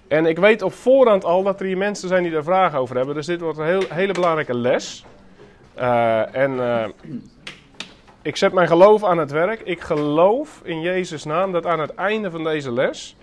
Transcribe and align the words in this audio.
En 0.08 0.26
ik 0.26 0.38
weet 0.38 0.62
op 0.62 0.72
voorhand 0.72 1.24
al 1.24 1.42
dat 1.42 1.60
er 1.60 1.66
hier 1.66 1.76
mensen 1.76 2.08
zijn 2.08 2.22
die 2.22 2.32
daar 2.32 2.42
vragen 2.42 2.78
over 2.78 2.96
hebben. 2.96 3.14
Dus 3.14 3.26
dit 3.26 3.40
wordt 3.40 3.58
een 3.58 3.66
heel, 3.66 3.82
hele 3.88 4.12
belangrijke 4.12 4.54
les. 4.54 5.04
Uh, 5.78 6.34
en 6.34 6.52
uh, 6.52 6.84
ik 8.22 8.36
zet 8.36 8.52
mijn 8.52 8.68
geloof 8.68 9.04
aan 9.04 9.18
het 9.18 9.30
werk. 9.30 9.60
Ik 9.60 9.80
geloof 9.80 10.60
in 10.64 10.80
Jezus' 10.80 11.24
naam 11.24 11.52
dat 11.52 11.66
aan 11.66 11.80
het 11.80 11.94
einde 11.94 12.30
van 12.30 12.44
deze 12.44 12.72
les. 12.72 13.16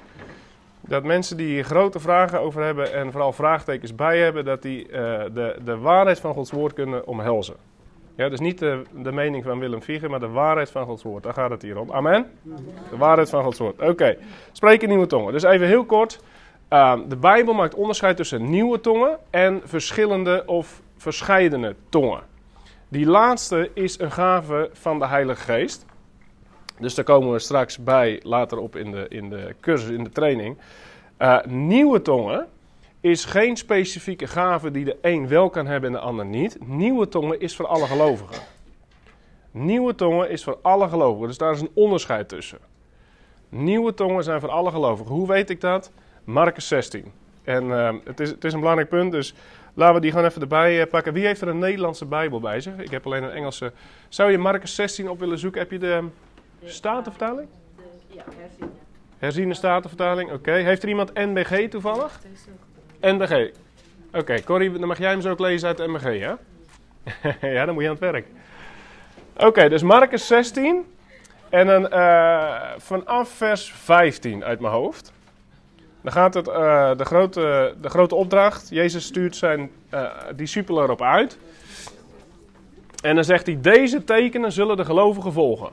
Dat 0.82 1.04
mensen 1.04 1.38
die 1.38 1.48
hier 1.48 1.64
grote 1.64 2.00
vragen 2.00 2.40
over 2.40 2.64
hebben 2.64 2.94
en 2.94 3.12
vooral 3.12 3.34
vraagtekens 3.34 3.96
bij 3.96 4.20
hebben, 4.20 4.46
dat 4.46 4.62
die 4.62 4.88
uh, 4.88 4.94
de, 5.34 5.56
de 5.66 5.78
waarheid 5.78 6.20
van 6.20 6.34
Gods 6.34 6.52
woord 6.52 6.74
kunnen 6.74 7.08
omhelzen. 7.08 7.56
Ja, 8.16 8.30
dus 8.30 8.40
niet 8.40 8.60
de, 8.60 9.12
mening 9.12 9.44
van 9.44 9.60
Willem 9.60 9.82
Vieger, 9.82 10.10
maar 10.10 10.20
de 10.20 10.28
waarheid 10.28 10.72
van 10.72 10.86
Gods 10.86 11.04
woord. 11.04 11.24
Daar 11.24 11.34
gaat 11.34 11.50
het 11.50 11.62
hier 11.62 11.80
om. 11.80 11.92
Amen? 11.92 12.32
De 12.90 12.98
waarheid 12.98 13.30
van 13.30 13.44
Gods 13.44 13.60
woord. 13.60 13.82
Oké, 13.82 14.18
spreken 14.52 14.90
nieuwe 14.90 15.06
tongen. 15.06 15.34
Dus 15.34 15.44
even 15.44 15.68
heel 15.68 15.86
kort. 15.86 16.20
Uh, 16.70 17.00
de 17.08 17.16
Bijbel 17.16 17.54
maakt 17.54 17.76
onderscheid 17.76 18.18
tussen 18.18 18.50
nieuwe 18.50 18.80
tongen 18.80 19.18
en 19.30 19.62
verschillende 19.64 20.44
of 20.46 20.82
verscheidene 20.98 21.76
tongen. 21.90 22.22
Die 22.90 23.06
laatste 23.06 23.72
is 23.74 24.00
een 24.00 24.12
gave 24.12 24.70
van 24.74 25.00
de 25.00 25.08
Heilige 25.08 25.42
Geest. 25.42 25.86
Dus 26.80 26.96
daar 26.96 27.06
komen 27.06 27.32
we 27.32 27.40
straks 27.40 27.78
bij, 27.78 28.20
later 28.24 28.58
op 28.58 28.76
in 28.76 28.92
de, 28.92 29.06
in 29.10 29.30
de 29.30 29.56
cursus, 29.60 29.90
in 29.90 30.04
de 30.04 30.10
training. 30.10 30.58
Uh, 31.20 31.40
nieuwe 31.46 32.02
tongen 32.02 32.48
is 33.04 33.26
geen 33.26 33.58
specifieke 33.58 34.28
gave 34.28 34.72
die 34.72 34.86
de 34.86 34.98
een 35.02 35.28
wel 35.28 35.50
kan 35.50 35.66
hebben 35.66 35.90
en 35.90 35.96
de 35.96 36.02
ander 36.02 36.26
niet. 36.26 36.58
Nieuwe 36.66 37.08
tongen 37.08 37.40
is 37.40 37.56
voor 37.56 37.68
alle 37.68 37.86
gelovigen. 37.86 38.44
Nieuwe 39.52 39.96
tongen 39.96 40.30
is 40.30 40.44
voor 40.44 40.58
alle 40.62 40.90
gelovigen. 40.90 41.28
Dus 41.28 41.38
daar 41.38 41.54
is 41.54 41.62
een 41.62 41.72
onderscheid 41.74 42.30
tussen. 42.30 42.58
Nieuwe 43.50 43.94
tongen 43.94 44.24
zijn 44.24 44.40
voor 44.40 44.50
alle 44.50 44.72
gelovigen. 44.72 45.16
Hoe 45.16 45.28
weet 45.28 45.50
ik 45.50 45.62
dat? 45.62 45.92
Marcus 46.24 46.68
16. 46.68 47.12
En 47.44 47.64
uh, 47.64 47.94
het, 48.04 48.20
is, 48.20 48.30
het 48.30 48.44
is 48.44 48.54
een 48.54 48.60
belangrijk 48.60 48.90
punt, 48.90 49.12
dus 49.12 49.34
laten 49.74 49.96
we 49.96 50.02
die 50.02 50.12
gewoon 50.12 50.26
even 50.26 50.42
erbij 50.42 50.80
uh, 50.80 50.88
pakken. 50.90 51.14
Wie 51.14 51.26
heeft 51.26 51.42
er 51.42 51.48
een 51.48 51.60
Nederlandse 51.60 52.06
Bijbel 52.06 52.40
bij 52.40 52.60
zich? 52.60 52.78
Ik 52.78 52.92
heb 52.92 53.06
alleen 53.06 53.24
een 53.24 53.32
Engelse. 53.32 53.72
Zou 54.10 54.32
je 54.32 54.38
Marcus 54.38 54.76
16 54.76 55.10
op 55.10 55.20
willen 55.20 55.38
zoeken? 55.40 55.62
Heb 55.62 55.72
je 55.72 55.80
de 55.80 56.04
Statenvertaling? 56.64 57.48
Ja, 58.08 58.24
herziene. 58.38 58.72
Herziene 59.18 59.54
Statenvertaling, 59.54 60.30
oké. 60.30 60.38
Okay. 60.38 60.64
Heeft 60.64 60.84
er 60.84 60.90
iemand 60.90 61.14
NBG 61.14 61.70
toevallig? 61.70 62.20
NBG. 63.04 63.52
Oké, 64.14 64.44
Corrie, 64.44 64.72
dan 64.72 64.88
mag 64.88 64.98
jij 64.98 65.10
hem 65.10 65.22
zo 65.22 65.30
ook 65.30 65.40
lezen 65.40 65.68
uit 65.68 65.78
de 65.78 65.88
NBG, 65.88 66.20
ja? 66.20 66.38
ja, 67.56 67.66
dan 67.66 67.74
moet 67.74 67.84
je 67.84 67.90
aan 67.90 67.96
het 67.96 68.12
werk. 68.12 68.26
Oké, 69.38 69.70
dus 69.70 69.82
Marcus 69.82 70.28
16. 70.28 70.86
En 71.50 71.68
dan 71.68 71.94
uh, 71.94 72.62
vanaf 72.78 73.30
vers 73.30 73.74
15 73.74 74.44
uit 74.44 74.60
mijn 74.60 74.74
hoofd. 74.74 75.14
Dan 76.02 76.12
gaat 76.12 76.34
het, 76.34 76.48
uh, 76.48 76.96
de, 76.98 77.06
grote, 77.06 77.76
de 77.82 77.90
grote 77.90 78.16
opdracht. 78.16 78.70
Jezus 78.70 79.06
stuurt 79.06 79.36
zijn 79.36 79.72
uh, 79.94 80.10
discipelen 80.36 80.84
erop 80.84 81.02
uit. 81.02 81.38
En 83.02 83.16
dan 83.16 83.24
zegt 83.24 83.46
hij: 83.46 83.58
Deze 83.62 84.04
tekenen 84.04 84.52
zullen 84.52 84.78
de 84.78 84.86
gelovigen 84.86 85.34
volgen. 85.34 85.70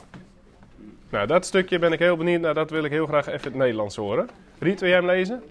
Nou, 1.11 1.27
dat 1.27 1.47
stukje 1.47 1.79
ben 1.79 1.93
ik 1.93 1.99
heel 1.99 2.17
benieuwd 2.17 2.41
naar. 2.41 2.55
Dat 2.55 2.71
wil 2.71 2.85
ik 2.85 2.91
heel 2.91 3.07
graag 3.07 3.27
even 3.27 3.39
in 3.39 3.45
het 3.45 3.55
Nederlands 3.55 3.97
horen. 3.97 4.29
Riet, 4.59 4.81
wil 4.81 4.89
jij 4.89 4.99
hem 4.99 5.07
lezen? 5.07 5.43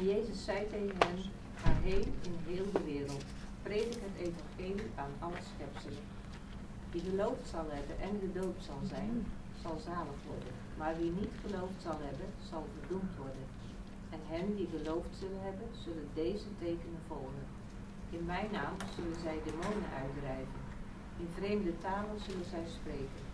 En 0.00 0.06
Jezus 0.06 0.44
zei 0.44 0.66
tegen 0.68 0.96
hen: 1.06 1.18
Ga 1.54 1.72
heen 1.82 2.08
in 2.28 2.36
heel 2.46 2.68
de 2.72 2.84
wereld. 2.84 3.24
Predik 3.62 4.00
het 4.06 4.16
evangelie 4.26 4.90
aan 4.94 5.14
alle 5.18 5.42
schepselen. 5.50 6.06
Die 6.90 7.02
geloofd 7.08 7.48
zal 7.54 7.66
hebben 7.76 7.96
en 8.08 8.14
gedoopt 8.24 8.64
zal 8.64 8.80
zijn, 8.94 9.26
zal 9.62 9.76
zalig 9.88 10.20
worden. 10.30 10.54
Maar 10.78 10.94
wie 11.00 11.12
niet 11.20 11.34
geloofd 11.44 11.80
zal 11.86 11.98
hebben, 12.08 12.28
zal 12.50 12.64
verdoemd 12.76 13.12
worden. 13.22 13.46
En 14.14 14.20
hen 14.32 14.46
die 14.56 14.68
geloofd 14.76 15.12
zullen 15.22 15.42
hebben, 15.48 15.68
zullen 15.84 16.08
deze 16.14 16.50
tekenen 16.62 17.02
volgen. 17.08 17.46
In 18.16 18.24
mijn 18.32 18.50
naam 18.58 18.74
zullen 18.94 19.20
zij 19.26 19.38
demonen 19.48 19.90
uitdrijven. 20.02 20.60
In 21.22 21.30
vreemde 21.38 21.74
talen 21.86 22.18
zullen 22.26 22.48
zij 22.54 22.66
spreken. 22.78 23.24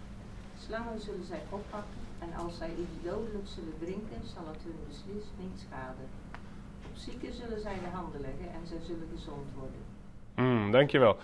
Slangen 0.64 1.00
zullen 1.06 1.26
zij 1.32 1.42
oppakken 1.56 2.04
en 2.24 2.30
als 2.42 2.56
zij 2.60 2.72
iets 2.82 2.96
dodelijk 3.10 3.48
zullen 3.56 3.78
drinken, 3.84 4.20
zal 4.34 4.46
het 4.52 4.62
hun 4.66 4.80
beslist 4.88 5.32
niet 5.42 5.58
schaden. 5.66 6.08
Zieken 6.96 7.32
zullen 7.32 7.60
zij 7.60 7.74
de 7.74 7.96
handen 7.96 8.20
leggen 8.20 8.60
en 8.60 8.66
zij 8.66 8.78
zullen 8.86 9.08
gezond 9.14 9.46
worden. 9.54 9.80
Mm, 10.34 10.70
dankjewel. 10.70 11.16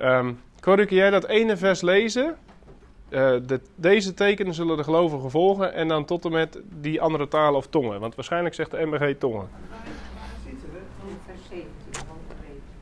Um, 0.00 0.40
Corrie, 0.60 0.86
kun 0.86 0.96
jij 0.96 1.10
dat 1.10 1.26
ene 1.26 1.56
vers 1.56 1.80
lezen? 1.80 2.36
Uh, 3.10 3.36
de, 3.46 3.60
deze 3.74 4.14
tekenen 4.14 4.54
zullen 4.54 4.76
de 4.76 4.84
gelovigen 4.84 5.30
volgen 5.30 5.74
en 5.74 5.88
dan 5.88 6.04
tot 6.04 6.24
en 6.24 6.32
met 6.32 6.58
die 6.80 7.00
andere 7.00 7.28
talen 7.28 7.56
of 7.56 7.66
tongen. 7.66 8.00
Want 8.00 8.14
waarschijnlijk 8.14 8.54
zegt 8.54 8.70
de 8.70 8.86
MBG 8.86 9.18
tongen. 9.18 9.48
Waar, 9.70 9.80
zitten 10.44 10.68
we? 10.72 10.78
In 11.08 11.16
vers 11.24 11.40
17, 11.48 11.66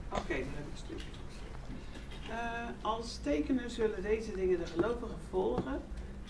Oké, 0.09 0.21
okay, 0.21 0.39
dan 0.39 0.49
heb 0.55 0.67
ik 0.67 0.73
een 0.73 0.79
stukje. 0.79 1.05
Uh, 2.29 2.37
als 2.81 3.19
tekenen 3.23 3.71
zullen 3.71 4.03
deze 4.03 4.33
dingen 4.35 4.59
de 4.59 4.67
gelovigen 4.67 5.17
volgen. 5.31 5.81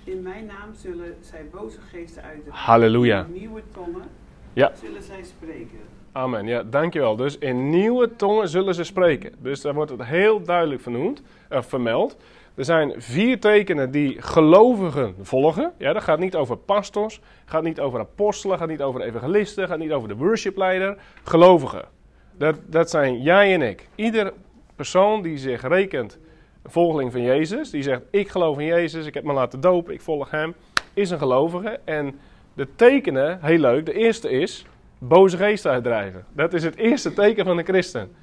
In 0.05 0.23
mijn 0.23 0.47
naam 0.47 0.75
zullen 0.75 1.17
zij 1.21 1.49
boze 1.51 1.81
geesten 1.81 2.23
uitdrijven. 2.23 2.65
Halleluja. 2.65 3.25
In 3.25 3.33
nieuwe 3.33 3.63
tongen 3.73 4.09
ja. 4.57 4.73
zullen 4.83 5.03
zij 5.03 5.23
spreken. 5.23 5.79
Amen. 6.13 6.47
Ja, 6.47 6.63
dankjewel. 6.63 7.17
Dus 7.17 7.39
in 7.39 7.71
nieuwe 7.71 8.17
tongen 8.17 8.49
zullen 8.49 8.75
ze 8.75 8.85
spreken. 8.85 9.33
Dus 9.39 9.61
daar 9.61 9.75
wordt 9.75 9.91
het 9.91 10.05
heel 10.05 10.43
duidelijk 10.43 10.81
vernoemd, 10.81 11.23
uh, 11.51 11.63
vermeld. 11.63 12.17
Er 12.55 12.65
zijn 12.65 12.95
vier 12.97 13.41
tekenen 13.41 13.91
die 13.91 14.23
gelovigen 14.23 15.15
volgen. 15.21 15.73
Ja, 15.79 15.93
dat 15.93 16.03
gaat 16.03 16.19
niet 16.19 16.37
over 16.37 16.57
pastors, 16.57 17.21
gaat 17.45 17.63
niet 17.63 17.81
over 17.81 18.01
apostelen, 18.01 18.59
gaat 18.59 18.69
niet 18.69 18.83
over 18.83 19.01
evangelisten, 19.01 19.69
gaat 19.69 19.79
niet 19.79 19.93
over 19.93 20.09
de 20.09 20.17
worshipleider. 20.17 20.97
Gelovigen. 21.25 21.85
Dat, 22.33 22.57
dat 22.67 22.91
zijn 22.91 23.23
jij 23.23 23.55
en 23.55 23.63
ik. 23.63 23.89
Ieder 23.95 24.33
persoon 24.77 25.23
die 25.23 25.39
zich 25.39 25.63
rekent 25.63 26.19
een 26.63 26.71
volgeling 26.71 27.13
van 27.13 27.23
Jezus, 27.23 27.71
die 27.71 27.83
zegt 27.83 28.03
ik 28.11 28.29
geloof 28.29 28.59
in 28.59 28.67
Jezus, 28.67 29.07
ik 29.07 29.15
heb 29.15 29.25
me 29.25 29.33
laten 29.33 29.61
dopen, 29.61 29.95
ik 29.95 30.01
volg 30.01 30.31
hem, 30.31 30.55
is 30.95 31.11
een 31.11 31.19
gelovige. 31.19 31.81
En 31.85 32.19
de 32.57 32.69
tekenen, 32.77 33.39
heel 33.43 33.59
leuk, 33.59 33.87
de 33.87 33.93
eerste 33.93 34.31
is 34.31 34.67
boze 34.99 35.37
geesten 35.37 35.71
uitdrijven. 35.71 36.25
Dat 36.33 36.53
is 36.53 36.65
het 36.65 36.77
eerste 36.77 37.13
teken 37.13 37.45
van 37.45 37.59
een 37.59 37.65
christen. 37.65 38.17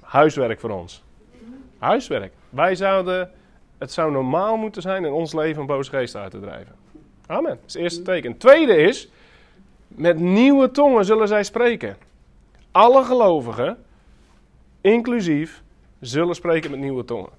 Huiswerk 0.00 0.60
voor 0.60 0.70
ons. 0.70 1.02
Huiswerk. 1.78 2.32
Wij 2.50 2.74
zouden 2.74 3.30
het 3.78 3.92
zou 3.92 4.12
normaal 4.12 4.56
moeten 4.56 4.82
zijn 4.82 5.04
in 5.04 5.12
ons 5.12 5.32
leven 5.32 5.60
om 5.60 5.66
boze 5.66 5.90
geesten 5.90 6.20
uit 6.20 6.30
te 6.30 6.40
drijven. 6.40 6.74
Amen. 7.26 7.50
Dat 7.50 7.60
is 7.66 7.72
het 7.72 7.82
eerste 7.82 8.02
teken. 8.02 8.30
Het 8.30 8.40
tweede 8.40 8.76
is, 8.76 9.08
met 9.88 10.18
nieuwe 10.18 10.70
tongen 10.70 11.04
zullen 11.04 11.28
zij 11.28 11.44
spreken. 11.44 11.96
Alle 12.70 13.04
gelovigen, 13.04 13.84
inclusief, 14.80 15.62
zullen 16.00 16.34
spreken 16.34 16.70
met 16.70 16.80
nieuwe 16.80 17.04
tongen. 17.04 17.30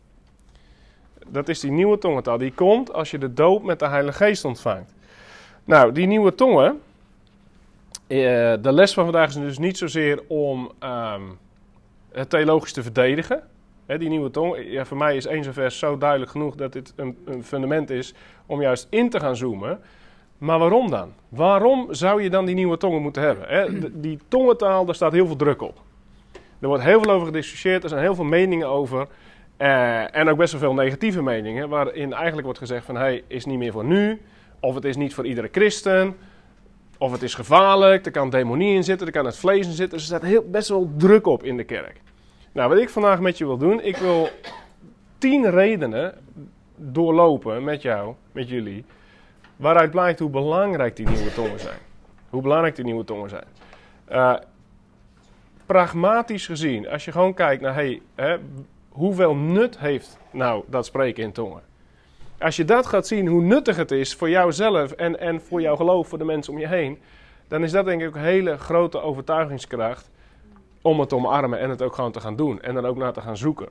Dat 1.27 1.49
is 1.49 1.59
die 1.59 1.71
nieuwe 1.71 1.97
tongentaal. 1.97 2.37
Die 2.37 2.53
komt 2.53 2.93
als 2.93 3.11
je 3.11 3.17
de 3.17 3.33
doop 3.33 3.63
met 3.63 3.79
de 3.79 3.87
Heilige 3.87 4.17
Geest 4.17 4.45
ontvangt. 4.45 4.93
Nou, 5.65 5.91
die 5.91 6.07
nieuwe 6.07 6.35
tongen. 6.35 6.81
de 8.07 8.59
les 8.61 8.93
van 8.93 9.03
vandaag 9.03 9.27
is 9.27 9.35
dus 9.35 9.57
niet 9.57 9.77
zozeer 9.77 10.23
om 10.27 10.71
um, 10.83 11.37
het 12.11 12.29
theologisch 12.29 12.73
te 12.73 12.83
verdedigen. 12.83 13.43
He, 13.85 13.97
die 13.97 14.09
nieuwe 14.09 14.31
tong, 14.31 14.57
ja, 14.71 14.85
voor 14.85 14.97
mij 14.97 15.15
is 15.15 15.25
één 15.25 15.43
zo'n 15.43 15.53
vers 15.53 15.79
zo 15.79 15.97
duidelijk 15.97 16.31
genoeg 16.31 16.55
dat 16.55 16.73
dit 16.73 16.93
een, 16.95 17.17
een, 17.25 17.43
fundament 17.43 17.89
is 17.89 18.13
om 18.45 18.61
juist 18.61 18.87
in 18.89 19.09
te 19.09 19.19
gaan 19.19 19.35
zoomen. 19.35 19.79
Maar 20.37 20.59
waarom 20.59 20.89
dan? 20.89 21.13
Waarom 21.29 21.93
zou 21.93 22.21
je 22.21 22.29
dan 22.29 22.45
die 22.45 22.55
nieuwe 22.55 22.77
tongen 22.77 23.01
moeten 23.01 23.21
hebben? 23.21 23.47
He, 23.47 23.79
de, 23.79 23.99
die 23.99 24.19
tongentaal, 24.27 24.85
daar 24.85 24.95
staat 24.95 25.11
heel 25.11 25.25
veel 25.27 25.35
druk 25.35 25.61
op. 25.61 25.81
Er 26.59 26.67
wordt 26.67 26.83
heel 26.83 27.01
veel 27.01 27.11
over 27.11 27.25
gediscussieerd, 27.25 27.83
er 27.83 27.89
zijn 27.89 28.01
heel 28.01 28.15
veel 28.15 28.23
meningen 28.23 28.67
over. 28.67 29.07
Eh, 29.57 30.15
en 30.15 30.29
ook 30.29 30.37
best 30.37 30.51
wel 30.51 30.61
veel 30.61 30.73
negatieve 30.73 31.21
meningen, 31.23 31.69
waarin 31.69 32.13
eigenlijk 32.13 32.43
wordt 32.43 32.59
gezegd 32.59 32.85
van... 32.85 32.95
hey, 32.95 33.23
is 33.27 33.45
niet 33.45 33.57
meer 33.57 33.71
voor 33.71 33.85
nu, 33.85 34.21
of 34.65 34.75
het 34.75 34.85
is 34.85 34.95
niet 34.95 35.13
voor 35.13 35.25
iedere 35.25 35.49
christen, 35.51 36.15
of 36.97 37.11
het 37.11 37.21
is 37.21 37.33
gevaarlijk, 37.33 38.05
er 38.05 38.11
kan 38.11 38.29
demonie 38.29 38.75
in 38.75 38.83
zitten, 38.83 39.07
er 39.07 39.13
kan 39.13 39.25
het 39.25 39.37
vlees 39.37 39.67
in 39.67 39.73
zitten. 39.73 39.97
Er 39.97 40.03
staat 40.03 40.21
heel, 40.21 40.43
best 40.49 40.69
wel 40.69 40.91
druk 40.97 41.27
op 41.27 41.43
in 41.43 41.57
de 41.57 41.63
kerk. 41.63 42.01
Nou, 42.51 42.69
wat 42.69 42.77
ik 42.77 42.89
vandaag 42.89 43.19
met 43.19 43.37
je 43.37 43.45
wil 43.45 43.57
doen, 43.57 43.81
ik 43.81 43.97
wil 43.97 44.29
tien 45.17 45.49
redenen 45.49 46.13
doorlopen 46.75 47.63
met 47.63 47.81
jou, 47.81 48.13
met 48.31 48.49
jullie, 48.49 48.85
waaruit 49.55 49.91
blijkt 49.91 50.19
hoe 50.19 50.29
belangrijk 50.29 50.95
die 50.95 51.07
nieuwe 51.07 51.33
tongen 51.33 51.59
zijn. 51.59 51.79
Hoe 52.29 52.41
belangrijk 52.41 52.75
die 52.75 52.85
nieuwe 52.85 53.03
tongen 53.03 53.29
zijn. 53.29 53.47
Uh, 54.11 54.35
pragmatisch 55.65 56.45
gezien, 56.45 56.89
als 56.89 57.05
je 57.05 57.11
gewoon 57.11 57.33
kijkt 57.33 57.61
naar 57.61 57.73
hey, 57.73 58.01
hè, 58.15 58.37
hoeveel 58.89 59.35
nut 59.35 59.79
heeft 59.79 60.17
nou 60.31 60.63
dat 60.67 60.85
spreken 60.85 61.23
in 61.23 61.31
tongen. 61.31 61.61
Als 62.39 62.55
je 62.55 62.65
dat 62.65 62.85
gaat 62.85 63.07
zien, 63.07 63.27
hoe 63.27 63.41
nuttig 63.41 63.75
het 63.75 63.91
is 63.91 64.15
voor 64.15 64.29
jouzelf 64.29 64.91
en, 64.91 65.19
en 65.19 65.41
voor 65.41 65.61
jouw 65.61 65.75
geloof, 65.75 66.07
voor 66.07 66.17
de 66.17 66.23
mensen 66.23 66.53
om 66.53 66.59
je 66.59 66.67
heen, 66.67 66.99
dan 67.47 67.63
is 67.63 67.71
dat 67.71 67.85
denk 67.85 68.01
ik 68.01 68.07
ook 68.07 68.15
een 68.15 68.21
hele 68.21 68.57
grote 68.57 69.01
overtuigingskracht 69.01 70.09
om 70.81 70.99
het 70.99 71.13
omarmen 71.13 71.59
en 71.59 71.69
het 71.69 71.81
ook 71.81 71.95
gewoon 71.95 72.11
te 72.11 72.19
gaan 72.19 72.35
doen. 72.35 72.61
En 72.61 72.73
dan 72.73 72.85
ook 72.85 72.97
naar 72.97 73.13
te 73.13 73.21
gaan 73.21 73.37
zoeken. 73.37 73.69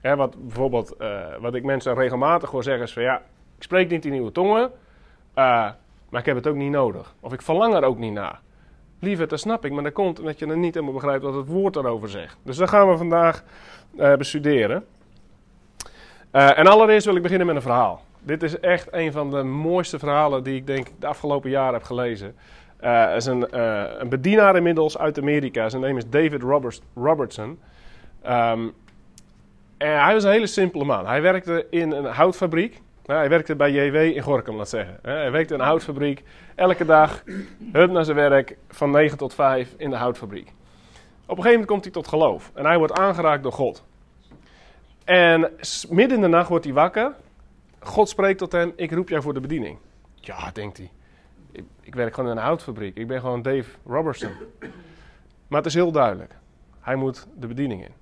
Hè, 0.00 0.16
wat 0.16 0.46
bijvoorbeeld, 0.46 0.94
uh, 0.98 1.20
wat 1.40 1.54
ik 1.54 1.64
mensen 1.64 1.94
regelmatig 1.94 2.50
hoor 2.50 2.62
zeggen 2.62 2.82
is 2.82 2.92
van 2.92 3.02
ja, 3.02 3.16
ik 3.56 3.62
spreek 3.62 3.90
niet 3.90 4.02
die 4.02 4.12
nieuwe 4.12 4.32
tongen, 4.32 4.62
uh, 4.62 5.70
maar 6.08 6.20
ik 6.20 6.26
heb 6.26 6.36
het 6.36 6.46
ook 6.46 6.56
niet 6.56 6.70
nodig. 6.70 7.14
Of 7.20 7.32
ik 7.32 7.42
verlang 7.42 7.74
er 7.74 7.84
ook 7.84 7.98
niet 7.98 8.12
naar. 8.12 8.40
Lieve, 8.98 9.26
dat 9.26 9.40
snap 9.40 9.64
ik, 9.64 9.72
maar 9.72 9.82
dat 9.82 9.92
komt 9.92 10.18
omdat 10.18 10.38
je 10.38 10.46
er 10.46 10.58
niet 10.58 10.74
helemaal 10.74 10.94
begrijpt 10.94 11.24
wat 11.24 11.34
het 11.34 11.48
woord 11.48 11.74
daarover 11.74 12.08
zegt. 12.08 12.38
Dus 12.42 12.56
dat 12.56 12.68
gaan 12.68 12.88
we 12.88 12.96
vandaag 12.96 13.44
uh, 13.96 14.14
bestuderen. 14.14 14.86
Uh, 16.32 16.58
en 16.58 16.66
allereerst 16.66 17.06
wil 17.06 17.16
ik 17.16 17.22
beginnen 17.22 17.46
met 17.46 17.56
een 17.56 17.62
verhaal. 17.62 18.02
Dit 18.22 18.42
is 18.42 18.60
echt 18.60 18.88
een 18.90 19.12
van 19.12 19.30
de 19.30 19.42
mooiste 19.42 19.98
verhalen 19.98 20.42
die 20.42 20.56
ik 20.56 20.66
denk 20.66 20.86
de 20.98 21.06
afgelopen 21.06 21.50
jaren 21.50 21.72
heb 21.74 21.82
gelezen. 21.82 22.34
Uh, 22.84 23.16
is 23.16 23.26
een, 23.26 23.46
uh, 23.54 23.84
een 23.98 24.08
bedienaar 24.08 24.56
inmiddels 24.56 24.98
uit 24.98 25.18
Amerika. 25.18 25.68
Zijn 25.68 25.82
naam 25.82 25.96
is 25.96 26.08
David 26.08 26.42
Roberts, 26.42 26.80
Robertson. 26.94 27.58
Um, 28.26 28.74
en 29.78 30.02
hij 30.02 30.14
was 30.14 30.24
een 30.24 30.30
hele 30.30 30.46
simpele 30.46 30.84
man. 30.84 31.06
Hij 31.06 31.22
werkte 31.22 31.66
in 31.70 31.92
een 31.92 32.04
houtfabriek. 32.04 32.80
hij 33.06 33.28
werkte 33.28 33.56
bij 33.56 33.72
JW 33.72 33.94
in 33.94 34.22
Gorkum, 34.22 34.56
laat 34.56 34.68
zeggen. 34.68 34.98
hij 35.02 35.30
werkte 35.30 35.54
in 35.54 35.60
een 35.60 35.66
houtfabriek. 35.66 36.22
Elke 36.54 36.84
dag, 36.84 37.22
hup 37.72 37.90
naar 37.90 38.04
zijn 38.04 38.16
werk, 38.16 38.56
van 38.68 38.90
9 38.90 39.18
tot 39.18 39.34
5 39.34 39.74
in 39.76 39.90
de 39.90 39.96
houtfabriek. 39.96 40.46
Op 40.46 41.36
een 41.36 41.42
gegeven 41.42 41.50
moment 41.50 41.66
komt 41.66 41.84
hij 41.84 41.92
tot 41.92 42.08
geloof. 42.08 42.50
En 42.54 42.64
hij 42.64 42.78
wordt 42.78 42.98
aangeraakt 42.98 43.42
door 43.42 43.52
God. 43.52 43.84
En 45.10 45.50
midden 45.88 46.16
in 46.16 46.22
de 46.22 46.28
nacht 46.28 46.48
wordt 46.48 46.64
hij 46.64 46.74
wakker. 46.74 47.12
God 47.78 48.08
spreekt 48.08 48.38
tot 48.38 48.52
hem: 48.52 48.72
Ik 48.76 48.92
roep 48.92 49.08
jou 49.08 49.22
voor 49.22 49.34
de 49.34 49.40
bediening. 49.40 49.78
Ja, 50.14 50.50
denkt 50.52 50.76
hij. 50.76 50.90
Ik, 51.82 51.94
werk 51.94 52.14
gewoon 52.14 52.30
in 52.30 52.36
een 52.36 52.42
houtfabriek. 52.42 52.96
Ik 52.96 53.06
ben 53.06 53.20
gewoon 53.20 53.42
Dave 53.42 53.70
Robertson. 53.86 54.30
Maar 55.48 55.58
het 55.58 55.66
is 55.66 55.74
heel 55.74 55.92
duidelijk. 55.92 56.34
Hij 56.80 56.94
moet 56.94 57.26
de 57.38 57.46
bediening 57.46 57.84
in. 57.84 57.92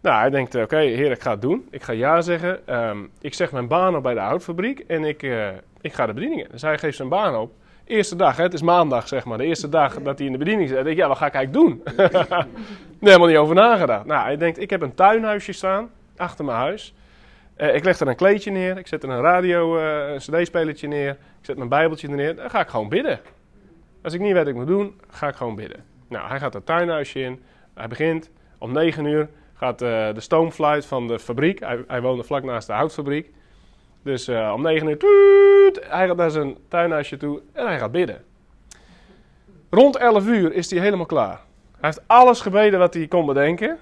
Nou, 0.00 0.20
hij 0.20 0.30
denkt: 0.30 0.54
Oké, 0.54 0.76
heer, 0.76 1.10
ik 1.10 1.22
ga 1.22 1.30
het 1.30 1.42
doen. 1.42 1.68
Ik 1.70 1.82
ga 1.82 1.92
ja 1.92 2.20
zeggen. 2.20 2.76
Um, 2.88 3.10
ik 3.20 3.34
zeg 3.34 3.52
mijn 3.52 3.68
baan 3.68 3.96
op 3.96 4.02
bij 4.02 4.14
de 4.14 4.20
houtfabriek 4.20 4.78
en 4.78 5.04
ik, 5.04 5.22
uh, 5.22 5.48
ik 5.80 5.92
ga 5.92 6.06
de 6.06 6.12
bediening 6.12 6.42
in. 6.42 6.48
Dus 6.50 6.62
hij 6.62 6.78
geeft 6.78 6.96
zijn 6.96 7.08
baan 7.08 7.36
op. 7.36 7.52
Eerste 7.84 8.16
dag, 8.16 8.36
hè, 8.36 8.42
het 8.42 8.54
is 8.54 8.62
maandag 8.62 9.08
zeg 9.08 9.24
maar. 9.24 9.38
De 9.38 9.44
eerste 9.44 9.68
dag 9.68 10.02
dat 10.02 10.18
hij 10.18 10.26
in 10.26 10.32
de 10.32 10.38
bediening 10.38 10.68
zit. 10.68 10.86
ik: 10.86 10.96
Ja, 10.96 11.08
wat 11.08 11.16
ga 11.16 11.26
ik 11.26 11.34
eigenlijk 11.34 11.66
doen? 11.66 11.82
helemaal 13.00 13.28
niet 13.28 13.36
over 13.36 13.54
nagedacht. 13.54 14.04
Nou, 14.04 14.22
hij 14.22 14.36
denkt: 14.36 14.58
Ik 14.58 14.70
heb 14.70 14.80
een 14.80 14.94
tuinhuisje 14.94 15.52
staan 15.52 15.90
achter 16.20 16.44
mijn 16.44 16.58
huis. 16.58 16.94
Uh, 17.56 17.74
ik 17.74 17.84
leg 17.84 18.00
er 18.00 18.08
een 18.08 18.16
kleedje 18.16 18.50
neer, 18.50 18.78
ik 18.78 18.86
zet 18.86 19.02
er 19.02 19.08
een 19.08 19.20
radio, 19.20 19.78
uh, 19.78 20.12
een 20.12 20.18
cd-spelertje 20.18 20.88
neer, 20.88 21.10
ik 21.10 21.46
zet 21.46 21.56
mijn 21.56 21.68
bijbeltje 21.68 22.08
er 22.08 22.14
neer. 22.14 22.36
Dan 22.36 22.50
ga 22.50 22.60
ik 22.60 22.68
gewoon 22.68 22.88
bidden. 22.88 23.20
Als 24.02 24.12
ik 24.12 24.20
niet 24.20 24.32
weet 24.32 24.38
wat 24.38 24.48
ik 24.48 24.54
moet 24.54 24.66
doen, 24.66 25.00
ga 25.08 25.28
ik 25.28 25.34
gewoon 25.34 25.54
bidden. 25.54 25.84
Nou, 26.08 26.28
hij 26.28 26.38
gaat 26.38 26.54
het 26.54 26.66
tuinhuisje 26.66 27.20
in. 27.20 27.42
Hij 27.74 27.88
begint 27.88 28.30
om 28.58 28.72
9 28.72 29.04
uur. 29.04 29.28
Gaat 29.54 29.82
uh, 29.82 29.88
de 30.14 30.20
stoomfluit 30.20 30.86
van 30.86 31.06
de 31.08 31.18
fabriek. 31.18 31.60
Hij, 31.60 31.84
hij, 31.86 32.00
woonde 32.00 32.22
vlak 32.22 32.42
naast 32.42 32.66
de 32.66 32.72
houtfabriek. 32.72 33.30
Dus 34.02 34.28
om 34.28 34.62
9 34.62 34.88
uur. 34.88 34.98
Tuut, 34.98 35.86
hij 35.88 36.06
gaat 36.06 36.16
naar 36.16 36.30
zijn 36.30 36.56
tuinhuisje 36.68 37.16
toe 37.16 37.40
en 37.52 37.66
hij 37.66 37.78
gaat 37.78 37.92
bidden. 37.92 38.24
Rond 39.70 39.96
11 39.96 40.26
uur 40.26 40.52
is 40.52 40.70
hij 40.70 40.80
helemaal 40.80 41.06
klaar. 41.06 41.40
Hij 41.80 41.90
heeft 41.90 42.02
alles 42.06 42.40
gebeden 42.40 42.78
wat 42.78 42.94
hij 42.94 43.06
kon 43.06 43.26
bedenken. 43.26 43.78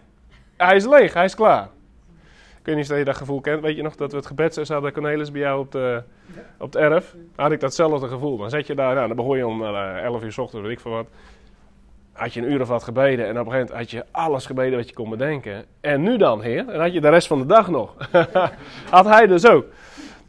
Hij 0.57 0.77
is 0.77 0.87
leeg, 0.87 1.15
hij 1.15 1.25
is 1.25 1.35
klaar. 1.35 1.69
Ik 2.69 2.75
weet 2.75 2.83
niet 2.83 2.93
of 2.93 2.99
je 2.99 3.05
dat 3.05 3.17
gevoel 3.17 3.41
kent. 3.41 3.63
Weet 3.63 3.77
je 3.77 3.83
nog 3.83 3.97
dat 3.97 4.11
we 4.11 4.17
het 4.17 4.27
gebed 4.27 4.69
hadden, 4.69 4.93
Cornelis, 4.93 5.31
bij 5.31 5.41
jou 5.41 5.61
op, 5.61 5.73
de, 5.73 6.03
op 6.59 6.73
het 6.73 6.77
erf? 6.77 7.15
Had 7.37 7.53
ik 7.53 7.61
datzelfde 7.61 8.09
gevoel. 8.09 8.37
Dan 8.37 8.51
zet 8.51 8.67
je 8.67 8.75
daar, 8.75 8.95
nou, 8.95 9.07
dan 9.07 9.17
begon 9.17 9.37
je 9.37 9.47
om 9.47 9.63
uh, 9.63 10.03
11 10.03 10.23
uur 10.23 10.33
s 10.33 10.39
ochtends, 10.39 10.67
weet 10.67 10.77
ik 10.77 10.81
veel 10.81 10.91
wat. 10.91 11.07
Had 12.13 12.35
je 12.35 12.41
een 12.41 12.53
uur 12.53 12.61
of 12.61 12.69
wat 12.69 12.83
gebeden 12.83 13.27
en 13.27 13.41
op 13.41 13.47
een 13.47 13.53
gegeven 13.53 13.67
moment 13.67 13.79
had 13.79 13.91
je 13.91 14.05
alles 14.11 14.47
gebeden 14.47 14.79
wat 14.79 14.89
je 14.89 14.95
kon 14.95 15.11
bedenken. 15.11 15.65
En 15.81 16.03
nu 16.03 16.17
dan, 16.17 16.43
heer? 16.43 16.69
En 16.69 16.81
had 16.81 16.93
je 16.93 17.01
de 17.01 17.09
rest 17.09 17.27
van 17.27 17.39
de 17.39 17.47
dag 17.47 17.69
nog. 17.69 17.95
had 18.91 19.05
hij 19.05 19.27
dus 19.27 19.47
ook. 19.47 19.65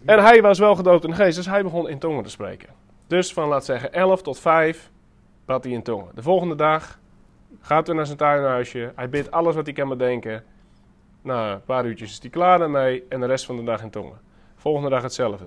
En 0.05 0.19
hij 0.19 0.41
was 0.41 0.59
wel 0.59 0.75
gedoopt 0.75 1.03
in 1.03 1.09
de 1.09 1.15
geest, 1.15 1.35
dus 1.35 1.45
hij 1.45 1.63
begon 1.63 1.89
in 1.89 1.99
tongen 1.99 2.23
te 2.23 2.29
spreken. 2.29 2.69
Dus 3.07 3.33
van, 3.33 3.47
laat 3.47 3.65
zeggen, 3.65 3.93
11 3.93 4.21
tot 4.21 4.39
5 4.39 4.91
bad 5.45 5.63
hij 5.63 5.73
in 5.73 5.83
tongen. 5.83 6.11
De 6.15 6.21
volgende 6.21 6.55
dag 6.55 6.99
gaat 7.61 7.87
hij 7.87 7.95
naar 7.95 8.05
zijn 8.05 8.17
tuinhuisje. 8.17 8.91
Hij 8.95 9.09
bidt 9.09 9.31
alles 9.31 9.55
wat 9.55 9.65
hij 9.65 9.73
kan 9.73 9.89
bedenken. 9.89 10.43
Na 11.21 11.51
een 11.51 11.63
paar 11.63 11.85
uurtjes 11.85 12.11
is 12.11 12.19
hij 12.21 12.29
klaar 12.29 12.59
daarmee 12.59 13.03
en 13.09 13.19
de 13.19 13.25
rest 13.25 13.45
van 13.45 13.55
de 13.55 13.63
dag 13.63 13.81
in 13.81 13.89
tongen. 13.89 14.19
Volgende 14.55 14.89
dag 14.89 15.01
hetzelfde. 15.01 15.45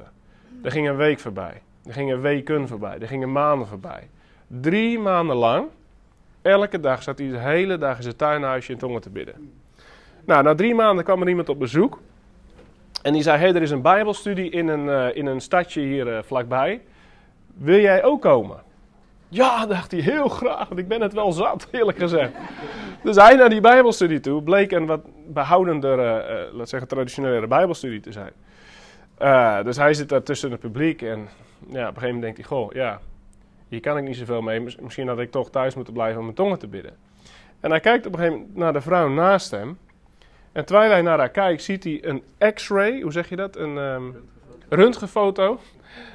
Er 0.62 0.70
ging 0.70 0.88
een 0.88 0.96
week 0.96 1.18
voorbij. 1.18 1.62
Er 1.84 1.92
gingen 1.92 2.20
weken 2.20 2.68
voorbij. 2.68 2.98
Er 2.98 3.06
gingen 3.06 3.32
maanden 3.32 3.66
voorbij. 3.66 4.08
Drie 4.46 4.98
maanden 4.98 5.36
lang, 5.36 5.68
elke 6.42 6.80
dag 6.80 7.02
zat 7.02 7.18
hij 7.18 7.28
de 7.28 7.38
hele 7.38 7.78
dag 7.78 7.96
in 7.96 8.02
zijn 8.02 8.16
tuinhuisje 8.16 8.72
in 8.72 8.78
tongen 8.78 9.00
te 9.00 9.10
bidden. 9.10 9.52
Nou, 10.24 10.42
na 10.42 10.54
drie 10.54 10.74
maanden 10.74 11.04
kwam 11.04 11.22
er 11.22 11.28
iemand 11.28 11.48
op 11.48 11.58
bezoek. 11.58 12.00
En 13.02 13.12
die 13.12 13.22
zei, 13.22 13.38
hé, 13.38 13.44
hey, 13.44 13.54
er 13.54 13.62
is 13.62 13.70
een 13.70 13.82
bijbelstudie 13.82 14.50
in 14.50 14.68
een, 14.68 14.86
uh, 14.86 15.16
in 15.16 15.26
een 15.26 15.40
stadje 15.40 15.80
hier 15.80 16.06
uh, 16.06 16.22
vlakbij. 16.22 16.82
Wil 17.54 17.80
jij 17.80 18.04
ook 18.04 18.22
komen? 18.22 18.62
Ja, 19.34 19.66
dacht 19.66 19.90
hij, 19.90 20.00
heel 20.00 20.28
graag, 20.28 20.68
want 20.68 20.80
ik 20.80 20.88
ben 20.88 21.00
het 21.00 21.12
wel 21.12 21.32
zat, 21.32 21.68
eerlijk 21.70 21.98
gezegd. 21.98 22.32
Dus 23.02 23.16
hij 23.16 23.34
naar 23.34 23.48
die 23.48 23.60
bijbelstudie 23.60 24.20
toe 24.20 24.42
bleek 24.42 24.72
een 24.72 24.86
wat 24.86 25.00
behoudendere, 25.26 26.46
uh, 26.48 26.56
laat 26.56 26.68
zeggen 26.68 26.88
traditionele 26.88 27.46
bijbelstudie 27.46 28.00
te 28.00 28.12
zijn. 28.12 28.32
Uh, 29.22 29.62
dus 29.62 29.76
hij 29.76 29.94
zit 29.94 30.08
daar 30.08 30.22
tussen 30.22 30.50
het 30.50 30.60
publiek 30.60 31.02
en 31.02 31.18
ja, 31.18 31.18
op 31.18 31.70
een 31.70 31.78
gegeven 31.84 32.02
moment 32.02 32.22
denkt 32.22 32.36
hij, 32.36 32.46
goh, 32.46 32.72
ja, 32.72 33.00
hier 33.68 33.80
kan 33.80 33.96
ik 33.96 34.04
niet 34.04 34.16
zoveel 34.16 34.40
mee. 34.40 34.60
Misschien 34.80 35.08
had 35.08 35.18
ik 35.18 35.30
toch 35.30 35.50
thuis 35.50 35.74
moeten 35.74 35.92
blijven 35.92 36.18
om 36.18 36.24
mijn 36.24 36.36
tongen 36.36 36.58
te 36.58 36.66
bidden. 36.66 36.96
En 37.60 37.70
hij 37.70 37.80
kijkt 37.80 38.06
op 38.06 38.12
een 38.12 38.18
gegeven 38.18 38.40
moment 38.40 38.56
naar 38.56 38.72
de 38.72 38.80
vrouw 38.80 39.08
naast 39.08 39.50
hem. 39.50 39.78
En 40.52 40.64
terwijl 40.64 40.90
hij 40.90 41.02
naar 41.02 41.18
haar 41.18 41.30
kijkt, 41.30 41.62
ziet 41.62 41.84
hij 41.84 42.04
een 42.04 42.22
x-ray, 42.54 43.00
hoe 43.00 43.12
zeg 43.12 43.28
je 43.28 43.36
dat? 43.36 43.56
Een 43.56 43.76
um, 43.76 44.28
röntgenfoto 44.68 45.60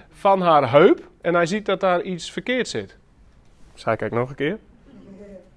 van 0.09 0.41
haar 0.41 0.71
heup. 0.71 1.09
En 1.21 1.33
hij 1.33 1.45
ziet 1.45 1.65
dat 1.65 1.79
daar 1.79 2.01
iets 2.01 2.31
verkeerd 2.31 2.67
zit. 2.67 2.97
Hij 3.83 3.95
kijkt 3.95 4.15
nog 4.15 4.29
een 4.29 4.35
keer. 4.35 4.57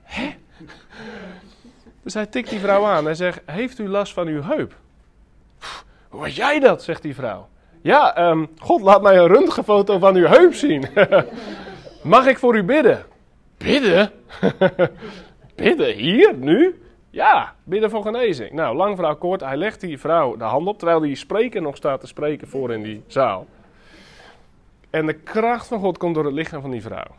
Hè? 0.03 0.35
Dus 2.03 2.15
hij 2.15 2.27
tikt 2.27 2.51
die 2.51 2.59
vrouw 2.59 2.85
aan. 2.85 3.05
Hij 3.05 3.15
zegt: 3.15 3.41
Heeft 3.45 3.79
u 3.79 3.89
last 3.89 4.13
van 4.13 4.27
uw 4.27 4.43
heup? 4.43 4.75
Hoe 6.09 6.23
weet 6.23 6.35
jij 6.35 6.61
dat? 6.61 6.83
zegt 6.83 7.03
die 7.03 7.15
vrouw. 7.15 7.49
Ja, 7.83 8.31
um, 8.31 8.49
God 8.59 8.81
laat 8.81 9.03
mij 9.03 9.19
een 9.19 9.27
röntgenfoto 9.27 9.99
van 9.99 10.15
uw 10.15 10.27
heup 10.27 10.55
zien. 10.55 10.87
Mag 12.03 12.27
ik 12.27 12.39
voor 12.39 12.57
u 12.57 12.63
bidden? 12.63 13.07
Bidden? 13.57 14.11
bidden? 15.57 15.95
Hier? 15.95 16.35
Nu? 16.35 16.83
Ja, 17.11 17.55
bidden 17.65 17.91
voor 17.91 18.03
genezing. 18.03 18.53
Nou, 18.53 18.77
lang 18.77 18.97
verhaal 18.97 19.17
kort. 19.17 19.41
Hij 19.41 19.57
legt 19.57 19.81
die 19.81 19.99
vrouw 19.99 20.37
de 20.37 20.45
hand 20.45 20.67
op, 20.67 20.79
terwijl 20.79 21.01
die 21.01 21.17
spreker 21.17 21.63
nog 21.63 21.77
staat 21.77 22.01
te 22.01 22.07
spreken 22.07 22.49
voor 22.49 22.73
in 22.73 22.83
die 22.83 23.03
zaal. 23.07 23.47
En 24.91 25.07
de 25.07 25.15
kracht 25.15 25.67
van 25.67 25.81
God 25.81 25.99
komt 25.99 26.15
door 26.15 26.25
het 26.25 26.35
lichaam 26.35 26.61
van 26.61 26.71
die 26.71 26.83
vrouw. 26.83 27.15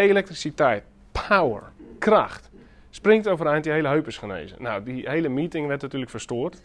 Elektriciteit, 0.00 0.82
power, 1.28 1.62
kracht. 1.98 2.50
Springt 2.90 3.28
overeind, 3.28 3.64
die 3.64 3.72
hele 3.72 3.88
heup 3.88 4.06
is 4.06 4.18
genezen. 4.18 4.62
Nou, 4.62 4.82
die 4.82 5.08
hele 5.08 5.28
meeting 5.28 5.66
werd 5.66 5.82
natuurlijk 5.82 6.10
verstoord. 6.10 6.62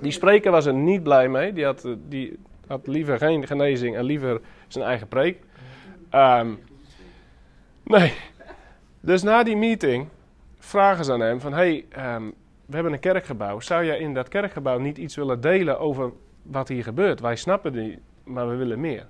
Die 0.00 0.12
spreker 0.12 0.50
was 0.50 0.66
er 0.66 0.74
niet 0.74 1.02
blij 1.02 1.28
mee. 1.28 1.52
Die 1.52 1.64
had, 1.64 1.88
die 2.08 2.38
had 2.66 2.86
liever 2.86 3.18
geen 3.18 3.46
genezing 3.46 3.96
en 3.96 4.04
liever 4.04 4.40
zijn 4.68 4.84
eigen 4.84 5.08
preek. 5.08 5.42
Um, 6.14 6.58
nee. 7.82 8.12
Dus 9.00 9.22
na 9.22 9.42
die 9.42 9.56
meeting 9.56 10.08
vragen 10.58 11.04
ze 11.04 11.12
aan 11.12 11.20
hem 11.20 11.40
van... 11.40 11.52
hey, 11.52 11.84
um, 12.14 12.34
we 12.66 12.74
hebben 12.74 12.92
een 12.92 13.00
kerkgebouw. 13.00 13.60
Zou 13.60 13.84
jij 13.84 13.98
in 13.98 14.14
dat 14.14 14.28
kerkgebouw 14.28 14.78
niet 14.78 14.98
iets 14.98 15.16
willen 15.16 15.40
delen 15.40 15.78
over 15.78 16.12
wat 16.42 16.68
hier 16.68 16.82
gebeurt? 16.82 17.20
Wij 17.20 17.36
snappen 17.36 17.72
die, 17.72 17.98
maar 18.24 18.48
we 18.48 18.54
willen 18.54 18.80
meer. 18.80 19.06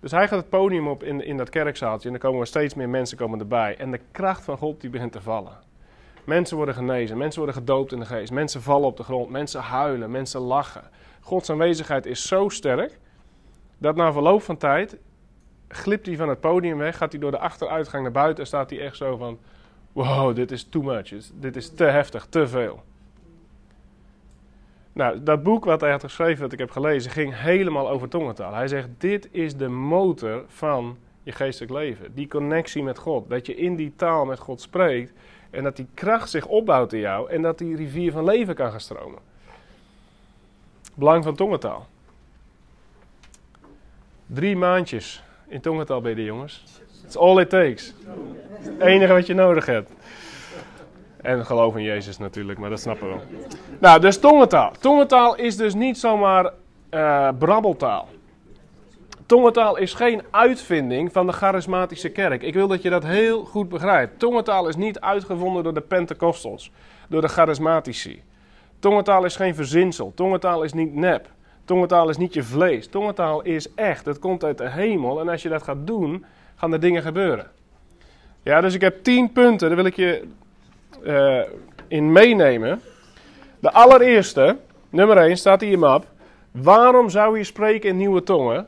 Dus 0.00 0.10
hij 0.10 0.28
gaat 0.28 0.38
het 0.38 0.48
podium 0.48 0.88
op 0.88 1.02
in, 1.02 1.24
in 1.24 1.36
dat 1.36 1.48
kerkzaaltje 1.48 2.08
en 2.08 2.14
er 2.14 2.20
komen 2.20 2.46
steeds 2.46 2.74
meer 2.74 2.88
mensen 2.88 3.16
komen 3.16 3.38
erbij. 3.38 3.76
En 3.76 3.90
de 3.90 4.00
kracht 4.10 4.44
van 4.44 4.56
God 4.56 4.80
die 4.80 4.90
begint 4.90 5.12
te 5.12 5.20
vallen. 5.20 5.58
Mensen 6.24 6.56
worden 6.56 6.74
genezen, 6.74 7.18
mensen 7.18 7.38
worden 7.38 7.60
gedoopt 7.60 7.92
in 7.92 7.98
de 7.98 8.06
geest, 8.06 8.32
mensen 8.32 8.62
vallen 8.62 8.86
op 8.86 8.96
de 8.96 9.02
grond, 9.02 9.30
mensen 9.30 9.60
huilen, 9.60 10.10
mensen 10.10 10.40
lachen. 10.40 10.82
Gods 11.20 11.50
aanwezigheid 11.50 12.06
is 12.06 12.28
zo 12.28 12.48
sterk 12.48 12.98
dat 13.78 13.96
na 13.96 14.12
verloop 14.12 14.42
van 14.42 14.56
tijd 14.56 14.96
glipt 15.68 16.06
hij 16.06 16.16
van 16.16 16.28
het 16.28 16.40
podium 16.40 16.78
weg, 16.78 16.96
gaat 16.96 17.12
hij 17.12 17.20
door 17.20 17.30
de 17.30 17.38
achteruitgang 17.38 18.02
naar 18.02 18.12
buiten 18.12 18.40
en 18.42 18.46
staat 18.46 18.70
hij 18.70 18.80
echt 18.80 18.96
zo 18.96 19.16
van: 19.16 19.38
Wow, 19.92 20.34
dit 20.34 20.50
is 20.50 20.64
too 20.64 20.82
much, 20.82 21.12
dit 21.34 21.56
is 21.56 21.68
te 21.68 21.84
heftig, 21.84 22.26
te 22.26 22.48
veel. 22.48 22.82
Nou, 25.00 25.22
dat 25.22 25.42
boek 25.42 25.64
wat 25.64 25.80
hij 25.80 25.90
had 25.90 26.02
geschreven, 26.02 26.40
dat 26.40 26.52
ik 26.52 26.58
heb 26.58 26.70
gelezen, 26.70 27.10
ging 27.10 27.40
helemaal 27.40 27.90
over 27.90 28.08
tongentaal. 28.08 28.54
Hij 28.54 28.68
zegt, 28.68 28.88
dit 28.98 29.28
is 29.30 29.56
de 29.56 29.68
motor 29.68 30.44
van 30.46 30.98
je 31.22 31.32
geestelijk 31.32 31.72
leven. 31.72 32.14
Die 32.14 32.28
connectie 32.28 32.82
met 32.82 32.98
God. 32.98 33.28
Dat 33.28 33.46
je 33.46 33.56
in 33.56 33.76
die 33.76 33.92
taal 33.96 34.24
met 34.24 34.38
God 34.38 34.60
spreekt 34.60 35.12
en 35.50 35.62
dat 35.62 35.76
die 35.76 35.86
kracht 35.94 36.30
zich 36.30 36.46
opbouwt 36.46 36.92
in 36.92 37.00
jou 37.00 37.30
en 37.30 37.42
dat 37.42 37.58
die 37.58 37.76
rivier 37.76 38.12
van 38.12 38.24
leven 38.24 38.54
kan 38.54 38.70
gaan 38.70 38.80
stromen. 38.80 39.18
Belang 40.94 41.24
van 41.24 41.34
tongentaal. 41.34 41.86
Drie 44.26 44.56
maandjes 44.56 45.22
in 45.48 45.60
tongentaal 45.60 46.00
ben 46.00 46.16
je, 46.16 46.24
jongens. 46.24 46.64
It's 47.04 47.16
all 47.16 47.40
it 47.40 47.50
takes. 47.50 47.94
Het 48.58 48.80
enige 48.80 49.12
wat 49.12 49.26
je 49.26 49.34
nodig 49.34 49.66
hebt. 49.66 49.92
En 51.22 51.46
geloof 51.46 51.76
in 51.76 51.82
Jezus 51.82 52.18
natuurlijk, 52.18 52.58
maar 52.58 52.70
dat 52.70 52.80
snappen 52.80 53.08
we 53.08 53.14
wel. 53.14 53.48
Nou, 53.78 54.00
dus 54.00 54.18
tongentaal. 54.18 54.72
Tongentaal 54.80 55.36
is 55.36 55.56
dus 55.56 55.74
niet 55.74 55.98
zomaar 55.98 56.52
uh, 56.90 57.28
brabbeltaal. 57.38 58.08
Tongentaal 59.26 59.76
is 59.76 59.94
geen 59.94 60.22
uitvinding 60.30 61.12
van 61.12 61.26
de 61.26 61.32
charismatische 61.32 62.08
kerk. 62.08 62.42
Ik 62.42 62.54
wil 62.54 62.68
dat 62.68 62.82
je 62.82 62.90
dat 62.90 63.04
heel 63.04 63.44
goed 63.44 63.68
begrijpt. 63.68 64.18
Tongentaal 64.18 64.68
is 64.68 64.76
niet 64.76 65.00
uitgevonden 65.00 65.62
door 65.62 65.74
de 65.74 65.80
Pentecostals, 65.80 66.70
door 67.08 67.20
de 67.20 67.28
charismatici. 67.28 68.22
Tongentaal 68.78 69.24
is 69.24 69.36
geen 69.36 69.54
verzinsel. 69.54 70.12
Tongentaal 70.14 70.62
is 70.62 70.72
niet 70.72 70.94
nep. 70.94 71.28
Tongentaal 71.64 72.08
is 72.08 72.16
niet 72.16 72.34
je 72.34 72.42
vlees. 72.42 72.88
Tongentaal 72.88 73.42
is 73.42 73.74
echt. 73.74 74.06
Het 74.06 74.18
komt 74.18 74.44
uit 74.44 74.58
de 74.58 74.68
hemel. 74.68 75.20
En 75.20 75.28
als 75.28 75.42
je 75.42 75.48
dat 75.48 75.62
gaat 75.62 75.86
doen, 75.86 76.24
gaan 76.56 76.72
er 76.72 76.80
dingen 76.80 77.02
gebeuren. 77.02 77.50
Ja, 78.42 78.60
dus 78.60 78.74
ik 78.74 78.80
heb 78.80 79.02
tien 79.02 79.32
punten. 79.32 79.68
Daar 79.68 79.76
wil 79.76 79.86
ik 79.86 79.96
je 79.96 80.28
uh, 81.04 81.42
in 81.88 82.12
meenemen. 82.12 82.80
De 83.58 83.72
allereerste, 83.72 84.56
nummer 84.90 85.16
1, 85.16 85.36
staat 85.36 85.62
in 85.62 85.68
je 85.68 85.76
map. 85.76 86.06
Waarom 86.50 87.10
zou 87.10 87.38
je 87.38 87.44
spreken 87.44 87.88
in 87.88 87.96
nieuwe 87.96 88.22
tongen? 88.22 88.66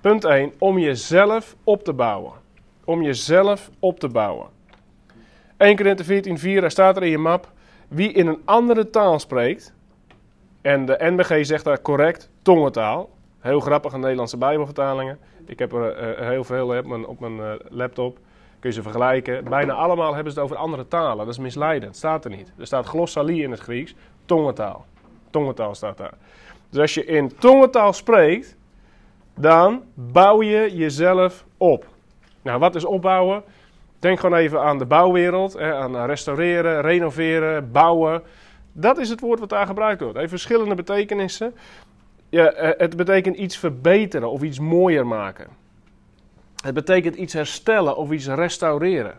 Punt 0.00 0.24
1, 0.24 0.52
om 0.58 0.78
jezelf 0.78 1.56
op 1.64 1.84
te 1.84 1.92
bouwen. 1.92 2.32
Om 2.84 3.02
jezelf 3.02 3.70
op 3.78 4.00
te 4.00 4.08
bouwen. 4.08 4.46
1 5.56 5.76
Korinthe 5.76 6.04
14, 6.04 6.38
4, 6.38 6.60
daar 6.60 6.70
staat 6.70 6.96
er 6.96 7.02
in 7.02 7.10
je 7.10 7.18
map. 7.18 7.52
Wie 7.88 8.12
in 8.12 8.26
een 8.26 8.42
andere 8.44 8.90
taal 8.90 9.18
spreekt, 9.18 9.74
en 10.62 10.86
de 10.86 10.96
NBG 10.98 11.46
zegt 11.46 11.64
daar 11.64 11.82
correct, 11.82 12.30
tongentaal. 12.42 13.10
Heel 13.40 13.60
grappige 13.60 13.98
Nederlandse 13.98 14.36
Bijbelvertalingen. 14.36 15.18
Ik 15.46 15.58
heb 15.58 15.72
er 15.72 16.18
uh, 16.20 16.28
heel 16.28 16.44
veel 16.44 16.76
op 16.78 16.86
mijn, 16.86 17.06
op 17.06 17.20
mijn 17.20 17.58
laptop. 17.68 18.18
Kun 18.64 18.72
je 18.72 18.82
ze 18.82 18.90
vergelijken. 18.90 19.44
Bijna 19.44 19.72
allemaal 19.72 20.14
hebben 20.14 20.32
ze 20.32 20.38
het 20.38 20.48
over 20.48 20.62
andere 20.62 20.88
talen. 20.88 21.16
Dat 21.16 21.34
is 21.34 21.38
misleidend. 21.40 21.96
Staat 21.96 22.24
er 22.24 22.30
niet. 22.30 22.52
Er 22.58 22.66
staat 22.66 22.86
glossalie 22.86 23.42
in 23.42 23.50
het 23.50 23.60
Grieks. 23.60 23.94
Tongentaal. 24.24 24.84
Tongentaal 25.30 25.74
staat 25.74 25.96
daar. 25.96 26.12
Dus 26.70 26.80
als 26.80 26.94
je 26.94 27.04
in 27.04 27.36
tongentaal 27.38 27.92
spreekt, 27.92 28.56
dan 29.34 29.82
bouw 29.94 30.42
je 30.42 30.76
jezelf 30.76 31.44
op. 31.56 31.86
Nou, 32.42 32.58
wat 32.58 32.74
is 32.74 32.84
opbouwen? 32.84 33.42
Denk 33.98 34.20
gewoon 34.20 34.38
even 34.38 34.60
aan 34.60 34.78
de 34.78 34.86
bouwwereld. 34.86 35.52
Hè, 35.52 35.74
aan 35.74 36.04
restaureren, 36.06 36.80
renoveren, 36.80 37.72
bouwen. 37.72 38.22
Dat 38.72 38.98
is 38.98 39.08
het 39.08 39.20
woord 39.20 39.40
wat 39.40 39.48
daar 39.48 39.66
gebruikt 39.66 40.00
wordt. 40.00 40.18
Heeft 40.18 40.30
verschillende 40.30 40.74
betekenissen. 40.74 41.54
Ja, 42.28 42.52
eh, 42.52 42.78
het 42.78 42.96
betekent 42.96 43.36
iets 43.36 43.56
verbeteren 43.56 44.30
of 44.30 44.42
iets 44.42 44.58
mooier 44.58 45.06
maken. 45.06 45.62
Het 46.64 46.74
betekent 46.74 47.14
iets 47.14 47.32
herstellen 47.32 47.96
of 47.96 48.10
iets 48.10 48.26
restaureren. 48.26 49.18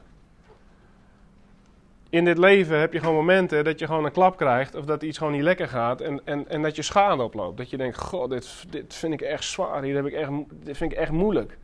In 2.10 2.26
dit 2.26 2.38
leven 2.38 2.80
heb 2.80 2.94
je 2.94 3.00
gewoon 3.00 3.16
momenten 3.16 3.64
dat 3.64 3.80
je 3.80 3.86
gewoon 3.86 4.06
een 4.06 4.12
klap 4.12 4.38
krijgt 4.38 4.76
of 4.76 4.86
dat 4.86 5.04
iets 5.04 5.18
gewoon 5.18 5.34
niet 5.34 5.42
lekker 5.42 5.68
gaat 5.68 6.02
en, 6.02 6.22
en, 6.24 6.50
en 6.50 6.62
dat 6.62 6.76
je 6.76 6.82
schade 6.82 7.24
oploopt. 7.24 7.58
Dat 7.58 7.70
je 7.70 7.78
denkt, 7.78 7.98
god, 7.98 8.30
dit, 8.30 8.66
dit 8.70 8.94
vind 8.94 9.14
ik 9.14 9.22
echt 9.22 9.44
zwaar, 9.44 9.84
hier 9.84 9.96
heb 9.96 10.06
ik 10.06 10.14
echt, 10.14 10.30
dit 10.50 10.78
vind 10.78 10.92
ik 10.92 10.98
echt 10.98 11.12
moeilijk. 11.12 11.58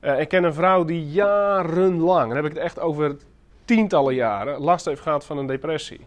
Uh, 0.00 0.20
ik 0.20 0.28
ken 0.28 0.44
een 0.44 0.54
vrouw 0.54 0.84
die 0.84 1.06
jarenlang, 1.06 2.26
dan 2.26 2.36
heb 2.36 2.44
ik 2.44 2.52
het 2.52 2.62
echt 2.62 2.80
over 2.80 3.16
tientallen 3.64 4.14
jaren, 4.14 4.60
last 4.60 4.84
heeft 4.84 5.00
gehad 5.00 5.24
van 5.24 5.38
een 5.38 5.46
depressie. 5.46 6.06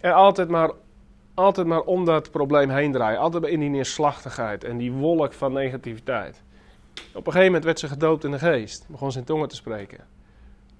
En 0.00 0.14
altijd 0.14 0.48
maar, 0.48 0.70
altijd 1.34 1.66
maar 1.66 1.82
om 1.82 2.04
dat 2.04 2.30
probleem 2.30 2.70
heen 2.70 2.92
draaien. 2.92 3.18
Altijd 3.18 3.44
in 3.44 3.60
die 3.60 3.70
neerslachtigheid 3.70 4.64
en 4.64 4.76
die 4.76 4.92
wolk 4.92 5.32
van 5.32 5.52
negativiteit. 5.52 6.42
Op 6.94 7.26
een 7.26 7.32
gegeven 7.32 7.44
moment 7.44 7.64
werd 7.64 7.78
ze 7.78 7.88
gedoopt 7.88 8.24
in 8.24 8.30
de 8.30 8.38
geest. 8.38 8.86
Begon 8.88 9.12
ze 9.12 9.18
in 9.18 9.24
tongen 9.24 9.48
te 9.48 9.56
spreken. 9.56 9.98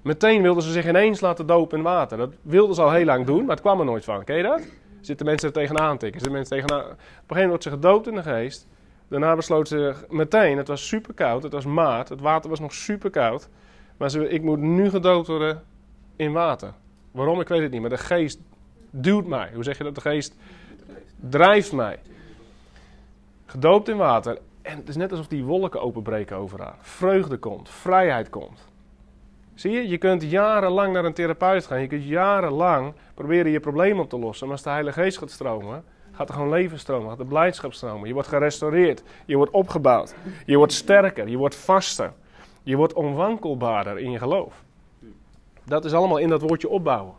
Meteen 0.03 0.43
wilde 0.43 0.63
ze 0.63 0.73
zich 0.73 0.89
ineens 0.89 1.21
laten 1.21 1.47
dopen 1.47 1.79
in 1.79 1.85
water. 1.85 2.19
Dat 2.19 2.33
wilde 2.43 2.75
ze 2.75 2.83
al 2.83 2.93
heel 2.93 3.05
lang 3.05 3.27
doen, 3.27 3.41
maar 3.41 3.55
het 3.55 3.61
kwam 3.61 3.79
er 3.79 3.85
nooit 3.85 4.05
van. 4.05 4.25
Ken 4.25 4.37
je 4.37 4.43
dat? 4.43 4.63
Zitten 5.01 5.27
mensen 5.27 5.49
er 5.49 5.55
tegenaan 5.55 5.99
tikken? 5.99 6.21
Zitten 6.21 6.39
mensen 6.39 6.57
tegenaan... 6.57 6.85
Op 6.85 6.91
een 6.91 6.97
gegeven 6.97 7.27
moment 7.27 7.49
wordt 7.49 7.63
ze 7.63 7.71
gedoopt 7.71 8.07
in 8.07 8.15
de 8.15 8.23
geest. 8.23 8.67
Daarna 9.09 9.37
besloot 9.37 9.69
ze 9.69 9.95
meteen, 10.09 10.57
het 10.57 10.69
was 10.69 10.89
super 10.89 11.15
koud, 11.15 11.43
het 11.43 11.53
was 11.53 11.65
maart, 11.65 12.09
het 12.09 12.21
water 12.21 12.51
was 12.51 12.61
nog 12.61 12.73
super 12.73 13.11
koud. 13.11 13.49
Maar 13.97 14.11
ze, 14.11 14.29
ik 14.29 14.43
moet 14.43 14.59
nu 14.59 14.91
gedoopt 14.91 15.27
worden 15.27 15.63
in 16.17 16.33
water. 16.33 16.73
Waarom? 17.11 17.41
Ik 17.41 17.49
weet 17.49 17.63
het 17.63 17.71
niet, 17.71 17.81
maar 17.81 17.91
de 17.91 17.99
geest 17.99 18.41
duwt 18.91 19.27
mij. 19.27 19.51
Hoe 19.55 19.65
zeg 19.65 19.79
je 19.79 19.85
dat? 19.85 19.95
De 19.95 20.01
geest 20.01 20.37
drijft 21.17 21.73
mij. 21.73 21.99
Gedoopt 23.47 23.89
in 23.89 23.97
water. 23.97 24.39
En 24.63 24.77
het 24.77 24.89
is 24.89 24.97
net 24.97 25.11
alsof 25.11 25.27
die 25.27 25.45
wolken 25.45 25.81
openbreken 25.81 26.37
over 26.37 26.61
haar. 26.61 26.77
Vreugde 26.81 27.37
komt, 27.37 27.69
vrijheid 27.69 28.31
komt. 28.31 28.71
Zie 29.55 29.73
je, 29.73 29.89
je 29.89 29.99
kunt 29.99 30.23
jarenlang 30.23 30.93
naar 30.93 31.05
een 31.05 31.13
therapeut 31.13 31.67
gaan. 31.67 31.81
Je 31.81 31.87
kunt 31.87 32.05
jarenlang 32.05 32.95
proberen 33.15 33.53
je 33.53 33.61
probleem 33.61 33.99
op 33.99 34.09
te 34.09 34.19
lossen. 34.19 34.47
Maar 34.47 34.57
als 34.57 34.65
de 34.65 34.71
Heilige 34.71 35.01
Geest 35.01 35.19
gaat 35.19 35.31
stromen, 35.31 35.85
gaat 36.13 36.29
er 36.29 36.35
gewoon 36.35 36.51
leven 36.51 36.79
stromen. 36.79 37.09
Gaat 37.09 37.19
de 37.19 37.25
blijdschap 37.25 37.73
stromen. 37.73 38.09
Je 38.09 38.15
wordt 38.15 38.29
gerestaureerd. 38.29 39.03
Je 39.25 39.37
wordt 39.37 39.53
opgebouwd. 39.53 40.15
Je 40.47 40.57
wordt 40.57 40.73
sterker. 40.73 41.29
Je 41.29 41.37
wordt 41.37 41.55
vaster. 41.55 42.13
Je 42.63 42.77
wordt 42.77 42.93
onwankelbaarder 42.93 43.99
in 43.99 44.11
je 44.11 44.19
geloof. 44.19 44.63
Dat 45.65 45.85
is 45.85 45.93
allemaal 45.93 46.19
in 46.19 46.29
dat 46.29 46.41
woordje 46.41 46.69
opbouwen. 46.69 47.15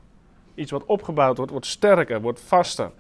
Iets 0.56 0.72
wat 0.72 0.86
opgebouwd 0.86 1.38
wordt, 1.38 1.52
wordt 1.52 1.66
sterker, 1.66 2.22
wordt 2.22 2.42
vaster. 2.42 2.92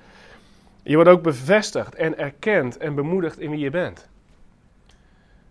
Je 0.84 0.96
wordt 0.96 1.10
ook 1.10 1.22
bevestigd 1.22 1.96
en 1.96 2.18
erkend 2.18 2.78
en 2.78 2.96
bemoedigd 2.96 3.40
in 3.40 3.50
wie 3.50 3.60
je 3.60 3.70
bent. 3.70 4.10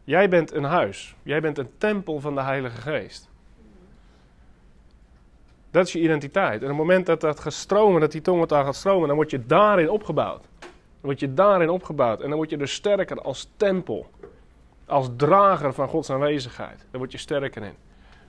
Jij 0.04 0.28
bent 0.28 0.52
een 0.52 0.64
huis. 0.64 1.14
Jij 1.22 1.40
bent 1.40 1.58
een 1.58 1.70
tempel 1.78 2.20
van 2.20 2.34
de 2.34 2.40
Heilige 2.40 2.80
Geest. 2.80 3.30
Dat 5.70 5.86
is 5.86 5.92
je 5.92 6.00
identiteit. 6.00 6.58
En 6.58 6.62
op 6.62 6.68
het 6.68 6.76
moment 6.76 7.06
dat 7.06 7.20
dat 7.20 7.40
gaat 7.40 7.52
stromen, 7.52 8.00
dat 8.00 8.12
die 8.12 8.20
tongentaal 8.20 8.64
gaat 8.64 8.76
stromen, 8.76 9.06
dan 9.06 9.16
word 9.16 9.30
je 9.30 9.46
daarin 9.46 9.90
opgebouwd. 9.90 10.44
Dan 10.60 10.70
word 11.00 11.20
je 11.20 11.34
daarin 11.34 11.70
opgebouwd. 11.70 12.20
En 12.20 12.28
dan 12.28 12.36
word 12.36 12.50
je 12.50 12.56
dus 12.56 12.72
sterker 12.72 13.22
als 13.22 13.50
tempel. 13.56 14.10
Als 14.86 15.08
drager 15.16 15.72
van 15.72 15.88
Gods 15.88 16.10
aanwezigheid. 16.10 16.78
Daar 16.78 16.98
word 17.00 17.12
je 17.12 17.18
sterker 17.18 17.62
in. 17.62 17.74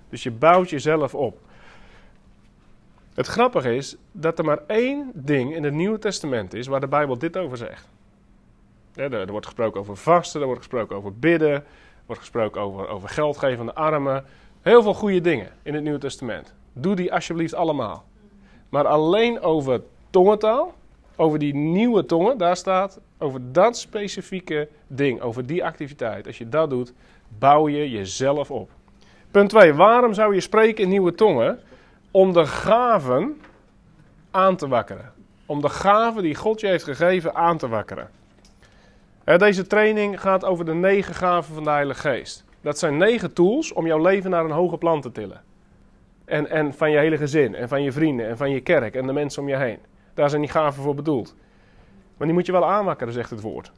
Dus 0.10 0.24
je 0.24 0.32
bouwt 0.32 0.70
jezelf 0.70 1.16
op. 1.16 1.40
Het 3.14 3.28
grappige 3.28 3.76
is 3.76 3.96
dat 4.12 4.40
er 4.40 4.46
maar 4.46 4.60
één 4.68 5.12
ding 5.14 5.56
in 5.56 5.64
het 5.64 5.74
Nieuwe 5.74 6.00
Testament 6.00 6.54
is 6.54 6.68
waar 6.68 6.80
de 6.80 6.88
Bijbel 6.88 7.18
dit 7.18 7.38
over 7.38 7.58
zegt. 7.58 7.88
Ja, 8.94 9.10
er, 9.10 9.32
wordt 9.32 9.46
gesproken 9.46 9.80
over 9.80 9.98
vasten, 9.98 10.40
er 10.40 10.46
wordt 10.46 10.62
gesproken 10.62 10.96
over 10.96 11.14
bidden, 11.14 11.52
er 11.52 11.64
wordt 12.06 12.22
gesproken 12.22 12.62
over, 12.62 12.88
over 12.88 13.10
geld 13.10 13.38
geven 13.38 13.60
aan 13.60 13.66
de 13.66 13.74
armen. 13.74 14.26
Heel 14.62 14.82
veel 14.82 14.94
goede 14.94 15.22
dingen 15.22 15.52
in 15.64 15.74
het 15.74 15.84
Nieuwe 15.84 16.00
Testament. 16.00 16.54
Doe 16.74 16.96
die 16.96 17.14
alsjeblieft 17.14 17.54
allemaal. 17.54 18.04
Maar 18.70 18.88
alleen 18.88 19.42
over 19.42 19.82
tongentaal, 20.10 20.74
over 21.16 21.40
die 21.40 21.56
nieuwe 21.56 22.06
tongen, 22.06 22.38
daar 22.38 22.58
staat 22.58 23.00
over 23.18 23.52
dat 23.52 23.78
specifieke 23.78 24.68
ding, 24.88 25.22
over 25.22 25.46
die 25.46 25.64
activiteit. 25.64 26.28
Als 26.28 26.38
je 26.38 26.50
dat 26.50 26.70
doet, 26.70 26.94
bouw 27.40 27.68
je 27.68 27.90
jezelf 27.90 28.52
op. 28.52 28.70
Punt 29.32 29.50
2. 29.50 29.74
Waarom 29.74 30.14
zou 30.14 30.34
je 30.34 30.42
spreken 30.42 30.84
in 30.84 30.90
nieuwe 30.90 31.16
tongen? 31.16 31.60
Om 32.12 32.34
de 32.34 32.46
gaven 32.46 33.42
aan 34.32 34.56
te 34.56 34.68
wakkeren. 34.68 35.12
Om 35.46 35.62
de 35.62 35.70
gaven 35.70 36.24
die 36.24 36.36
God 36.36 36.60
je 36.60 36.68
heeft 36.68 36.84
gegeven 36.84 37.36
aan 37.36 37.58
te 37.58 37.68
wakkeren. 37.68 38.10
Deze 39.24 39.68
training 39.68 40.22
gaat 40.22 40.46
over 40.46 40.66
de 40.66 40.74
negen 40.74 41.16
gaven 41.16 41.54
van 41.54 41.64
de 41.64 41.70
Heilige 41.70 42.00
Geest. 42.00 42.46
Dat 42.62 42.80
zijn 42.80 42.98
negen 42.98 43.34
tools 43.34 43.74
om 43.74 43.86
jouw 43.86 44.02
leven 44.02 44.30
naar 44.30 44.46
een 44.46 44.52
hoger 44.52 44.78
plan 44.78 45.02
te 45.02 45.12
tillen. 45.12 45.42
En, 46.26 46.50
en 46.50 46.74
van 46.74 46.92
je 46.92 46.98
hele 46.98 47.18
gezin, 47.18 47.56
en 47.56 47.68
van 47.68 47.84
je 47.84 47.92
vrienden, 47.92 48.28
en 48.28 48.38
van 48.38 48.50
je 48.50 48.62
kerk, 48.62 48.96
en 48.96 49.08
de 49.08 49.14
mensen 49.14 49.42
om 49.42 49.48
je 49.48 49.56
heen. 49.56 49.80
Daar 50.14 50.30
zijn 50.30 50.42
die 50.42 50.52
gaven 50.52 50.84
voor 50.84 50.96
bedoeld. 50.96 51.36
Maar 52.18 52.28
die 52.28 52.36
moet 52.36 52.46
je 52.46 52.52
wel 52.52 52.70
aanwakkeren, 52.70 53.14
zegt 53.14 53.30
het 53.30 53.42
woord. 53.42 53.72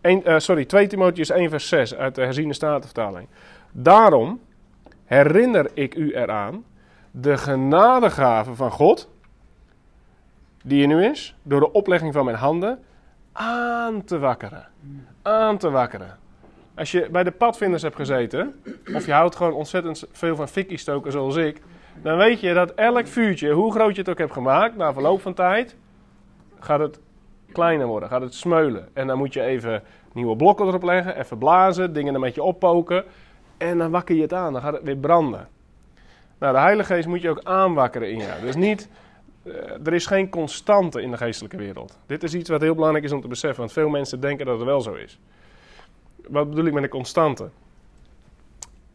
1, 0.00 0.28
uh, 0.28 0.38
sorry, 0.38 0.64
2 0.64 0.86
Timotheus 0.86 1.30
1 1.30 1.50
vers 1.50 1.68
6 1.68 1.94
uit 1.94 2.14
de 2.14 2.22
herziene 2.22 2.52
statenvertaling. 2.52 3.28
Daarom 3.72 4.40
herinner 5.04 5.70
ik 5.74 5.94
u 5.94 6.12
eraan 6.12 6.64
de 7.10 7.38
genadegaven 7.38 8.56
van 8.56 8.70
God, 8.70 9.08
die 10.62 10.82
in 10.82 10.90
u 10.90 11.04
is, 11.04 11.36
door 11.42 11.60
de 11.60 11.72
oplegging 11.72 12.12
van 12.12 12.24
mijn 12.24 12.36
handen, 12.36 12.78
aan 13.40 14.04
te 14.04 14.18
wakkeren. 14.18 14.68
Aan 15.22 15.58
te 15.58 15.70
wakkeren. 15.70 16.18
Als 16.74 16.90
je 16.90 17.08
bij 17.10 17.24
de 17.24 17.30
padvinders 17.30 17.82
hebt 17.82 17.96
gezeten, 17.96 18.62
of 18.94 19.06
je 19.06 19.12
houdt 19.12 19.36
gewoon 19.36 19.52
ontzettend 19.52 20.04
veel 20.12 20.36
van 20.36 20.48
fikkie 20.48 20.78
stoken 20.78 21.12
zoals 21.12 21.36
ik, 21.36 21.60
dan 22.02 22.16
weet 22.16 22.40
je 22.40 22.54
dat 22.54 22.70
elk 22.70 23.06
vuurtje, 23.06 23.52
hoe 23.52 23.72
groot 23.72 23.94
je 23.94 24.00
het 24.00 24.10
ook 24.10 24.18
hebt 24.18 24.32
gemaakt, 24.32 24.76
na 24.76 24.92
verloop 24.92 25.20
van 25.20 25.34
tijd, 25.34 25.76
gaat 26.58 26.80
het 26.80 27.00
kleiner 27.52 27.86
worden, 27.86 28.08
gaat 28.08 28.20
het 28.20 28.34
smeulen. 28.34 28.88
En 28.92 29.06
dan 29.06 29.18
moet 29.18 29.32
je 29.32 29.42
even 29.42 29.82
nieuwe 30.12 30.36
blokken 30.36 30.66
erop 30.66 30.82
leggen, 30.82 31.18
even 31.18 31.38
blazen, 31.38 31.92
dingen 31.92 32.14
er 32.14 32.20
met 32.20 32.34
je 32.34 32.42
oppoken. 32.42 33.04
En 33.56 33.78
dan 33.78 33.90
wakker 33.90 34.14
je 34.14 34.22
het 34.22 34.32
aan, 34.32 34.52
dan 34.52 34.62
gaat 34.62 34.72
het 34.72 34.82
weer 34.82 34.96
branden. 34.96 35.48
Nou, 36.38 36.54
de 36.54 36.60
Heilige 36.60 36.94
Geest 36.94 37.08
moet 37.08 37.22
je 37.22 37.30
ook 37.30 37.42
aanwakkeren 37.42 38.10
in 38.10 38.18
jou. 38.18 38.40
Dus 38.40 38.56
niet, 38.56 38.88
er 39.84 39.92
is 39.92 40.06
geen 40.06 40.28
constante 40.28 41.02
in 41.02 41.10
de 41.10 41.16
geestelijke 41.16 41.56
wereld. 41.56 41.98
Dit 42.06 42.22
is 42.22 42.34
iets 42.34 42.48
wat 42.48 42.60
heel 42.60 42.74
belangrijk 42.74 43.04
is 43.04 43.12
om 43.12 43.20
te 43.20 43.28
beseffen, 43.28 43.58
want 43.58 43.72
veel 43.72 43.88
mensen 43.88 44.20
denken 44.20 44.46
dat 44.46 44.56
het 44.56 44.66
wel 44.66 44.80
zo 44.80 44.94
is. 44.94 45.18
Wat 46.28 46.48
bedoel 46.48 46.64
ik 46.64 46.72
met 46.72 46.82
een 46.82 46.88
constante? 46.88 47.48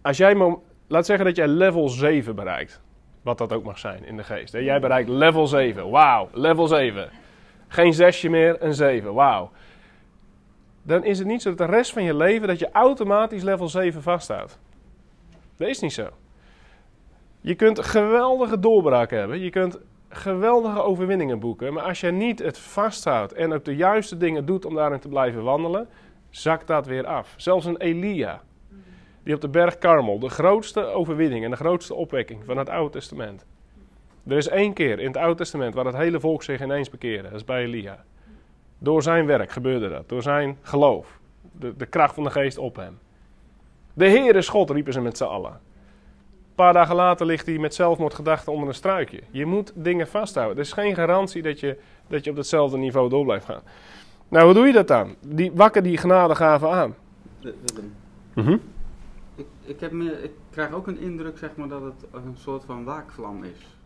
Als 0.02 0.18
jij, 0.18 0.58
laat 0.88 1.06
zeggen 1.06 1.25
dat 1.25 1.36
jij 1.36 1.48
level 1.48 1.90
7 1.90 2.36
bereikt, 2.36 2.82
wat 3.22 3.38
dat 3.38 3.54
ook 3.54 3.64
mag 3.64 3.80
zijn 3.80 4.06
in 4.06 4.18
de 4.18 4.24
geest. 4.24 4.54
Hè? 4.54 4.60
Jij 4.60 4.80
bereikt 4.80 5.10
level 5.10 5.48
7, 5.48 5.90
wauw, 5.90 6.30
level 6.34 6.68
7. 6.68 7.10
Geen 7.68 7.94
zesje 7.94 8.30
meer, 8.30 8.64
een 8.64 8.74
7, 8.74 9.14
wauw. 9.14 9.52
Dan 10.84 11.04
is 11.04 11.18
het 11.18 11.28
niet 11.28 11.42
zo 11.42 11.50
dat 11.50 11.68
de 11.68 11.74
rest 11.74 11.94
van 11.94 12.04
je 12.04 12.16
leven 12.16 12.48
dat 12.48 12.60
je 12.60 12.72
automatisch 12.72 13.44
level 13.44 13.70
7 13.70 14.02
vasthoudt. 14.02 14.60
Dat 15.58 15.68
is 15.68 15.80
niet 15.80 15.94
zo. 15.94 16.10
Je 17.42 17.56
kunt 17.56 17.80
geweldige 17.80 18.60
doorbraken 18.60 19.18
hebben. 19.18 19.40
Je 19.40 19.50
kunt 19.50 19.80
geweldige 20.15 20.81
overwinningen 20.81 21.39
boeken. 21.39 21.74
Maar 21.74 21.84
als 21.84 22.00
je 22.00 22.12
niet 22.12 22.39
het 22.39 22.57
vasthoudt 22.57 23.34
en 23.34 23.53
ook 23.53 23.65
de 23.65 23.75
juiste 23.75 24.17
dingen 24.17 24.45
doet 24.45 24.65
om 24.65 24.75
daarin 24.75 25.00
te 25.00 25.07
blijven 25.07 25.43
wandelen, 25.43 25.88
zakt 26.29 26.67
dat 26.67 26.86
weer 26.86 27.05
af. 27.05 27.34
Zelfs 27.38 27.65
een 27.65 27.77
Elia, 27.77 28.41
die 29.24 29.36
op 29.36 29.41
de 29.41 29.50
berg 29.50 29.77
Karmel, 29.77 30.19
de 30.19 30.29
grootste 30.29 30.86
overwinning 30.86 31.43
en 31.43 31.50
de 31.50 31.55
grootste 31.55 31.93
opwekking 31.93 32.45
van 32.45 32.57
het 32.57 32.69
Oude 32.69 32.91
Testament. 32.91 33.45
Er 34.27 34.38
is 34.38 34.48
één 34.48 34.74
keer 34.74 35.00
in 35.00 35.07
het 35.07 35.17
Oude 35.17 35.36
Testament 35.36 35.74
waar 35.74 35.86
het 35.86 35.98
hele 35.98 36.19
volk 36.19 36.43
zich 36.43 36.62
ineens 36.62 36.89
bekeerde. 36.89 37.24
Dat 37.24 37.34
is 37.34 37.43
bij 37.43 37.63
Elia. 37.63 38.03
Door 38.79 39.03
zijn 39.03 39.25
werk 39.25 39.51
gebeurde 39.51 39.89
dat. 39.89 40.10
Door 40.10 40.22
zijn 40.22 40.57
geloof. 40.62 41.19
De, 41.51 41.75
de 41.75 41.86
kracht 41.86 42.13
van 42.13 42.24
de 42.24 42.29
geest 42.29 42.57
op 42.57 42.75
hem. 42.75 43.00
De 43.93 44.07
Heer 44.07 44.36
is 44.36 44.48
God, 44.48 44.69
riepen 44.69 44.93
ze 44.93 45.01
met 45.01 45.17
z'n 45.17 45.24
allen. 45.24 45.60
Een 46.56 46.64
paar 46.64 46.74
dagen 46.74 46.96
later 46.96 47.26
ligt 47.26 47.46
hij 47.46 47.58
met 47.58 47.74
zelfmoordgedachten 47.76 48.52
onder 48.54 48.68
een 48.68 48.74
struikje. 48.74 49.22
Je 49.32 49.46
moet 49.46 49.72
dingen 49.76 50.08
vasthouden. 50.08 50.56
Er 50.58 50.62
is 50.64 50.72
geen 50.74 50.96
garantie 50.96 51.42
dat 51.42 51.60
je, 51.60 51.78
dat 52.08 52.24
je 52.24 52.30
op 52.30 52.36
hetzelfde 52.38 52.78
niveau 52.78 53.10
door 53.10 53.24
blijft 53.26 53.46
gaan. 53.46 53.62
Nou, 54.28 54.46
hoe 54.46 54.54
doe 54.54 54.66
je 54.66 54.74
dat 54.74 54.88
dan? 54.88 55.16
Die, 55.28 55.52
wakker 55.54 55.84
die 55.84 55.98
genadegaven 55.98 56.70
aan. 56.72 56.96
Willem, 57.42 58.62
ik, 59.36 59.46
ik, 59.66 59.80
heb 59.80 59.92
me, 59.92 60.12
ik 60.24 60.32
krijg 60.52 60.72
ook 60.74 60.88
een 60.88 61.00
indruk 61.00 61.38
zeg 61.38 61.56
maar, 61.56 61.68
dat 61.68 61.82
het 61.82 62.06
een 62.12 62.36
soort 62.38 62.64
van 62.66 62.84
waakvlam 62.84 63.44
is. 63.44 63.78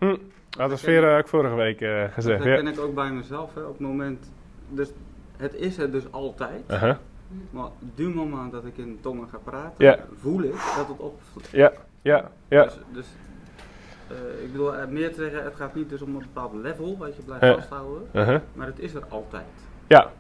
Dat 0.50 0.72
is 0.72 0.82
Vera 0.82 1.18
ook 1.18 1.28
vorige 1.28 1.56
week 1.56 1.80
Dat 1.80 2.12
gezegd. 2.12 2.44
herken 2.44 2.66
Ja. 2.66 2.72
ik 2.72 2.80
ook 2.80 2.94
bij 2.96 3.12
mezelf. 3.12 3.54
Hè, 3.54 3.62
op 3.62 3.72
het 3.78 3.80
moment, 3.88 4.32
dus 4.70 4.90
het 5.38 5.54
is 5.56 5.78
er 5.78 5.92
dus 5.92 6.12
altijd. 6.12 6.64
Maar 7.50 7.70
du 7.96 8.10
moment 8.10 8.52
dat 8.52 8.66
ik 8.66 8.78
in 8.78 8.98
tongen 9.02 9.28
ga 9.30 9.38
praten, 9.44 9.86
Ja. 9.86 10.00
voel 10.22 10.42
ik 10.44 10.52
dat 10.52 10.88
het 10.88 10.98
op. 11.00 11.20
Ja, 11.52 11.72
ja, 12.02 12.30
ja. 12.48 12.64
Dus, 12.64 12.74
dus 12.92 13.06
eh, 14.08 14.44
ik 14.44 14.52
bedoel, 14.52 14.76
eh, 14.76 14.88
meer 14.88 15.14
te 15.14 15.22
zeggen, 15.22 15.44
het 15.44 15.56
gaat 15.56 15.76
niet 15.76 15.90
dus 15.90 16.02
om 16.02 16.16
een 16.16 16.20
bepaald 16.34 16.54
level 16.54 16.98
wat 16.98 17.16
je 17.16 17.22
blijft 17.22 17.44
Ja. 17.46 17.54
vasthouden, 17.54 18.08
Uh-huh. 18.14 18.40
maar 18.54 18.68
het 18.68 18.80
is 18.80 18.94
er 18.94 19.04
altijd. 19.10 19.44
Ja. 19.88 20.12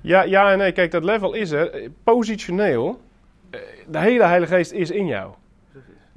Ja, 0.00 0.22
ja 0.22 0.52
en 0.52 0.58
nee. 0.58 0.72
Kijk, 0.72 0.90
dat 0.90 1.04
level 1.04 1.34
is 1.34 1.50
er. 1.50 1.70
Eh, 1.70 1.88
Positioneel. 2.04 3.00
eh, 3.50 3.60
De 3.86 3.98
hele 3.98 4.24
Heilige 4.24 4.54
Geest 4.54 4.72
is 4.72 4.90
in 4.90 5.06
jou. 5.06 5.32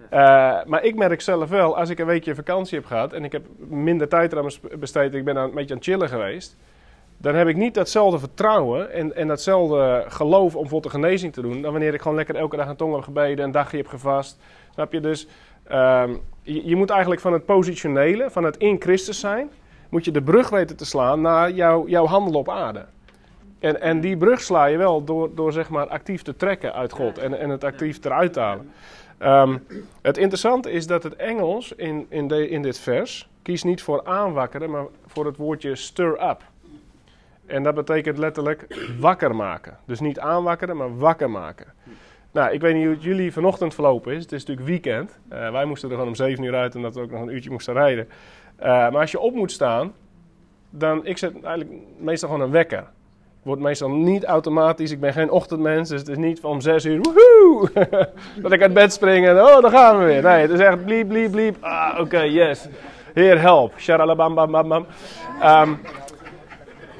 Eh, 0.10 0.20
maar 0.66 0.84
ik 0.84 0.96
merk 0.96 1.22
zelf 1.22 1.50
wel, 1.50 1.78
als 1.78 1.90
ik 1.90 2.00
een 2.00 2.06
weekje 2.06 2.36
vakantie 2.36 2.78
heb 2.78 2.88
gehad 2.88 3.14
en 3.14 3.24
ik 3.24 3.32
heb 3.32 3.46
minder 3.58 4.08
tijd 4.08 4.32
eraan 4.32 4.44
bes- 4.44 4.60
besteed, 4.80 5.14
ik 5.14 5.24
ben 5.26 5.38
aan, 5.38 5.50
een 5.50 5.56
beetje 5.56 5.70
aan 5.74 5.76
het 5.80 5.86
chillen 5.86 6.10
geweest, 6.10 6.58
dan 7.22 7.36
heb 7.36 7.48
ik 7.48 7.56
niet 7.56 7.74
datzelfde 7.74 8.20
vertrouwen 8.20 8.92
en, 8.92 9.16
en 9.16 9.28
datzelfde 9.28 10.06
geloof 10.08 10.56
om 10.56 10.68
voor 10.68 10.82
de 10.82 10.90
genezing 10.90 11.34
te 11.34 11.42
doen, 11.42 11.62
dan 11.62 11.72
wanneer 11.72 11.94
ik 11.94 12.02
gewoon 12.02 12.18
lekker 12.18 12.36
elke 12.36 12.56
dag 12.56 12.68
een 12.68 12.76
tong 12.76 12.94
heb 12.94 13.04
gebeden, 13.04 13.46
een 13.46 13.52
dagje 13.52 13.78
heb 13.78 13.88
gevast. 13.88 14.40
Snap 14.74 14.94
je? 14.94 15.00
Dus 15.00 15.28
ehm, 15.64 16.16
je, 16.42 16.76
moet 16.76 16.90
eigenlijk 16.90 17.22
van 17.22 17.34
het 17.34 17.46
positionele, 17.46 18.30
van 18.30 18.44
het 18.44 18.58
in 18.58 18.82
Christus 18.82 19.20
zijn, 19.20 19.50
moet 19.90 20.06
je 20.06 20.12
de 20.12 20.22
brug 20.22 20.50
weten 20.50 20.76
te 20.76 20.86
slaan 20.86 21.22
naar 21.22 21.52
jouw, 21.52 21.88
jouw 21.88 22.06
handel 22.06 22.40
op 22.40 22.50
aarde. 22.50 22.86
En, 23.60 23.82
en 23.82 24.02
die 24.02 24.18
brug 24.18 24.42
sla 24.42 24.66
je 24.66 24.78
wel 24.78 25.04
door, 25.04 25.36
door 25.36 25.52
zeg 25.54 25.70
maar 25.70 25.88
actief 25.88 26.22
te 26.22 26.36
trekken 26.36 26.74
uit 26.74 26.92
God 26.92 27.18
en, 27.18 27.40
en 27.40 27.50
het 27.50 27.64
actief 27.64 28.06
eruit 28.06 28.34
te 28.34 28.40
halen. 28.40 28.72
Ehm, 29.18 29.58
het 30.02 30.18
interessante 30.18 30.72
is 30.72 30.88
dat 30.88 31.04
het 31.04 31.16
Engels 31.16 31.74
in, 31.76 32.06
in, 32.10 32.28
de, 32.28 32.50
in 32.50 32.62
dit 32.62 32.80
vers 32.80 33.30
kiest 33.42 33.64
niet 33.64 33.82
voor 33.82 34.06
aanwakkeren, 34.06 34.70
maar 34.70 34.86
voor 35.06 35.26
het 35.26 35.38
woordje 35.38 35.76
stir 35.76 36.30
up. 36.30 36.51
En 37.52 37.64
dat 37.64 37.76
betekent 37.76 38.18
letterlijk 38.18 38.68
wakker 39.00 39.36
maken. 39.36 39.78
Dus 39.86 40.00
niet 40.00 40.20
aanwakkeren, 40.20 40.78
maar 40.78 40.98
wakker 40.98 41.30
maken. 41.30 41.66
Nou, 42.32 42.52
ik 42.52 42.62
weet 42.62 42.74
niet 42.74 42.84
hoe 42.86 42.94
het 42.94 43.04
jullie 43.04 43.34
vanochtend 43.34 43.74
verlopen 43.74 44.14
is. 44.14 44.24
Het 44.24 44.32
is 44.32 44.46
natuurlijk 44.46 44.68
weekend. 44.68 45.20
Eh, 45.30 45.52
wij 45.52 45.66
moesten 45.66 45.90
er 45.90 45.96
gewoon 45.96 46.10
om 46.10 46.16
7 46.16 46.44
uur 46.44 46.56
uit 46.56 46.76
omdat 46.76 46.96
we 46.96 47.02
ook 47.02 47.12
nog 47.12 47.22
een 47.22 47.34
uurtje 47.34 47.50
moesten 47.50 47.74
rijden. 47.74 48.08
Eh, 48.56 48.68
maar 48.68 48.96
als 49.02 49.12
je 49.12 49.20
op 49.20 49.36
moet 49.36 49.52
staan, 49.52 49.94
dan 50.70 51.06
ik 51.06 51.18
zet 51.18 51.44
eigenlijk 51.44 51.82
meestal 51.98 52.30
gewoon 52.30 52.46
een 52.46 52.52
wekker. 52.52 52.80
Ik 52.80 53.48
word 53.48 53.60
meestal 53.60 53.90
niet 53.90 54.24
automatisch. 54.24 54.92
Ik 54.92 55.00
ben 55.00 55.14
geen 55.14 55.32
ochtendmens, 55.32 55.90
dus 55.90 56.00
het 56.00 56.10
is 56.10 56.18
niet 56.18 56.40
van 56.40 56.52
om 56.52 56.62
6 56.62 56.86
uur. 56.86 57.00
Woehoe! 57.02 57.70
dat 58.42 58.52
ik 58.52 58.62
uit 58.62 58.74
bed 58.74 58.94
spring 58.94 59.28
en 59.28 59.42
oh, 59.42 59.62
daar 59.62 59.72
gaan 59.72 59.98
we 59.98 60.06
weer. 60.06 60.22
Nee, 60.22 60.42
het 60.42 60.52
is 60.52 60.60
echt 60.60 60.86
bliep, 60.86 61.08
bliep, 61.08 61.32
bliep. 61.32 61.58
Ah, 61.60 62.00
oké, 62.00 62.22
yes. 62.22 62.68
Heer, 63.14 63.42
help. 63.42 63.74
Sharalabam, 63.78 64.36
bam, 64.36 64.52
bam, 64.52 64.68
bam. 64.68 64.86
Ehm, 65.42 65.74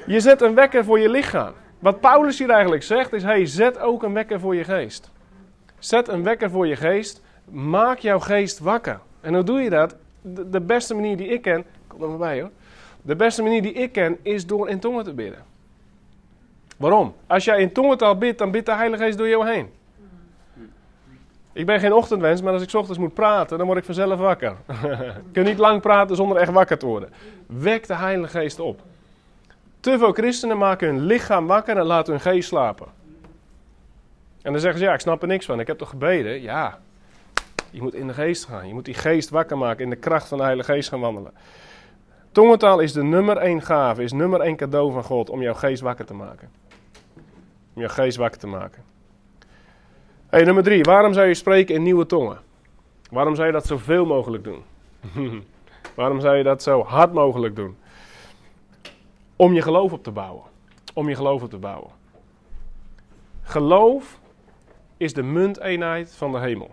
je 0.06 0.20
zet 0.20 0.42
een 0.42 0.56
wekker 0.56 0.84
voor 0.84 1.00
je 1.00 1.10
lichaam. 1.10 1.54
Wat 1.80 2.00
Paulus 2.00 2.40
hier 2.40 2.50
eigenlijk 2.50 2.84
zegt 2.84 3.14
is: 3.14 3.24
hey, 3.24 3.46
zet 3.46 3.80
ook 3.80 4.04
een 4.04 4.14
wekker 4.14 4.40
voor 4.40 4.56
je 4.56 4.64
geest. 4.64 5.12
Zet 5.80 6.08
een 6.08 6.24
wekker 6.24 6.50
voor 6.50 6.68
je 6.68 6.76
geest. 6.76 7.22
Maak 7.50 8.00
jouw 8.00 8.20
geest 8.20 8.60
wakker. 8.60 9.00
En 9.22 9.34
hoe 9.34 9.44
doe 9.44 9.60
je 9.62 9.70
dat? 9.70 9.96
De, 10.22 10.62
beste 10.62 10.94
manier 10.94 11.18
die 11.18 11.28
ik 11.28 11.42
ken. 11.42 11.66
Kom 11.88 12.02
er 12.02 12.10
maar 12.10 12.18
bij 12.18 12.42
hoor. 12.42 12.50
De 13.02 13.16
beste 13.16 13.44
manier 13.44 13.62
die 13.62 13.74
ik 13.74 13.92
ken 13.92 14.18
is 14.22 14.46
door 14.46 14.70
in 14.70 14.80
tongen 14.80 15.04
te 15.04 15.14
bidden. 15.14 15.44
Waarom? 16.78 17.16
Als 17.28 17.46
jij 17.46 17.62
in 17.62 17.72
tongentaal 17.72 18.18
bidt, 18.18 18.38
dan 18.38 18.52
bidt 18.52 18.66
de 18.66 18.76
Heilige 18.76 19.04
Geest 19.04 19.18
door 19.18 19.28
jou 19.28 19.50
heen. 19.50 19.70
Ik 21.54 21.66
ben 21.66 21.80
geen 21.80 21.94
ochtendwens, 21.94 22.42
maar 22.42 22.54
als 22.54 22.62
ik 22.62 22.74
ochtends 22.74 23.00
moet 23.00 23.14
praten, 23.14 23.58
dan 23.58 23.68
word 23.68 23.80
ik 23.80 23.86
vanzelf 23.86 24.20
wakker. 24.20 24.56
ik 25.28 25.34
kan 25.34 25.44
niet 25.44 25.58
lang 25.58 25.82
praten 25.82 26.16
zonder 26.16 26.38
echt 26.38 26.52
wakker 26.52 26.78
te 26.78 26.86
worden. 26.86 27.10
Wek 27.46 27.88
de 27.88 27.96
Heilige 27.96 28.40
Geest 28.40 28.60
op. 28.60 28.82
Te 29.82 29.98
veel 29.98 30.12
christenen 30.12 30.58
maken 30.58 30.88
hun 30.88 31.06
lichaam 31.06 31.48
wakker 31.48 31.78
en 31.78 31.86
laten 31.86 32.14
hun 32.14 32.22
geest 32.22 32.48
slapen. 32.48 32.88
En 34.42 34.52
dan 34.52 34.62
zeggen 34.62 34.80
ze, 34.80 34.86
ja, 34.86 34.94
ik 34.94 35.00
snap 35.00 35.22
er 35.22 35.28
niks 35.28 35.46
van. 35.46 35.60
Ik 35.60 35.68
heb 35.68 35.78
toch 35.78 35.90
gebeden? 35.90 36.42
Ja, 36.42 36.80
je 37.72 37.82
moet 37.82 37.94
in 37.94 38.08
de 38.08 38.14
geest 38.14 38.46
gaan. 38.46 38.68
Je 38.68 38.74
moet 38.74 38.86
die 38.86 38.94
geest 38.94 39.30
wakker 39.30 39.58
maken, 39.58 39.84
in 39.84 39.90
de 39.90 39.96
kracht 39.96 40.28
van 40.28 40.38
de 40.38 40.44
Heilige 40.44 40.72
Geest 40.72 40.90
gaan 40.90 41.00
wandelen. 41.00 41.34
Tongentaal 42.32 42.80
is 42.80 42.94
de 42.94 43.04
nummer 43.04 43.38
één 43.38 43.62
gave, 43.62 44.04
is 44.04 44.12
nummer 44.12 44.42
één 44.42 44.56
cadeau 44.56 44.92
van 44.92 45.04
God 45.04 45.30
om 45.30 45.42
jouw 45.42 45.54
geest 45.54 45.82
wakker 45.82 46.06
te 46.06 46.14
maken. 46.14 46.50
Om 47.74 47.82
jouw 47.82 47.90
geest 47.90 48.18
wakker 48.18 48.40
te 48.40 48.48
maken. 48.48 48.84
Hey, 50.30 50.44
nummer 50.44 50.64
drie, 50.64 50.84
waarom 50.84 51.14
zou 51.14 51.28
je 51.28 51.34
spreken 51.34 51.76
in 51.76 51.84
nieuwe 51.84 52.06
tongen? 52.06 52.40
Waarom 53.10 53.36
zou 53.36 53.48
je 53.48 53.54
dat 53.54 53.66
zoveel 53.66 54.06
mogelijk 54.06 54.44
doen? 54.44 54.64
waarom 55.96 56.20
zou 56.20 56.36
je 56.36 56.44
dat 56.44 56.64
zo 56.64 56.84
hard 56.84 57.14
mogelijk 57.14 57.56
doen? 57.56 57.78
Om 59.42 59.54
je 59.54 59.62
geloof 59.62 59.92
op 59.92 60.04
te 60.04 60.12
bouwen. 60.12 60.44
Om 60.94 61.10
je 61.10 61.16
geloof 61.16 61.42
op 61.42 61.50
te 61.50 61.58
bouwen. 61.58 61.92
Geloof 63.42 64.20
is 64.98 65.14
de 65.14 65.24
munteenheid 65.24 66.16
van 66.16 66.32
de 66.32 66.40
hemel. 66.40 66.72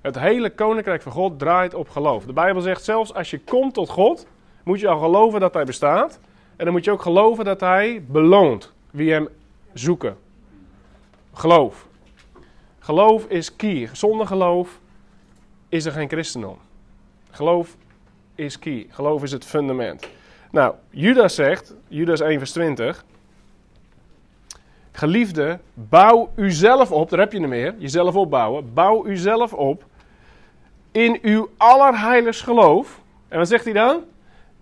Het 0.00 0.18
hele 0.18 0.50
koninkrijk 0.50 1.02
van 1.02 1.12
God 1.12 1.38
draait 1.38 1.74
op 1.74 1.88
geloof. 1.88 2.24
De 2.24 2.32
Bijbel 2.32 2.62
zegt 2.62 2.84
zelfs 2.84 3.14
als 3.14 3.30
je 3.30 3.40
komt 3.40 3.74
tot 3.74 3.88
God, 3.88 4.26
moet 4.64 4.80
je 4.80 4.88
al 4.88 4.98
geloven 4.98 5.40
dat 5.40 5.54
hij 5.54 5.64
bestaat. 5.64 6.20
En 6.56 6.64
dan 6.64 6.74
moet 6.74 6.84
je 6.84 6.90
ook 6.90 7.02
geloven 7.02 7.44
dat 7.44 7.60
hij 7.60 8.04
beloont 8.06 8.72
wie 8.90 9.12
hem 9.12 9.28
zoeken. 9.72 10.16
Geloof. 11.32 11.86
Geloof 12.78 13.24
is 13.24 13.56
key. 13.56 13.88
Zonder 13.92 14.26
geloof 14.26 14.80
is 15.68 15.84
er 15.84 15.92
geen 15.92 16.08
christendom. 16.08 16.58
Geloof 17.30 17.76
is 18.34 18.58
key. 18.58 18.86
Geloof 18.90 19.22
is 19.22 19.32
het 19.32 19.44
fundament. 19.44 20.16
Nou, 20.50 20.74
Judas 20.90 21.34
zegt, 21.34 21.74
Judas 21.88 22.20
1 22.20 22.38
vers 22.38 22.52
20. 22.52 23.04
Geliefde, 24.92 25.58
bouw 25.74 26.30
uzelf 26.36 26.92
op, 26.92 27.10
daar 27.10 27.18
heb 27.18 27.32
je 27.32 27.40
hem 27.40 27.48
meer, 27.48 27.74
jezelf 27.78 28.14
opbouwen. 28.14 28.74
Bouw 28.74 29.06
uzelf 29.06 29.52
op 29.52 29.84
in 30.92 31.18
uw 31.22 31.50
allerheiligst 31.56 32.42
geloof. 32.42 33.00
En 33.28 33.38
wat 33.38 33.48
zegt 33.48 33.64
hij 33.64 33.72
dan? 33.72 34.04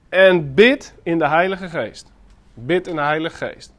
En 0.09 0.55
bid 0.55 0.95
in 1.03 1.19
de 1.19 1.29
Heilige 1.29 1.69
Geest. 1.69 2.13
Bid 2.55 2.87
in 2.87 2.95
de 2.97 3.03
Heilige 3.03 3.37
Geest. 3.37 3.75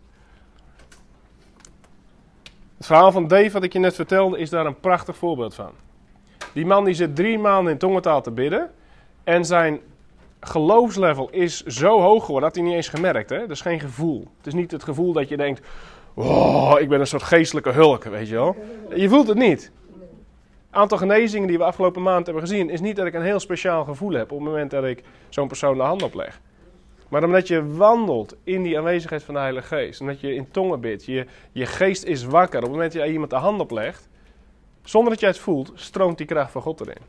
Het 2.77 2.85
verhaal 2.85 3.11
van 3.11 3.27
Dave, 3.27 3.51
wat 3.51 3.63
ik 3.63 3.73
je 3.73 3.79
net 3.79 3.95
vertelde, 3.95 4.37
is 4.37 4.49
daar 4.49 4.65
een 4.65 4.79
prachtig 4.79 5.17
voorbeeld 5.17 5.55
van. 5.55 5.71
Die 6.53 6.65
man 6.65 6.85
die 6.85 6.93
zit 6.93 7.15
drie 7.15 7.39
maanden 7.39 7.71
in 7.71 7.79
tongentaal 7.79 8.21
te 8.21 8.31
bidden. 8.31 8.71
En 9.23 9.45
zijn 9.45 9.79
geloofslevel 10.49 11.29
is 11.29 11.63
zo 11.63 12.01
hoog 12.01 12.25
geworden 12.25 12.49
dat 12.49 12.55
hij 12.55 12.67
niet 12.67 12.75
eens 12.75 12.89
gemerkt. 12.89 13.29
Hè? 13.29 13.39
Dat 13.39 13.49
is 13.49 13.61
geen 13.61 13.79
gevoel. 13.79 14.27
Het 14.37 14.47
is 14.47 14.53
niet 14.53 14.71
het 14.71 14.83
gevoel 14.83 15.13
dat 15.13 15.29
je 15.29 15.37
denkt, 15.37 15.67
oh, 16.13 16.75
ik 16.79 16.89
ben 16.89 16.99
een 16.99 17.07
soort 17.07 17.23
geestelijke 17.23 17.71
hulk, 17.71 18.03
weet 18.03 18.27
je 18.27 18.35
wel. 18.35 18.55
Je 18.95 19.09
voelt 19.09 19.27
het 19.27 19.37
niet. 19.37 19.71
Het 20.67 20.75
aantal 20.75 20.97
genezingen 20.97 21.47
die 21.47 21.57
we 21.57 21.63
afgelopen 21.63 22.01
maand 22.01 22.25
hebben 22.25 22.43
gezien, 22.43 22.69
is 22.69 22.81
niet 22.81 22.95
dat 22.95 23.05
ik 23.05 23.13
een 23.13 23.21
heel 23.21 23.39
speciaal 23.39 23.83
gevoel 23.83 24.11
heb 24.11 24.31
op 24.31 24.37
het 24.37 24.47
moment 24.47 24.71
dat 24.71 24.83
ik 24.83 25.03
zo'n 25.29 25.47
persoon 25.47 25.77
de 25.77 25.83
hand 25.83 26.03
opleg. 26.03 26.39
Maar 27.09 27.23
omdat 27.23 27.47
je 27.47 27.75
wandelt 27.75 28.35
in 28.43 28.63
die 28.63 28.77
aanwezigheid 28.77 29.23
van 29.23 29.33
de 29.33 29.39
Heilige 29.39 29.67
Geest. 29.67 30.01
Omdat 30.01 30.19
je 30.19 30.35
in 30.35 30.51
tongen 30.51 30.79
bidt. 30.79 31.05
Je, 31.05 31.25
je 31.51 31.65
geest 31.65 32.03
is 32.03 32.23
wakker. 32.23 32.57
Op 32.57 32.63
het 32.63 32.71
moment 32.71 32.93
dat 32.93 33.03
je 33.03 33.11
iemand 33.11 33.29
de 33.29 33.35
hand 33.35 33.61
oplegt. 33.61 34.09
Zonder 34.83 35.11
dat 35.11 35.19
jij 35.19 35.29
het 35.29 35.39
voelt, 35.39 35.71
stroomt 35.75 36.17
die 36.17 36.27
kracht 36.27 36.51
van 36.51 36.61
God 36.61 36.81
erin. 36.81 37.01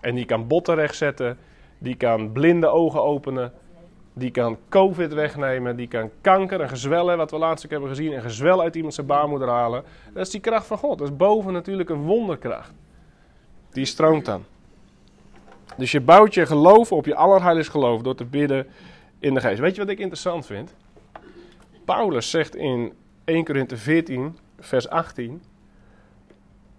En 0.00 0.14
die 0.14 0.24
kan 0.24 0.46
botten 0.46 0.74
rechtzetten. 0.74 1.38
Die 1.78 1.96
kan 1.96 2.32
blinde 2.32 2.66
ogen 2.66 3.02
openen. 3.02 3.52
Die 4.12 4.30
kan 4.30 4.58
COVID 4.68 5.12
wegnemen. 5.12 5.76
Die 5.76 5.88
kan 5.88 6.10
kanker 6.20 6.60
en 6.60 6.68
gezwellen, 6.68 7.16
wat 7.16 7.30
we 7.30 7.38
laatst 7.38 7.64
ook 7.64 7.70
hebben 7.70 7.88
gezien. 7.88 8.12
En 8.12 8.22
gezwel 8.22 8.60
uit 8.60 8.76
iemand 8.76 8.94
zijn 8.94 9.06
baarmoeder 9.06 9.48
halen. 9.48 9.84
Dat 10.12 10.26
is 10.26 10.32
die 10.32 10.40
kracht 10.40 10.66
van 10.66 10.78
God. 10.78 10.98
Dat 10.98 11.08
is 11.08 11.16
boven 11.16 11.52
natuurlijk 11.52 11.90
een 11.90 12.02
wonderkracht. 12.02 12.72
Die 13.70 13.84
stroomt 13.84 14.24
dan. 14.24 14.44
Dus 15.76 15.92
je 15.92 16.00
bouwt 16.00 16.34
je 16.34 16.46
geloof 16.46 16.92
op 16.92 17.06
je 17.06 17.14
allerheiligst 17.14 17.70
geloof 17.70 18.02
door 18.02 18.14
te 18.14 18.24
bidden 18.24 18.66
in 19.18 19.34
de 19.34 19.40
geest. 19.40 19.60
Weet 19.60 19.74
je 19.74 19.80
wat 19.80 19.90
ik 19.90 19.98
interessant 19.98 20.46
vind? 20.46 20.74
Paulus 21.84 22.30
zegt 22.30 22.56
in 22.56 22.92
1 23.24 23.44
Korinthe 23.44 23.76
14, 23.76 24.36
vers 24.58 24.88
18: 24.88 25.42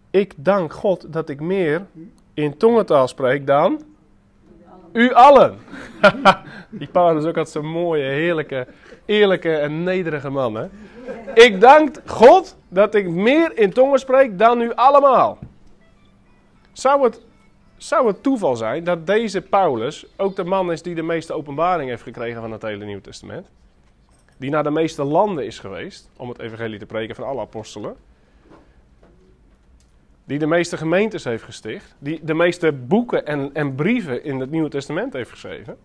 Ik 0.09 0.33
dank 0.37 0.73
God 0.73 1.13
dat 1.13 1.29
ik 1.29 1.39
meer 1.39 1.85
in 2.33 2.57
tongentaal 2.57 3.07
spreek 3.07 3.47
dan 3.47 3.81
u 4.97 5.13
allen. 5.13 5.59
Die 6.79 6.87
Paulus 6.87 7.23
ook 7.23 7.37
altijd 7.37 7.49
zo'n 7.49 7.71
mooie, 7.71 8.03
heerlijke, 8.03 8.67
eerlijke 9.05 9.55
en 9.55 9.83
nederige 9.83 10.29
man. 10.29 10.55
Hè? 10.55 10.67
Ik 11.47 11.61
dank 11.61 12.01
God 12.05 12.57
dat 12.69 12.95
ik 12.95 13.09
meer 13.09 13.57
in 13.57 13.73
tongen 13.73 13.99
spreek 13.99 14.39
dan 14.39 14.61
u 14.61 14.73
allemaal. 14.73 15.37
Zou 16.73 17.03
het 17.03 17.25
zou 17.77 18.07
het 18.07 18.23
toeval 18.23 18.55
zijn 18.55 18.83
dat 18.83 19.07
deze 19.07 19.41
Paulus 19.41 20.05
ook 20.15 20.35
de 20.35 20.43
man 20.43 20.71
is 20.71 20.81
die 20.81 20.95
de 20.95 21.01
meeste 21.01 21.33
openbaring 21.33 21.89
heeft 21.89 22.03
gekregen 22.03 22.41
van 22.41 22.51
het 22.51 22.61
hele 22.61 22.85
Nieuwe 22.85 23.01
Testament? 23.01 23.47
Die 24.37 24.49
naar 24.49 24.63
de 24.63 24.71
meeste 24.71 25.03
landen 25.03 25.45
is 25.45 25.59
geweest 25.59 26.09
om 26.15 26.29
het 26.29 26.39
evangelie 26.39 26.79
te 26.79 26.85
preken 26.85 27.15
van 27.15 27.25
alle 27.25 27.41
apostelen. 27.41 27.95
Die 30.27 30.39
de 30.39 30.47
meeste 30.47 30.77
gemeentes 30.77 31.23
heeft 31.23 31.43
gesticht. 31.43 31.95
Die 31.99 32.19
de 32.23 32.33
meeste 32.33 32.71
boeken 32.71 33.25
en, 33.25 33.49
en 33.53 33.75
brieven 33.75 34.23
in 34.23 34.39
het 34.39 34.51
Nieuwe 34.51 34.69
Testament 34.69 35.13
heeft 35.13 35.29
geschreven. 35.29 35.77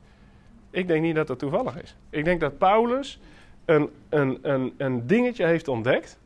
Ik 0.71 0.87
denk 0.87 1.03
niet 1.03 1.15
dat 1.15 1.27
dat 1.27 1.39
toevallig 1.39 1.83
is. 1.83 1.97
Ik 2.11 2.25
denk 2.25 2.41
dat 2.41 2.59
Paulus 2.59 3.21
een, 3.65 3.91
een, 4.09 4.39
een, 4.43 4.75
een 4.77 5.07
dingetje 5.07 5.47
heeft 5.47 5.69
ontdekt. 5.69 6.19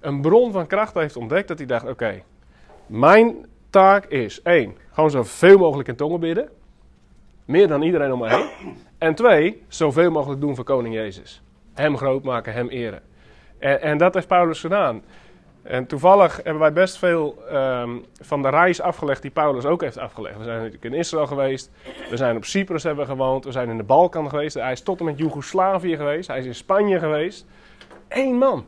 Een 0.00 0.20
bron 0.20 0.52
van 0.52 0.66
kracht 0.66 0.94
heeft 0.94 1.16
ontdekt 1.16 1.48
dat 1.48 1.58
hij 1.58 1.66
dacht: 1.66 1.88
oké, 1.88 2.22
mijn 2.86 3.46
taak 3.70 4.04
is: 4.04 4.42
één, 4.42 4.76
gewoon 4.90 5.10
zoveel 5.10 5.58
mogelijk 5.58 5.88
in 5.88 5.96
tongen 5.96 6.20
bidden. 6.20 6.48
Meer 7.44 7.68
dan 7.68 7.82
iedereen 7.82 8.12
om 8.12 8.18
me 8.18 8.28
heen. 8.28 8.74
En 8.98 9.14
twee, 9.14 9.62
zoveel 9.68 10.10
mogelijk 10.10 10.40
doen 10.40 10.54
voor 10.54 10.64
koning 10.64 10.94
Jezus. 10.94 11.42
Hem 11.74 11.96
groot 11.96 12.22
maken, 12.22 12.52
hem 12.52 12.68
eren. 12.68 13.02
En, 13.58 13.80
en 13.82 13.98
dat 13.98 14.14
heeft 14.14 14.28
Paulus 14.28 14.60
gedaan. 14.60 15.02
En 15.62 15.86
toevallig 15.86 16.36
hebben 16.36 16.58
wij 16.58 16.72
best 16.72 16.98
veel 16.98 17.42
ehm, 17.48 17.90
van 18.20 18.42
de 18.42 18.48
reis 18.48 18.80
afgelegd 18.80 19.22
die 19.22 19.30
Paulus 19.30 19.64
ook 19.64 19.80
heeft 19.80 19.98
afgelegd. 19.98 20.38
We 20.38 20.44
zijn 20.44 20.56
natuurlijk 20.56 20.84
in 20.84 20.94
Israël 20.94 21.26
geweest, 21.26 21.70
we 22.10 22.16
zijn 22.16 22.36
op 22.36 22.44
Cyprus 22.44 22.82
hebben 22.82 23.06
gewoond, 23.06 23.44
we 23.44 23.52
zijn 23.52 23.68
in 23.68 23.76
de 23.76 23.82
Balkan 23.82 24.28
geweest, 24.28 24.54
hij 24.54 24.72
is 24.72 24.82
tot 24.82 24.98
en 24.98 25.04
met 25.04 25.18
Joegoslavië 25.18 25.96
geweest, 25.96 26.28
hij 26.28 26.38
is 26.38 26.44
in 26.44 26.54
Spanje 26.54 26.98
geweest. 26.98 27.46
Eén 28.08 28.38
man. 28.38 28.66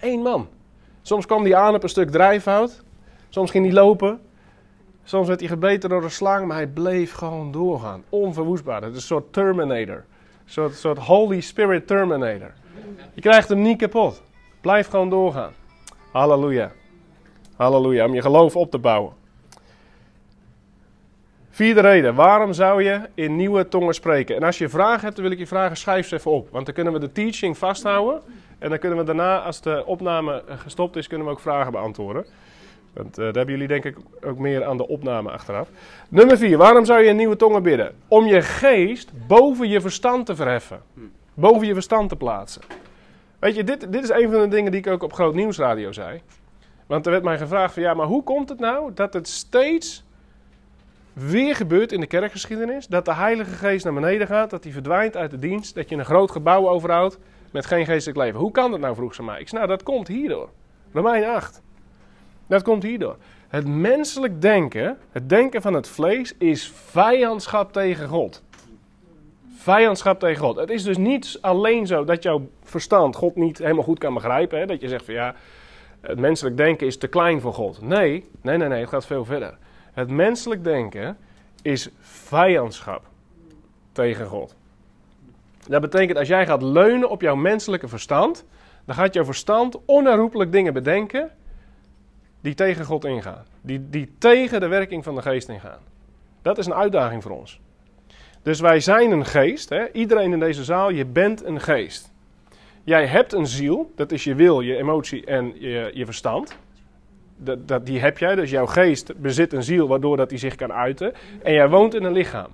Eén 0.00 0.20
man. 0.20 0.48
Soms 1.02 1.26
kwam 1.26 1.42
hij 1.42 1.54
aan 1.54 1.74
op 1.74 1.82
een 1.82 1.88
stuk 1.88 2.10
drijfhout, 2.10 2.82
soms 3.28 3.50
ging 3.50 3.64
hij 3.64 3.74
lopen, 3.74 4.20
soms 5.04 5.28
werd 5.28 5.40
hij 5.40 5.48
gebeten 5.48 5.88
door 5.88 6.02
een 6.02 6.10
slang, 6.10 6.46
maar 6.46 6.56
hij 6.56 6.66
bleef 6.66 7.12
gewoon 7.12 7.52
doorgaan. 7.52 8.04
Onverwoestbaar. 8.08 8.82
Het 8.82 8.90
is 8.90 8.96
een 8.96 9.02
soort 9.02 9.32
Terminator. 9.32 10.04
Een 10.54 10.70
soort 10.72 10.98
Holy 10.98 11.40
Spirit 11.40 11.86
Terminator. 11.86 12.52
Je 13.14 13.20
krijgt 13.20 13.48
hem 13.48 13.62
niet 13.62 13.78
kapot. 13.78 14.22
Blijf 14.60 14.88
gewoon 14.88 15.10
doorgaan. 15.10 15.52
Halleluja. 16.12 16.72
Halleluja. 17.56 18.06
Om 18.06 18.14
je 18.14 18.22
geloof 18.22 18.56
op 18.56 18.70
te 18.70 18.78
bouwen. 18.78 19.12
Vierde 21.50 21.80
reden. 21.80 22.14
Waarom 22.14 22.52
zou 22.52 22.82
je 22.82 23.00
in 23.14 23.36
nieuwe 23.36 23.68
tongen 23.68 23.94
spreken? 23.94 24.36
En 24.36 24.42
als 24.42 24.58
je 24.58 24.68
vragen 24.68 25.00
hebt, 25.00 25.14
dan 25.14 25.24
wil 25.24 25.32
ik 25.32 25.38
je 25.38 25.46
vragen, 25.46 25.76
schrijf 25.76 26.08
ze 26.08 26.14
even 26.14 26.30
op. 26.30 26.48
Want 26.50 26.64
dan 26.64 26.74
kunnen 26.74 26.92
we 26.92 26.98
de 26.98 27.12
teaching 27.12 27.58
vasthouden. 27.58 28.22
En 28.58 28.68
dan 28.68 28.78
kunnen 28.78 28.98
we 28.98 29.04
daarna, 29.04 29.38
als 29.38 29.60
de 29.60 29.82
opname 29.86 30.42
gestopt 30.46 30.96
is, 30.96 31.06
kunnen 31.06 31.26
we 31.26 31.32
ook 31.32 31.40
vragen 31.40 31.72
beantwoorden. 31.72 32.26
Want 32.92 33.18
uh, 33.18 33.24
daar 33.24 33.34
hebben 33.34 33.54
jullie 33.54 33.68
denk 33.68 33.84
ik 33.84 33.96
ook 34.24 34.38
meer 34.38 34.64
aan 34.64 34.76
de 34.76 34.88
opname 34.88 35.30
achteraf. 35.30 35.68
Nummer 36.08 36.38
vier. 36.38 36.58
Waarom 36.58 36.84
zou 36.84 37.02
je 37.02 37.08
in 37.08 37.16
nieuwe 37.16 37.36
tongen 37.36 37.62
bidden? 37.62 37.94
Om 38.08 38.26
je 38.26 38.42
geest 38.42 39.10
boven 39.26 39.68
je 39.68 39.80
verstand 39.80 40.26
te 40.26 40.36
verheffen. 40.36 40.80
Boven 41.34 41.66
je 41.66 41.72
verstand 41.72 42.08
te 42.08 42.16
plaatsen. 42.16 42.62
Weet 43.42 43.54
je, 43.54 43.64
dit, 43.64 43.92
dit 43.92 44.02
is 44.02 44.08
een 44.08 44.30
van 44.30 44.40
de 44.40 44.48
dingen 44.48 44.70
die 44.70 44.80
ik 44.80 44.86
ook 44.86 45.02
op 45.02 45.12
Groot 45.12 45.34
Nieuwsradio 45.34 45.92
zei. 45.92 46.22
Want 46.86 47.06
er 47.06 47.12
werd 47.12 47.24
mij 47.24 47.38
gevraagd 47.38 47.74
van 47.74 47.82
ja, 47.82 47.94
maar 47.94 48.06
hoe 48.06 48.22
komt 48.22 48.48
het 48.48 48.58
nou 48.58 48.92
dat 48.94 49.14
het 49.14 49.28
steeds 49.28 50.04
weer 51.12 51.56
gebeurt 51.56 51.92
in 51.92 52.00
de 52.00 52.06
kerkgeschiedenis? 52.06 52.86
Dat 52.86 53.04
de 53.04 53.14
Heilige 53.14 53.50
Geest 53.50 53.84
naar 53.84 53.94
beneden 53.94 54.26
gaat, 54.26 54.50
dat 54.50 54.64
hij 54.64 54.72
verdwijnt 54.72 55.16
uit 55.16 55.30
de 55.30 55.38
dienst, 55.38 55.74
dat 55.74 55.88
je 55.88 55.96
een 55.96 56.04
groot 56.04 56.30
gebouw 56.30 56.68
overhoudt 56.68 57.18
met 57.50 57.66
geen 57.66 57.84
geestelijk 57.84 58.18
leven. 58.18 58.40
Hoe 58.40 58.50
kan 58.50 58.70
dat 58.70 58.80
nou, 58.80 58.94
vroeg 58.94 59.14
ze 59.14 59.22
mij. 59.22 59.40
Ik 59.40 59.48
zei, 59.48 59.60
nou, 59.64 59.76
dat 59.76 59.82
komt 59.82 60.08
hierdoor. 60.08 60.48
Romein 60.92 61.24
8. 61.24 61.62
Dat 62.46 62.62
komt 62.62 62.82
hierdoor. 62.82 63.16
Het 63.48 63.66
menselijk 63.66 64.40
denken, 64.40 64.98
het 65.12 65.28
denken 65.28 65.62
van 65.62 65.74
het 65.74 65.88
vlees, 65.88 66.34
is 66.38 66.72
vijandschap 66.74 67.72
tegen 67.72 68.08
God. 68.08 68.42
Vijandschap 69.62 70.18
tegen 70.18 70.42
God. 70.42 70.56
Het 70.56 70.70
is 70.70 70.82
dus 70.82 70.96
niet 70.96 71.38
alleen 71.40 71.86
zo 71.86 72.04
dat 72.04 72.22
jouw 72.22 72.48
verstand 72.62 73.16
God 73.16 73.36
niet 73.36 73.58
helemaal 73.58 73.84
goed 73.84 73.98
kan 73.98 74.14
begrijpen. 74.14 74.58
Hè? 74.58 74.66
Dat 74.66 74.80
je 74.80 74.88
zegt 74.88 75.04
van 75.04 75.14
ja, 75.14 75.34
het 76.00 76.18
menselijk 76.18 76.56
denken 76.56 76.86
is 76.86 76.98
te 76.98 77.06
klein 77.06 77.40
voor 77.40 77.54
God. 77.54 77.82
Nee, 77.82 78.28
nee, 78.40 78.56
nee, 78.56 78.68
nee, 78.68 78.80
het 78.80 78.88
gaat 78.88 79.06
veel 79.06 79.24
verder. 79.24 79.56
Het 79.92 80.10
menselijk 80.10 80.64
denken 80.64 81.16
is 81.62 81.88
vijandschap 82.00 83.02
tegen 83.92 84.26
God. 84.26 84.54
Dat 85.66 85.80
betekent 85.80 86.18
als 86.18 86.28
jij 86.28 86.46
gaat 86.46 86.62
leunen 86.62 87.10
op 87.10 87.20
jouw 87.20 87.36
menselijke 87.36 87.88
verstand, 87.88 88.44
dan 88.84 88.94
gaat 88.94 89.14
jouw 89.14 89.24
verstand 89.24 89.84
onherroepelijk 89.84 90.52
dingen 90.52 90.72
bedenken 90.72 91.30
die 92.40 92.54
tegen 92.54 92.84
God 92.84 93.04
ingaan. 93.04 93.44
Die, 93.60 93.88
die 93.88 94.14
tegen 94.18 94.60
de 94.60 94.68
werking 94.68 95.04
van 95.04 95.14
de 95.14 95.22
geest 95.22 95.48
ingaan. 95.48 95.80
Dat 96.42 96.58
is 96.58 96.66
een 96.66 96.74
uitdaging 96.74 97.22
voor 97.22 97.32
ons. 97.32 97.60
Dus 98.42 98.60
wij 98.60 98.80
zijn 98.80 99.10
een 99.10 99.26
geest. 99.26 99.68
Hè? 99.68 99.92
Iedereen 99.92 100.32
in 100.32 100.38
deze 100.38 100.64
zaal, 100.64 100.90
je 100.90 101.04
bent 101.04 101.44
een 101.44 101.60
geest. 101.60 102.12
Jij 102.84 103.06
hebt 103.06 103.32
een 103.32 103.46
ziel, 103.46 103.92
dat 103.94 104.12
is 104.12 104.24
je 104.24 104.34
wil, 104.34 104.60
je 104.60 104.76
emotie 104.76 105.24
en 105.24 105.60
je, 105.60 105.90
je 105.94 106.04
verstand. 106.04 106.56
Dat, 107.36 107.68
dat, 107.68 107.86
die 107.86 108.00
heb 108.00 108.18
jij, 108.18 108.34
dus 108.34 108.50
jouw 108.50 108.66
geest 108.66 109.16
bezit 109.16 109.52
een 109.52 109.62
ziel 109.62 109.88
waardoor 109.88 110.16
dat 110.16 110.28
die 110.28 110.38
zich 110.38 110.54
kan 110.54 110.72
uiten. 110.72 111.12
En 111.42 111.52
jij 111.52 111.68
woont 111.68 111.94
in 111.94 112.04
een 112.04 112.12
lichaam. 112.12 112.50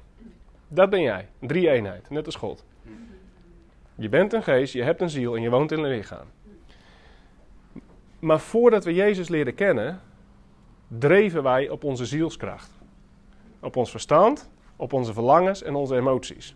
Dat 0.69 0.91
ben 0.91 1.01
jij, 1.01 1.29
een 1.41 1.49
drie-eenheid, 1.49 2.11
net 2.11 2.27
als 2.27 2.35
God. 2.35 2.65
Je 3.95 4.09
bent 4.09 4.33
een 4.33 4.43
geest, 4.43 4.73
je 4.73 4.83
hebt 4.83 5.01
een 5.01 5.11
ziel 5.11 5.37
en 5.37 5.43
je 5.43 5.51
woont 5.51 5.73
in 5.73 5.79
een 5.79 5.91
lichaam. 5.91 6.27
Maar 8.19 8.41
voordat 8.41 8.85
we 8.85 8.95
Jezus 8.95 9.29
leren 9.29 9.55
kennen, 9.55 10.01
dreven 10.89 11.43
wij 11.43 11.69
op 11.69 11.85
onze 11.85 12.05
zielskracht. 12.05 12.71
Op 13.61 13.77
ons 13.77 13.91
verstand, 13.91 14.51
op 14.79 14.93
onze 14.93 15.13
verlangens 15.13 15.63
en 15.63 15.75
onze 15.75 15.97
emoties. 15.97 16.55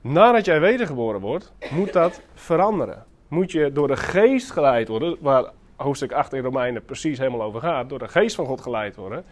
Nadat 0.00 0.44
jij 0.44 0.60
wedergeboren 0.60 1.20
wordt, 1.20 1.52
moet 1.70 1.92
dat 1.92 2.20
veranderen. 2.34 3.04
Moet 3.28 3.52
je 3.52 3.72
door 3.72 3.88
de 3.88 3.96
geest 3.96 4.50
geleid 4.50 4.88
worden, 4.88 5.16
waar 5.20 5.50
hoofdstuk 5.76 6.12
8 6.12 6.32
in 6.32 6.42
Romeinen 6.42 6.84
precies 6.84 7.18
helemaal 7.18 7.42
over 7.42 7.60
gaat, 7.60 7.88
door 7.88 7.98
de 7.98 8.08
geest 8.08 8.34
van 8.34 8.46
God 8.46 8.60
geleid 8.60 8.96
worden. 8.96 9.24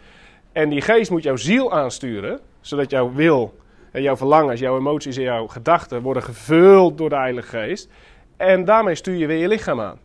En 0.51 0.69
die 0.69 0.81
geest 0.81 1.11
moet 1.11 1.23
jouw 1.23 1.35
ziel 1.35 1.73
aansturen, 1.73 2.39
zodat 2.59 2.89
jouw 2.89 3.11
wil 3.13 3.53
en 3.91 4.01
jouw 4.01 4.17
verlangens, 4.17 4.59
jouw 4.59 4.77
emoties 4.77 5.17
en 5.17 5.23
jouw 5.23 5.47
gedachten 5.47 6.01
worden 6.01 6.23
gevuld 6.23 6.97
door 6.97 7.09
de 7.09 7.15
Heilige 7.15 7.47
Geest. 7.47 7.89
En 8.37 8.65
daarmee 8.65 8.95
stuur 8.95 9.15
je 9.15 9.27
weer 9.27 9.37
je 9.37 9.47
lichaam 9.47 9.79
aan. 9.79 9.99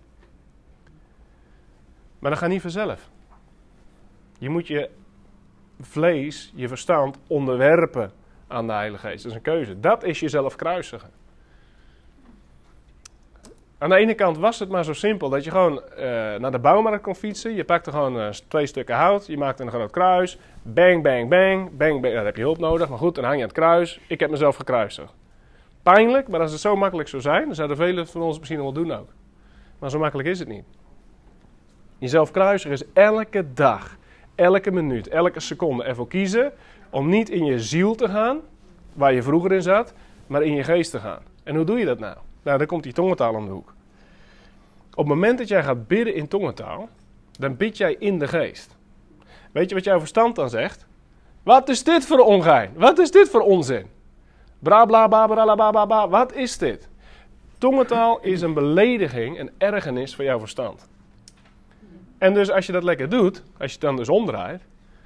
Maar 2.19 2.31
dat 2.31 2.41
gaat 2.41 2.51
niet 2.51 2.61
vanzelf. 2.61 3.11
Je 4.39 4.49
moet 4.49 4.67
je 4.67 4.91
vlees, 5.81 6.53
je 6.55 6.69
verstand 6.69 7.19
onderwerpen 7.27 8.13
aan 8.47 8.67
de 8.67 8.73
Heilige 8.73 9.07
Geest. 9.07 9.23
Dat 9.23 9.33
is 9.33 9.37
een 9.37 9.43
keuze. 9.43 9.81
Dat 9.81 10.05
is 10.05 10.21
jezelf 10.21 10.57
kruisigen. 10.57 11.11
Aan 13.79 13.89
de 13.89 13.97
ene 13.97 14.15
kant 14.15 14.39
was 14.39 14.59
het 14.59 14.69
maar 14.69 14.85
zo 14.85 14.93
simpel 14.93 15.29
dat 15.29 15.45
je 15.45 15.51
gewoon 15.51 15.83
eh, 15.83 16.05
naar 16.35 16.51
de 16.51 16.59
bouwmarkt 16.59 17.03
kon 17.03 17.15
fietsen. 17.15 17.55
Je 17.55 17.65
pakte 17.65 17.91
gewoon 17.91 18.21
eh, 18.21 18.29
twee 18.29 18.67
stukken 18.67 18.95
hout, 18.95 19.27
je 19.27 19.37
maakte 19.37 19.63
een 19.63 19.71
groot 19.71 19.91
kruis. 19.91 20.39
Bang, 20.63 21.03
bang, 21.03 21.29
bang, 21.29 21.77
bang, 21.77 22.01
bang. 22.01 22.15
Daar 22.15 22.25
heb 22.25 22.37
je 22.37 22.43
hulp 22.43 22.59
nodig, 22.59 22.89
maar 22.89 22.99
goed, 22.99 23.15
dan 23.15 23.25
hang 23.25 23.37
je 23.37 23.43
aan 23.43 23.49
het 23.49 23.59
kruis. 23.59 24.01
Ik 24.09 24.21
heb 24.21 24.31
mezelf 24.31 24.57
gekruisigd. 24.57 25.15
Pijnlijk, 25.83 26.29
maar 26.29 26.41
als 26.41 26.53
het 26.53 26.61
zo 26.61 26.77
makkelijk 26.77 27.09
zou 27.09 27.23
zijn, 27.23 27.45
dan 27.45 27.55
zouden 27.55 27.77
velen 27.77 28.07
van 28.07 28.23
ons 28.23 28.39
misschien 28.39 28.61
wel 28.61 28.73
doen 28.73 28.93
ook. 28.93 29.09
Maar 29.79 29.91
zo 29.91 29.99
makkelijk 29.99 30.29
is 30.29 30.39
het 30.39 30.49
niet. 30.49 30.65
Jezelf 31.99 32.31
kruisigen 32.31 32.77
is 32.77 32.85
elke 32.93 33.53
dag, 33.55 33.97
elke 34.37 34.71
minuut, 34.71 35.09
elke 35.09 35.41
seconde 35.41 35.85
ervoor 35.85 36.09
kiezen 36.09 36.53
om 36.91 37.09
niet 37.09 37.29
in 37.29 37.45
je 37.45 37.61
ziel 37.61 37.95
te 37.95 38.09
gaan, 38.09 38.41
waar 38.93 39.13
je 39.13 39.23
vroeger 39.23 39.53
in 39.53 39.63
zat, 39.63 39.95
maar 40.27 40.43
in 40.43 40.53
je 40.53 40.65
geest 40.65 40.91
te 40.91 40.99
gaan. 40.99 41.23
En 41.43 41.57
hoe 41.57 41.65
doe 41.65 41.79
je 41.79 41.85
dat 41.85 41.99
nou? 41.99 42.17
Nou, 42.43 42.59
dan 42.59 42.67
komt 42.67 42.83
die 42.83 42.93
tongentaal 42.93 43.35
om 43.35 43.45
de 43.45 43.53
hoek. 43.53 43.75
Op 44.91 44.97
het 44.97 45.07
moment 45.07 45.39
dat 45.39 45.49
jij 45.49 45.63
gaat 45.63 45.87
bidden 45.87 46.15
in 46.15 46.29
tongentaal, 46.29 46.89
dan 47.39 47.57
bid 47.57 47.77
jij 47.77 47.97
in 47.99 48.19
de 48.19 48.29
geest. 48.29 48.77
Weet 49.53 49.69
je 49.69 49.75
wat 49.75 49.85
jouw 49.85 49.99
verstand 49.99 50.37
dan 50.37 50.51
zegt? 50.51 50.87
Wat 51.43 51.69
is 51.69 51.85
dit 51.85 52.07
voor 52.07 52.19
ongein? 52.19 52.73
Wat 52.75 52.99
is 52.99 53.11
dit 53.11 53.29
voor 53.29 53.41
onzin? 53.41 53.87
Bra 54.59 54.85
bla 54.85 55.07
bla 55.09 55.27
bla 55.27 55.55
bla 55.55 55.71
bla 55.71 55.87
bla. 55.87 56.09
Wat 56.09 56.35
is 56.35 56.59
dit? 56.59 56.89
Tongentaal 57.59 58.21
is 58.21 58.41
een 58.41 58.55
belediging, 58.55 59.39
een 59.39 59.51
ergernis 59.59 60.15
van 60.15 60.25
jouw 60.25 60.39
verstand. 60.39 60.89
En 62.19 62.35
dus 62.35 62.51
als 62.51 62.67
je 62.67 62.73
dat 62.73 62.83
lekker 62.83 63.09
doet, 63.09 63.43
als 63.59 63.71
je 63.71 63.77
het 63.77 63.81
dan 63.81 63.97
dus 63.97 64.09
omdraait, 64.09 64.61
op 64.61 64.63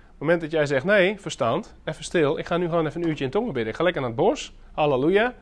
het 0.09 0.19
moment 0.19 0.41
dat 0.41 0.51
jij 0.51 0.67
zegt: 0.67 0.85
nee, 0.85 1.21
verstand, 1.21 1.75
even 1.85 2.05
stil, 2.05 2.39
ik 2.39 2.47
ga 2.47 2.57
nu 2.57 2.69
gewoon 2.69 2.87
even 2.87 3.03
een 3.03 3.09
uurtje 3.09 3.25
in 3.25 3.31
tongen 3.31 3.53
bidden. 3.53 3.73
Ik 3.73 3.77
ga 3.77 3.85
lekker 3.85 4.01
naar 4.01 4.11
het 4.11 4.21
bos, 4.21 4.55
halleluja, 4.73 5.35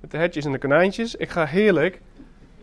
met 0.00 0.10
de 0.10 0.16
hetjes 0.16 0.44
en 0.44 0.52
de 0.52 0.58
konijntjes. 0.58 1.14
Ik 1.14 1.28
ga 1.28 1.44
heerlijk 1.44 2.00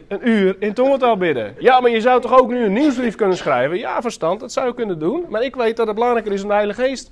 een 0.07 0.29
uur 0.29 0.55
in 0.59 0.73
tongentaal 0.73 1.17
bidden. 1.17 1.55
Ja, 1.59 1.79
maar 1.79 1.91
je 1.91 2.01
zou 2.01 2.21
toch 2.21 2.39
ook 2.39 2.49
nu 2.49 2.65
een 2.65 2.73
nieuwsbrief 2.73 3.15
kunnen 3.15 3.37
schrijven? 3.37 3.77
Ja, 3.77 4.01
verstand, 4.01 4.39
dat 4.39 4.51
zou 4.51 4.67
je 4.67 4.73
kunnen 4.73 4.99
doen. 4.99 5.25
Maar 5.29 5.43
ik 5.43 5.55
weet 5.55 5.77
dat 5.77 5.87
het 5.87 5.95
belangrijker 5.95 6.31
is 6.31 6.41
om 6.41 6.47
de 6.47 6.53
Heilige 6.53 6.81
Geest 6.81 7.11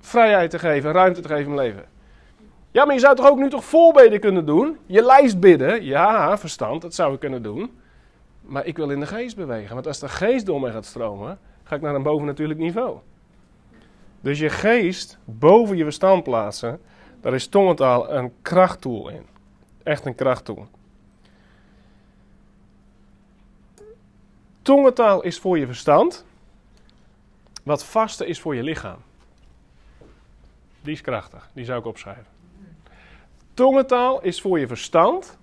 vrijheid 0.00 0.50
te 0.50 0.58
geven, 0.58 0.92
ruimte 0.92 1.20
te 1.20 1.28
geven 1.28 1.44
in 1.44 1.54
mijn 1.54 1.66
leven. 1.66 1.84
Ja, 2.70 2.84
maar 2.84 2.94
je 2.94 3.00
zou 3.00 3.16
toch 3.16 3.28
ook 3.28 3.38
nu 3.38 3.50
toch 3.50 3.64
voorbeden 3.64 4.20
kunnen 4.20 4.46
doen? 4.46 4.78
Je 4.86 5.04
lijst 5.04 5.40
bidden? 5.40 5.84
Ja, 5.84 6.38
verstand, 6.38 6.82
dat 6.82 6.94
zou 6.94 7.14
ik 7.14 7.20
kunnen 7.20 7.42
doen. 7.42 7.70
Maar 8.52 8.66
ik 8.66 8.76
wil 8.76 8.90
in 8.90 9.00
de 9.00 9.06
geest 9.06 9.36
bewegen. 9.36 9.74
Want 9.74 9.86
als 9.86 9.98
de 9.98 10.08
geest 10.08 10.46
door 10.46 10.60
mij 10.60 10.72
gaat 10.72 10.84
stromen, 10.84 11.38
ga 11.62 11.76
ik 11.76 11.82
naar 11.82 11.94
een 11.94 12.02
bovennatuurlijk 12.02 12.58
niveau. 12.58 12.98
Dus 14.20 14.38
je 14.38 14.48
geest 14.48 15.18
boven 15.24 15.76
je 15.76 15.84
verstand 15.84 16.22
plaatsen, 16.22 16.80
daar 17.20 17.34
is 17.34 17.46
tongentaal 17.46 18.12
een 18.12 18.32
krachttool 18.42 19.08
in. 19.08 19.26
Echt 19.82 20.06
een 20.06 20.14
krachttool. 20.14 20.66
Tongentaal 24.62 25.22
is 25.22 25.38
voor 25.38 25.58
je 25.58 25.66
verstand, 25.66 26.24
wat 27.62 27.84
vasten 27.84 28.26
is 28.26 28.40
voor 28.40 28.54
je 28.54 28.62
lichaam. 28.62 28.98
Die 30.80 30.92
is 30.92 31.00
krachtig, 31.00 31.50
die 31.54 31.64
zou 31.64 31.78
ik 31.78 31.86
opschrijven. 31.86 32.26
Tongentaal 33.54 34.22
is 34.22 34.40
voor 34.40 34.58
je 34.58 34.66
verstand, 34.66 35.38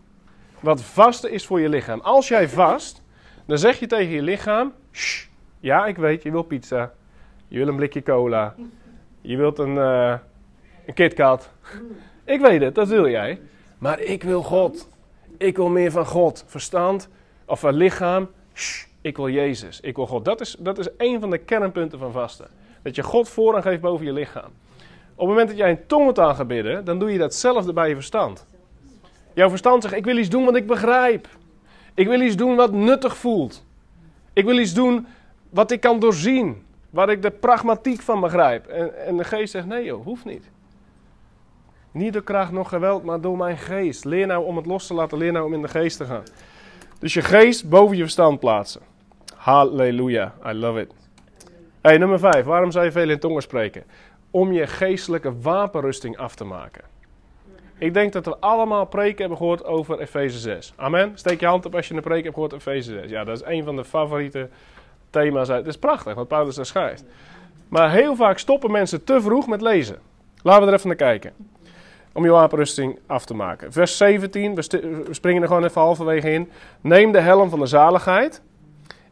wat 0.61 0.81
vasten 0.81 1.31
is 1.31 1.45
voor 1.45 1.59
je 1.59 1.69
lichaam. 1.69 1.99
Als 1.99 2.27
jij 2.27 2.49
vast, 2.49 3.03
dan 3.45 3.57
zeg 3.57 3.79
je 3.79 3.87
tegen 3.87 4.13
je 4.13 4.21
lichaam: 4.21 4.73
"Shh, 4.91 5.27
ja, 5.59 5.85
ik 5.85 5.97
weet, 5.97 6.23
je 6.23 6.31
wil 6.31 6.43
pizza, 6.43 6.93
je 7.47 7.57
wil 7.57 7.67
een 7.67 7.75
blikje 7.75 8.03
cola, 8.03 8.55
je 9.21 9.37
wilt 9.37 9.59
een, 9.59 9.77
eh 9.77 10.13
een 10.85 10.93
KitKat. 10.93 11.49
Ik 12.25 12.41
weet 12.41 12.61
het, 12.61 12.75
dat 12.75 12.87
wil 12.87 13.09
jij. 13.09 13.41
Maar 13.77 13.99
ik 13.99 14.23
wil 14.23 14.43
God. 14.43 14.89
Ik 15.37 15.55
wil 15.55 15.69
meer 15.69 15.91
van 15.91 16.05
God. 16.05 16.43
Verstand 16.47 17.09
of 17.45 17.59
van 17.59 17.73
lichaam. 17.73 18.29
Shh, 18.53 18.85
ik 19.01 19.17
wil 19.17 19.29
Jezus. 19.29 19.79
Ik 19.79 19.95
wil 19.95 20.07
God. 20.07 20.25
Dat 20.25 20.41
is, 20.41 20.55
dat 20.59 20.79
is 20.79 20.87
een 20.97 21.19
van 21.19 21.29
de 21.29 21.37
kernpunten 21.37 21.99
van 21.99 22.11
vasten. 22.11 22.47
Dat 22.81 22.95
je 22.95 23.03
God 23.03 23.29
voorrang 23.29 23.63
geeft 23.63 23.81
boven 23.81 24.05
je 24.05 24.13
lichaam. 24.13 24.51
Op 25.15 25.27
het 25.27 25.27
moment 25.27 25.47
dat 25.47 25.57
jij 25.57 25.69
in 25.69 25.85
tongentaal 25.87 26.35
gaat 26.35 26.47
bidden, 26.47 26.85
dan 26.85 26.99
doe 26.99 27.11
je 27.11 27.17
datzelfde 27.17 27.73
bij 27.73 27.89
je 27.89 27.95
verstand. 27.95 28.45
Jouw 29.39 29.49
verstand 29.49 29.83
zegt: 29.83 29.95
Ik 29.95 30.05
wil 30.05 30.17
iets 30.17 30.29
doen 30.29 30.45
wat 30.45 30.55
ik 30.55 30.67
begrijp. 30.67 31.27
Ik 31.93 32.07
wil 32.07 32.21
iets 32.21 32.35
doen 32.35 32.55
wat 32.55 32.71
nuttig 32.71 33.17
voelt. 33.17 33.65
Ik 34.33 34.45
wil 34.45 34.57
iets 34.57 34.73
doen 34.73 35.07
wat 35.49 35.71
ik 35.71 35.79
kan 35.79 35.99
doorzien. 35.99 36.65
Waar 36.89 37.09
ik 37.09 37.21
de 37.21 37.31
pragmatiek 37.31 38.01
van 38.01 38.19
begrijp. 38.19 38.67
En, 38.67 39.05
en 39.05 39.17
de 39.17 39.23
geest 39.23 39.51
zegt: 39.51 39.65
Nee, 39.65 39.83
joh, 39.83 40.03
hoeft 40.03 40.25
niet. 40.25 40.49
Niet 41.91 42.13
door 42.13 42.23
kracht 42.23 42.51
nog 42.51 42.69
geweld, 42.69 43.03
maar 43.03 43.21
door 43.21 43.37
mijn 43.37 43.57
geest. 43.57 44.05
Leer 44.05 44.27
nou 44.27 44.45
om 44.45 44.57
het 44.57 44.65
los 44.65 44.87
te 44.87 44.93
laten, 44.93 45.17
leer 45.17 45.31
nou 45.31 45.45
om 45.45 45.53
in 45.53 45.61
de 45.61 45.67
geest 45.67 45.97
te 45.97 46.05
gaan. 46.05 46.23
Dus 46.99 47.13
je 47.13 47.21
geest 47.21 47.69
boven 47.69 47.95
je 47.95 48.01
verstand 48.01 48.39
plaatsen. 48.39 48.81
Halleluja, 49.35 50.33
I 50.45 50.51
love 50.51 50.81
it. 50.81 50.93
Hey, 51.81 51.97
nummer 51.97 52.19
5. 52.19 52.45
Waarom 52.45 52.71
zou 52.71 52.85
je 52.85 52.91
veel 52.91 53.09
in 53.09 53.19
tongen 53.19 53.41
spreken? 53.41 53.83
Om 54.31 54.51
je 54.51 54.67
geestelijke 54.67 55.39
wapenrusting 55.39 56.17
af 56.17 56.35
te 56.35 56.43
maken. 56.43 56.97
Ik 57.79 57.93
denk 57.93 58.13
dat 58.13 58.25
we 58.25 58.37
allemaal 58.39 58.85
preken 58.85 59.19
hebben 59.19 59.37
gehoord 59.37 59.65
over 59.65 59.99
Efeze 59.99 60.39
6. 60.39 60.73
Amen. 60.75 61.11
Steek 61.15 61.39
je 61.39 61.45
hand 61.45 61.65
op 61.65 61.75
als 61.75 61.87
je 61.87 61.93
een 61.93 62.01
preek 62.01 62.23
hebt 62.23 62.33
gehoord 62.33 62.53
over 62.53 62.71
Efeze 62.71 62.91
6. 62.91 63.09
Ja, 63.09 63.23
dat 63.23 63.41
is 63.41 63.47
een 63.47 63.63
van 63.63 63.75
de 63.75 63.85
favoriete 63.85 64.49
thema's. 65.09 65.49
uit. 65.49 65.59
Het 65.59 65.67
is 65.67 65.79
prachtig 65.79 66.13
wat 66.13 66.27
Paulus 66.27 66.55
daar 66.55 66.65
schrijft. 66.65 67.03
Maar 67.67 67.91
heel 67.91 68.15
vaak 68.15 68.37
stoppen 68.37 68.71
mensen 68.71 69.03
te 69.03 69.21
vroeg 69.21 69.47
met 69.47 69.61
lezen. 69.61 69.97
Laten 70.41 70.61
we 70.61 70.67
er 70.67 70.73
even 70.73 70.87
naar 70.87 70.97
kijken. 70.97 71.33
Om 72.13 72.23
je 72.23 72.31
wapenrusting 72.31 72.99
af 73.05 73.25
te 73.25 73.33
maken. 73.33 73.71
Vers 73.71 73.97
17, 73.97 74.55
we, 74.55 74.63
we 75.05 75.13
springen 75.13 75.41
er 75.41 75.47
gewoon 75.47 75.63
even 75.63 75.81
halverwege 75.81 76.31
in. 76.31 76.49
Neem 76.81 77.11
de 77.11 77.19
helm 77.19 77.49
van 77.49 77.59
de 77.59 77.65
zaligheid. 77.65 78.41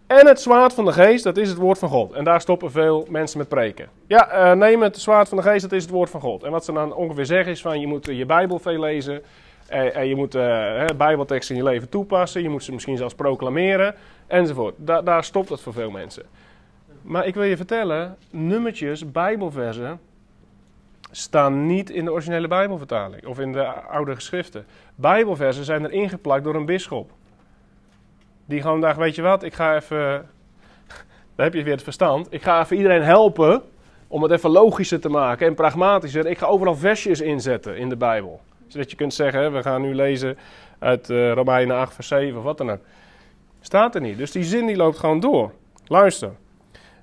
En 0.08 0.28
het 0.28 0.42
zwaard 0.42 0.74
van 0.74 0.86
de 0.86 0.92
geest, 0.92 1.24
dat 1.24 1.38
is 1.38 1.50
het 1.50 1.58
woord 1.58 1.78
van 1.78 1.90
God. 1.90 2.14
En 2.14 2.24
daar 2.24 2.42
stoppen 2.42 2.72
veel 2.72 3.08
mensen 3.10 3.38
met 3.38 3.48
preken. 3.48 3.90
Ja, 4.08 4.52
uh, 4.52 4.58
neem 4.58 4.82
het 4.82 4.98
zwaard 4.98 5.30
van 5.30 5.38
de 5.38 5.44
geest, 5.44 5.62
dat 5.62 5.72
is 5.72 5.82
het 5.82 5.92
woord 5.92 6.10
van 6.10 6.22
God. 6.22 6.44
En 6.44 6.52
wat 6.52 6.66
ze 6.66 6.74
dan 6.74 6.94
ongeveer 6.94 7.26
zeggen 7.26 7.52
is 7.52 7.62
van, 7.62 7.80
je 7.80 7.88
moet 7.88 8.06
je 8.06 8.26
Bijbel 8.26 8.60
veel 8.60 8.80
lezen. 8.80 9.22
En, 9.68 9.94
en 9.94 10.08
je 10.08 10.16
moet 10.16 10.36
uh, 10.36 10.86
Bijbelteksten 10.98 11.56
in 11.56 11.64
je 11.64 11.70
leven 11.70 11.90
toepassen. 11.90 12.42
Je 12.42 12.50
moet 12.50 12.64
ze 12.64 12.72
misschien 12.72 12.98
zelfs 12.98 13.14
proclameren. 13.14 13.96
Enzovoort. 14.28 14.76
Da 14.78 15.02
daar 15.02 15.24
stopt 15.24 15.50
het 15.50 15.62
voor 15.62 15.74
veel 15.74 15.92
mensen. 15.92 16.24
Maar 17.02 17.26
ik 17.26 17.34
wil 17.34 17.44
je 17.44 17.58
vertellen, 17.58 18.18
nummertjes, 18.30 19.12
Bijbelversen, 19.12 20.00
staan 21.12 21.66
niet 21.66 21.90
in 21.90 22.06
de 22.06 22.12
originele 22.12 22.48
Bijbelvertaling. 22.48 23.26
Of 23.26 23.40
in 23.40 23.52
de 23.52 23.66
oude 23.66 24.16
geschriften. 24.16 24.66
Bijbelversen 24.96 25.64
zijn 25.64 25.84
er 25.84 25.92
ingeplakt 25.92 26.44
door 26.44 26.56
een 26.56 26.66
bisschop. 26.66 27.12
Die 28.48 28.62
gewoon 28.62 28.82
dacht, 28.82 28.98
weet 28.98 29.16
je 29.16 29.22
wat, 29.22 29.44
ik 29.44 29.54
ga 29.54 29.76
even, 29.76 30.26
daar 31.36 31.46
heb 31.46 31.54
je 31.54 31.64
weer 31.64 31.74
het 31.74 31.84
verstand. 31.84 32.28
Ik 32.30 32.42
ga 32.42 32.62
even 32.62 32.78
iedereen 32.78 33.04
helpen 33.04 33.62
om 34.08 34.24
het 34.24 34.32
even 34.32 34.50
logischer 34.50 35.00
te 35.00 35.10
maken 35.10 35.48
en 35.48 35.56
pragmatischer. 35.56 36.26
Ik 36.26 36.38
ga 36.38 36.46
overal 36.46 36.76
versjes 36.76 37.22
inzetten 37.22 37.78
in 37.78 37.90
de 37.90 37.98
Bijbel. 37.98 38.42
Zodat 38.68 38.92
je 38.92 38.98
kunt 38.98 39.14
zeggen, 39.14 39.54
we 39.54 39.62
gaan 39.62 39.82
nu 39.82 39.96
lezen 39.96 40.38
uit 40.80 41.10
uh, 41.10 41.32
Romeinen 41.32 41.78
8 41.78 41.94
vers 41.94 42.08
7 42.08 42.38
of 42.38 42.44
wat 42.44 42.58
dan 42.58 42.72
ook. 42.72 42.82
Staat 43.62 43.96
er 43.96 44.02
niet. 44.02 44.18
Dus 44.18 44.32
die 44.32 44.44
zin 44.44 44.66
die 44.66 44.76
loopt 44.76 44.98
gewoon 44.98 45.20
door. 45.20 45.52
Luister. 45.88 46.32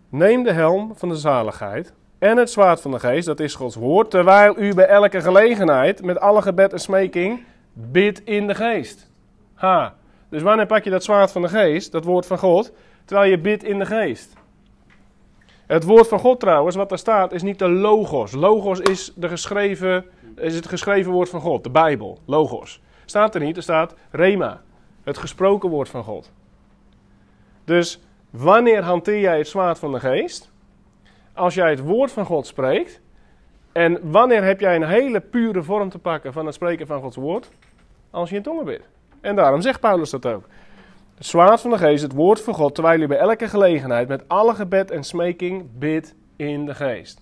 Neem 0.08 0.42
de 0.42 0.52
helm 0.52 0.92
van 0.96 1.08
de 1.08 1.16
zaligheid 1.16 1.92
en 2.18 2.36
het 2.36 2.50
zwaard 2.50 2.80
van 2.80 2.90
de 2.90 2.98
geest, 2.98 3.26
dat 3.26 3.40
is 3.40 3.54
Gods 3.54 3.76
woord, 3.76 4.10
terwijl 4.10 4.58
u 4.58 4.74
bij 4.74 4.86
elke 4.86 5.20
gelegenheid 5.20 6.02
met 6.02 6.20
alle 6.20 6.42
gebed 6.42 6.72
en 6.72 6.78
smeking 6.78 7.44
bidt 7.72 8.24
in 8.24 8.46
de 8.46 8.54
geest. 8.54 9.10
Ha. 9.54 9.94
Dus 10.34 10.42
wanneer 10.42 10.66
pak 10.66 10.84
je 10.84 10.90
dat 10.90 11.04
zwaard 11.04 11.32
van 11.32 11.42
de 11.42 11.48
geest, 11.48 11.92
dat 11.92 12.04
woord 12.04 12.26
van 12.26 12.38
God, 12.38 12.72
terwijl 13.04 13.30
je 13.30 13.38
bidt 13.38 13.64
in 13.64 13.78
de 13.78 13.86
geest? 13.86 14.32
Het 15.66 15.84
woord 15.84 16.08
van 16.08 16.18
God 16.18 16.40
trouwens, 16.40 16.76
wat 16.76 16.88
daar 16.88 16.98
staat, 16.98 17.32
is 17.32 17.42
niet 17.42 17.58
de 17.58 17.68
logos. 17.68 18.32
Logos 18.32 18.80
is, 18.80 19.12
de 19.16 19.28
geschreven, 19.28 20.04
is 20.36 20.54
het 20.54 20.66
geschreven 20.66 21.12
woord 21.12 21.28
van 21.28 21.40
God, 21.40 21.64
de 21.64 21.70
Bijbel, 21.70 22.18
logos. 22.24 22.80
Staat 23.04 23.34
er 23.34 23.40
niet, 23.40 23.56
er 23.56 23.62
staat 23.62 23.94
rema, 24.10 24.62
het 25.02 25.18
gesproken 25.18 25.68
woord 25.68 25.88
van 25.88 26.04
God. 26.04 26.32
Dus 27.64 28.00
wanneer 28.30 28.82
hanteer 28.82 29.20
jij 29.20 29.38
het 29.38 29.48
zwaard 29.48 29.78
van 29.78 29.92
de 29.92 30.00
geest? 30.00 30.50
Als 31.34 31.54
jij 31.54 31.70
het 31.70 31.80
woord 31.80 32.12
van 32.12 32.24
God 32.24 32.46
spreekt. 32.46 33.00
En 33.72 34.10
wanneer 34.10 34.44
heb 34.44 34.60
jij 34.60 34.76
een 34.76 34.86
hele 34.86 35.20
pure 35.20 35.62
vorm 35.62 35.88
te 35.88 35.98
pakken 35.98 36.32
van 36.32 36.46
het 36.46 36.54
spreken 36.54 36.86
van 36.86 37.00
Gods 37.00 37.16
woord? 37.16 37.50
Als 38.10 38.30
je 38.30 38.36
in 38.36 38.42
tongen 38.42 38.64
bidt. 38.64 38.92
En 39.24 39.36
daarom 39.36 39.60
zegt 39.60 39.80
Paulus 39.80 40.10
dat 40.10 40.26
ook. 40.26 40.44
Het 41.14 41.26
zwaard 41.26 41.60
van 41.60 41.70
de 41.70 41.78
geest, 41.78 42.02
het 42.02 42.12
woord 42.12 42.40
van 42.40 42.54
God, 42.54 42.74
terwijl 42.74 43.00
u 43.00 43.06
bij 43.06 43.18
elke 43.18 43.48
gelegenheid 43.48 44.08
met 44.08 44.24
alle 44.26 44.54
gebed 44.54 44.90
en 44.90 45.04
smeking 45.04 45.78
bidt 45.78 46.14
in 46.36 46.64
de 46.66 46.74
geest. 46.74 47.20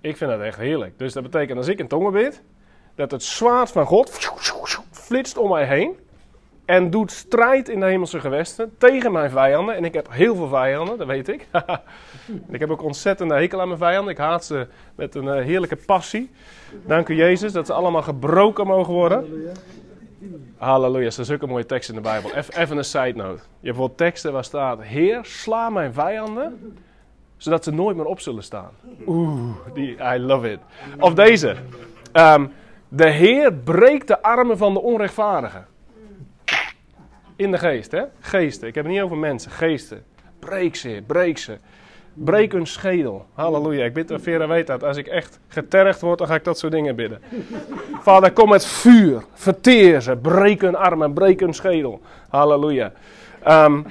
Ik 0.00 0.16
vind 0.16 0.30
dat 0.30 0.40
echt 0.40 0.58
heerlijk. 0.58 0.98
Dus 0.98 1.12
dat 1.12 1.22
betekent 1.22 1.58
als 1.58 1.68
ik 1.68 1.78
in 1.78 1.88
tongen 1.88 2.12
bid, 2.12 2.42
dat 2.94 3.10
het 3.10 3.22
zwaard 3.22 3.70
van 3.70 3.86
God 3.86 4.30
flitst 4.90 5.36
om 5.36 5.50
mij 5.50 5.64
heen. 5.64 5.96
En 6.64 6.90
doet 6.90 7.10
strijd 7.10 7.68
in 7.68 7.80
de 7.80 7.86
hemelse 7.86 8.20
gewesten 8.20 8.74
tegen 8.78 9.12
mijn 9.12 9.30
vijanden. 9.30 9.74
En 9.74 9.84
ik 9.84 9.94
heb 9.94 10.06
heel 10.10 10.34
veel 10.34 10.48
vijanden, 10.48 10.98
dat 10.98 11.06
weet 11.06 11.28
ik. 11.28 11.46
ik 12.50 12.60
heb 12.60 12.70
ook 12.70 12.82
ontzettende 12.82 13.34
hekel 13.34 13.60
aan 13.60 13.68
mijn 13.68 13.80
vijanden. 13.80 14.12
Ik 14.12 14.18
haat 14.18 14.44
ze 14.44 14.66
met 14.94 15.14
een 15.14 15.42
heerlijke 15.42 15.76
passie. 15.76 16.30
Dank 16.86 17.08
u 17.08 17.14
Jezus 17.14 17.52
dat 17.52 17.66
ze 17.66 17.72
allemaal 17.72 18.02
gebroken 18.02 18.66
mogen 18.66 18.92
worden. 18.92 19.48
Halleluja, 20.56 21.04
dat 21.04 21.18
is 21.18 21.26
zulke 21.26 21.46
mooie 21.46 21.66
teksten 21.66 21.94
in 21.94 22.02
de 22.02 22.08
Bijbel. 22.08 22.34
Even, 22.34 22.76
een 22.76 22.84
side 22.84 23.12
note. 23.12 23.22
Je 23.22 23.32
hebt 23.32 23.60
bijvoorbeeld 23.60 23.98
teksten 23.98 24.32
waar 24.32 24.44
staat: 24.44 24.82
Heer, 24.82 25.18
sla 25.22 25.70
mijn 25.70 25.92
vijanden, 25.92 26.78
zodat 27.36 27.64
ze 27.64 27.70
nooit 27.70 27.96
meer 27.96 28.06
op 28.06 28.20
zullen 28.20 28.42
staan. 28.42 28.70
Oeh, 29.06 29.56
die, 29.74 29.96
I 30.14 30.18
love 30.18 30.50
it. 30.50 30.60
Of 30.98 31.14
deze. 31.14 31.56
Ehm, 32.12 32.46
de 32.88 33.10
Heer 33.10 33.52
breekt 33.52 34.08
de 34.08 34.22
armen 34.22 34.58
van 34.58 34.74
de 34.74 34.80
onrechtvaardigen. 34.80 35.66
In 37.36 37.50
de 37.50 37.58
geest, 37.58 37.92
hè? 37.92 38.02
Geesten. 38.20 38.68
Ik 38.68 38.74
heb 38.74 38.84
het 38.84 38.92
niet 38.92 39.02
over 39.02 39.16
mensen, 39.16 39.50
geesten. 39.50 40.04
Breek 40.38 40.76
ze, 40.76 41.02
breek 41.06 41.38
ze. 41.38 41.58
Breek 42.18 42.52
hun 42.52 42.66
schedel. 42.66 43.26
Halleluja. 43.32 43.84
Ik 43.84 43.92
bid, 43.92 44.12
Vera 44.16 44.48
weet 44.48 44.66
dat. 44.66 44.84
Als 44.84 44.96
ik 44.96 45.06
echt 45.06 45.38
getergd 45.48 46.00
word, 46.00 46.18
dan 46.18 46.26
ga 46.26 46.34
ik 46.34 46.44
dat 46.44 46.58
soort 46.58 46.72
dingen 46.72 46.96
bidden. 46.96 47.20
Vader, 48.00 48.32
kom 48.32 48.48
met 48.48 48.66
vuur. 48.66 49.24
Verteer 49.32 50.00
ze. 50.00 50.16
Breek 50.16 50.60
hun 50.60 50.76
armen, 50.76 51.12
breek 51.12 51.40
hun 51.40 51.54
schedel. 51.54 52.00
Halleluja. 52.28 52.92
Ehm, 53.42 53.82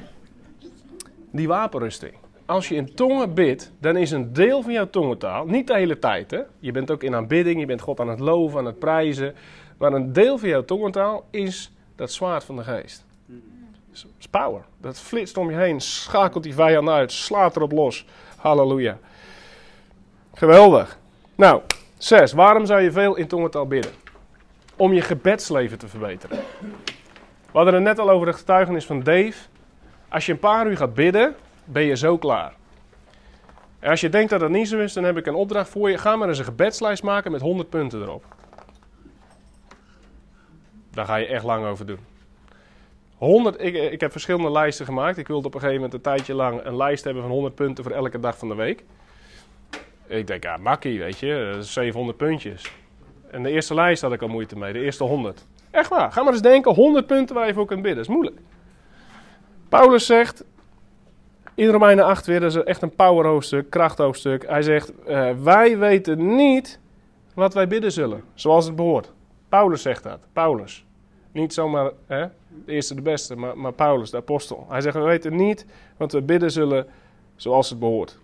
die 1.32 1.48
wapenrusting. 1.48 2.14
Als 2.46 2.70
je 2.70 2.76
in 2.76 2.94
tongen 2.94 3.34
bidt, 3.34 3.72
dan 3.80 3.98
is 3.98 4.12
een 4.12 4.34
deel 4.34 4.62
van 4.62 4.74
jouw 4.74 4.90
tongentaal, 4.90 5.46
niet 5.46 5.68
de 5.68 5.74
hele 5.74 6.00
tijd 6.00 6.32
hè. 6.32 6.42
Je 6.60 6.72
bent 6.72 6.92
ook 6.92 7.04
in 7.04 7.16
aanbidding, 7.16 7.60
je 7.60 7.66
bent 7.66 7.82
God 7.82 8.00
aan 8.00 8.10
het 8.10 8.20
loven, 8.20 8.60
aan 8.60 8.66
het 8.66 8.80
prijzen. 8.80 9.36
Maar 9.78 9.94
een 9.94 10.14
deel 10.14 10.38
van 10.38 10.50
jouw 10.50 10.66
tongentaal 10.66 11.26
is 11.32 11.72
dat 11.96 12.12
zwaard 12.12 12.44
van 12.44 12.56
de 12.56 12.64
geest. 12.64 13.05
Is 13.96 14.28
power. 14.28 14.62
Dat 14.78 15.00
flitst 15.00 15.38
om 15.38 15.50
je 15.50 15.58
heen, 15.58 15.82
schakelt 15.82 16.44
die 16.44 16.54
vijand 16.54 16.90
uit, 16.90 17.12
slaat 17.12 17.56
erop 17.56 17.72
los. 17.72 18.06
Halleluja. 18.38 18.98
Geweldig. 20.34 20.98
Nou, 21.36 21.62
zes. 21.98 22.34
Waarom 22.34 22.66
zou 22.66 22.82
je 22.82 22.92
veel 22.92 23.16
in 23.16 23.28
tongentaal 23.28 23.68
bidden? 23.68 23.92
Om 24.76 24.94
je 24.94 25.02
gebedsleven 25.02 25.78
te 25.78 25.88
verbeteren. 25.88 26.40
We 27.52 27.62
hadden 27.62 27.74
het 27.74 27.84
net 27.84 28.00
al 28.00 28.10
over 28.10 28.26
de 28.26 28.34
getuigenis 28.34 28.86
van 28.86 29.04
Dave. 29.04 29.34
Als 30.10 30.26
je 30.26 30.32
een 30.32 30.40
paar 30.40 30.68
uur 30.68 30.78
gaat 30.78 30.94
bidden, 30.94 31.36
ben 31.64 31.84
je 31.84 31.96
zo 31.96 32.18
klaar. 32.18 32.54
En 33.80 33.90
als 33.90 34.02
je 34.02 34.10
denkt 34.10 34.30
dat 34.30 34.40
dat 34.40 34.50
niet 34.50 34.68
zo 34.68 34.78
is, 34.78 34.94
dan 34.94 35.04
heb 35.04 35.18
ik 35.18 35.26
een 35.26 35.36
opdracht 35.36 35.70
voor 35.70 35.90
je. 35.90 35.98
Ga 35.98 36.16
maar 36.16 36.28
eens 36.28 36.38
een 36.38 36.46
gebedslijst 36.46 37.04
maken 37.04 37.32
met 37.32 37.42
100 37.42 37.70
punten 37.70 38.02
erop. 38.02 38.26
Daar 40.92 41.06
ga 41.06 41.16
je 41.16 41.28
echt 41.28 41.44
lang 41.44 41.66
over 41.66 41.86
doen. 41.86 42.15
100, 43.18 43.62
ik, 43.62 43.76
ik 43.76 44.02
heb 44.02 44.12
verschillende 44.12 44.52
lijsten 44.52 44.86
gemaakt. 44.86 45.18
Ik 45.18 45.28
wilde 45.28 45.48
op 45.48 45.54
een 45.54 45.60
gegeven 45.60 45.82
moment 45.82 45.94
een 45.94 46.12
tijdje 46.12 46.34
lang 46.34 46.66
een 46.66 46.76
lijst 46.76 47.04
hebben 47.04 47.24
van 47.24 47.32
100 47.32 47.56
punten 47.56 47.84
voor 47.84 47.94
elke 47.94 48.20
dag 48.20 48.38
van 48.38 48.48
de 48.48 48.56
week. 48.56 48.84
Ik 50.08 50.28
denk, 50.28 50.44
ja, 50.44 50.58
makkie, 50.58 51.00
weet 51.00 51.20
je, 51.20 51.50
dat 51.54 51.64
is 51.64 51.74
700 51.74 52.18
puntjes. 52.18 52.72
En 53.32 53.44
de 53.44 53.50
eerste 53.50 53.74
lijst 53.74 54.02
had 54.02 54.14
ik 54.14 54.22
al 54.22 54.28
moeite 54.28 54.58
mee, 54.58 54.74
de 54.74 54.80
eerste 54.80 55.04
100. 55.04 55.46
Echt 55.72 55.90
waar, 55.90 56.12
ga 56.12 56.24
maar 56.24 56.34
eens 56.34 56.42
denken, 56.42 56.74
100 56.74 57.08
punten 57.08 57.36
waar 57.36 57.48
je 57.48 57.54
voor 57.54 57.66
kunt 57.66 57.82
bidden, 57.82 57.98
dat 57.98 58.10
is 58.10 58.16
moeilijk. 58.16 58.40
Paulus 59.70 60.06
zegt, 60.06 60.44
in 61.56 61.70
Romeinen 61.70 62.06
8 62.06 62.26
weer, 62.26 62.40
dat 62.40 62.56
is 62.56 62.64
echt 62.64 62.82
een 62.82 62.96
power 62.96 63.26
hoofdstuk, 63.26 63.70
krachthoofdstuk. 63.70 64.48
Hij 64.48 64.62
zegt, 64.62 64.92
uh, 65.08 65.32
wij 65.44 65.78
weten 65.78 66.36
niet 66.36 66.80
wat 67.34 67.54
wij 67.54 67.68
bidden 67.68 67.92
zullen, 67.92 68.24
zoals 68.34 68.66
het 68.66 68.76
behoort. 68.76 69.12
Paulus 69.50 69.82
zegt 69.82 70.04
dat, 70.04 70.20
Paulus. 70.34 70.86
Niet 71.32 71.54
zomaar 71.54 71.92
hè, 72.08 72.26
de 72.66 72.72
eerste 72.72 72.96
de 72.96 73.02
beste, 73.02 73.36
maar, 73.36 73.58
maar 73.58 73.74
Paulus, 73.74 74.10
de 74.10 74.18
apostel. 74.18 74.66
Hij 74.70 74.82
zegt, 74.82 74.96
we 74.96 75.02
weten 75.02 75.36
niet 75.36 75.66
wat 75.98 76.12
we 76.12 76.22
bidden 76.22 76.52
zullen 76.52 76.88
zoals 77.36 77.70
het 77.70 77.80
behoort. 77.80 78.18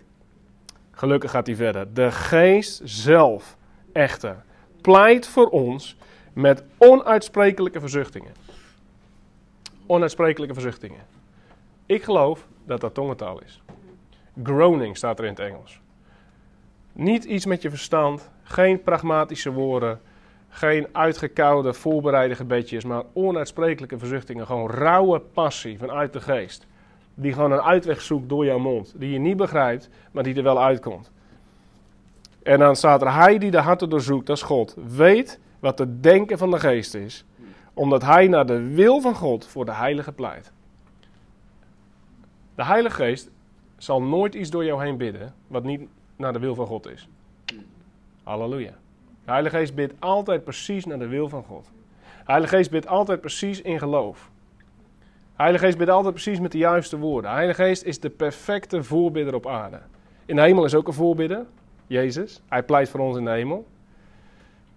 Gelukkig 0.90 1.30
gaat 1.30 1.46
hij 1.46 1.56
verder. 1.56 1.94
De 1.94 2.10
geest 2.10 2.80
zelf, 2.84 3.56
echter, 3.92 4.44
pleit 4.80 5.26
voor 5.26 5.48
ons 5.48 5.96
met 6.32 6.62
onuitsprekelijke 6.78 7.80
verzuchtingen. 7.80 8.32
Onuitsprekelijke 9.86 10.54
verzuchtingen. 10.54 11.00
Ik 11.86 12.02
geloof 12.02 12.46
dat 12.64 12.80
dat 12.80 12.94
tongentaal 12.94 13.40
is. 13.40 13.62
Groaning 14.42 14.96
staat 14.96 15.18
er 15.18 15.24
in 15.24 15.30
het 15.30 15.40
Engels. 15.40 15.80
Niet 16.92 17.24
iets 17.24 17.46
met 17.46 17.62
je 17.62 17.70
verstand, 17.70 18.30
geen 18.42 18.82
pragmatische 18.82 19.52
woorden, 19.52 20.00
geen 20.54 20.86
uitgekoude, 20.92 21.72
voorbereide 21.72 22.34
gebedjes, 22.34 22.84
maar 22.84 23.02
onuitsprekelijke 23.12 23.98
verzuchtingen. 23.98 24.46
Gewoon 24.46 24.70
rauwe 24.70 25.20
passie 25.20 25.78
vanuit 25.78 26.12
de 26.12 26.20
geest. 26.20 26.66
Die 27.14 27.32
gewoon 27.32 27.52
een 27.52 27.60
uitweg 27.60 28.00
zoekt 28.00 28.28
door 28.28 28.44
jouw 28.44 28.58
mond. 28.58 28.94
Die 28.96 29.10
je 29.10 29.18
niet 29.18 29.36
begrijpt, 29.36 29.88
maar 30.10 30.22
die 30.22 30.34
er 30.34 30.42
wel 30.42 30.62
uitkomt. 30.62 31.10
En 32.42 32.58
dan 32.58 32.76
staat 32.76 33.02
er, 33.02 33.14
hij 33.14 33.38
die 33.38 33.50
de 33.50 33.60
harten 33.60 33.88
doorzoekt, 33.88 34.26
dat 34.26 34.36
is 34.36 34.42
God, 34.42 34.76
weet 34.96 35.40
wat 35.60 35.78
het 35.78 36.02
denken 36.02 36.38
van 36.38 36.50
de 36.50 36.58
geest 36.58 36.94
is. 36.94 37.24
Omdat 37.74 38.02
hij 38.02 38.28
naar 38.28 38.46
de 38.46 38.68
wil 38.74 39.00
van 39.00 39.14
God 39.14 39.46
voor 39.46 39.64
de 39.64 39.74
heilige 39.74 40.12
pleit. 40.12 40.52
De 42.54 42.64
heilige 42.64 42.96
geest 42.96 43.30
zal 43.76 44.02
nooit 44.02 44.34
iets 44.34 44.50
door 44.50 44.64
jou 44.64 44.84
heen 44.84 44.96
bidden 44.96 45.34
wat 45.46 45.64
niet 45.64 45.80
naar 46.16 46.32
de 46.32 46.38
wil 46.38 46.54
van 46.54 46.66
God 46.66 46.86
is. 46.86 47.08
Halleluja. 48.22 48.81
De 49.24 49.30
Heilige 49.30 49.56
Geest 49.56 49.74
bidt 49.74 49.94
altijd 49.98 50.44
precies 50.44 50.84
naar 50.84 50.98
de 50.98 51.06
wil 51.06 51.28
van 51.28 51.44
God. 51.44 51.64
De 52.02 52.30
Heilige 52.32 52.56
Geest 52.56 52.70
bidt 52.70 52.86
altijd 52.86 53.20
precies 53.20 53.60
in 53.60 53.78
geloof. 53.78 54.30
De 55.36 55.42
Heilige 55.42 55.64
Geest 55.64 55.78
bidt 55.78 55.90
altijd 55.90 56.14
precies 56.14 56.40
met 56.40 56.52
de 56.52 56.58
juiste 56.58 56.98
woorden. 56.98 57.30
De 57.30 57.36
Heilige 57.36 57.62
Geest 57.62 57.82
is 57.82 58.00
de 58.00 58.10
perfecte 58.10 58.82
voorbidder 58.82 59.34
op 59.34 59.46
aarde. 59.46 59.80
In 60.24 60.36
de 60.36 60.42
hemel 60.42 60.64
is 60.64 60.74
ook 60.74 60.86
een 60.86 60.92
voorbidder, 60.92 61.46
Jezus. 61.86 62.40
Hij 62.48 62.62
pleit 62.62 62.88
voor 62.88 63.00
ons 63.00 63.16
in 63.16 63.24
de 63.24 63.30
hemel. 63.30 63.66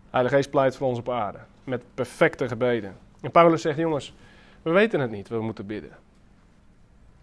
De 0.04 0.10
Heilige 0.10 0.36
Geest 0.36 0.50
pleit 0.50 0.76
voor 0.76 0.88
ons 0.88 1.00
op 1.00 1.10
aarde. 1.10 1.40
Met 1.64 1.84
perfecte 1.94 2.48
gebeden. 2.48 2.98
En 3.22 3.32
Paulus 3.32 3.62
zegt, 3.62 3.78
jongens, 3.78 4.14
we 4.62 4.72
weten 4.72 5.00
het 5.00 5.12
niet, 5.12 5.28
we 5.28 5.42
moeten 5.42 5.66
bidden. 5.66 5.92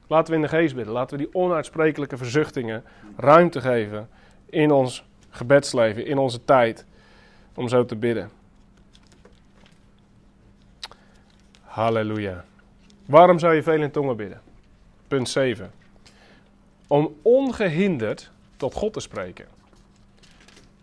Laten 0.07 0.31
we 0.31 0.37
in 0.37 0.43
de 0.43 0.57
geest 0.57 0.75
bidden. 0.75 0.93
Laten 0.93 1.19
we 1.19 1.25
die 1.25 1.35
onuitsprekelijke 1.35 2.17
verzuchtingen 2.17 2.85
ruimte 3.17 3.61
geven 3.61 4.09
in 4.47 4.71
ons 4.71 5.05
gebedsleven, 5.31 6.07
in 6.07 6.19
onze 6.19 6.45
tijd 6.45 6.87
om 7.55 7.69
zo 7.69 7.85
te 7.85 7.97
bidden. 7.97 8.31
Halleluja. 11.61 12.45
Waarom 13.07 13.39
zou 13.39 13.55
je 13.55 13.63
veel 13.63 13.83
in 13.83 13.91
tongen 13.91 14.17
bidden? 14.17 14.41
Punt 15.09 15.29
7. 15.29 15.71
Om 16.87 17.15
ongehinderd 17.23 18.31
tot 18.57 18.75
God 18.75 18.93
te 18.93 19.01
spreken. 19.01 19.47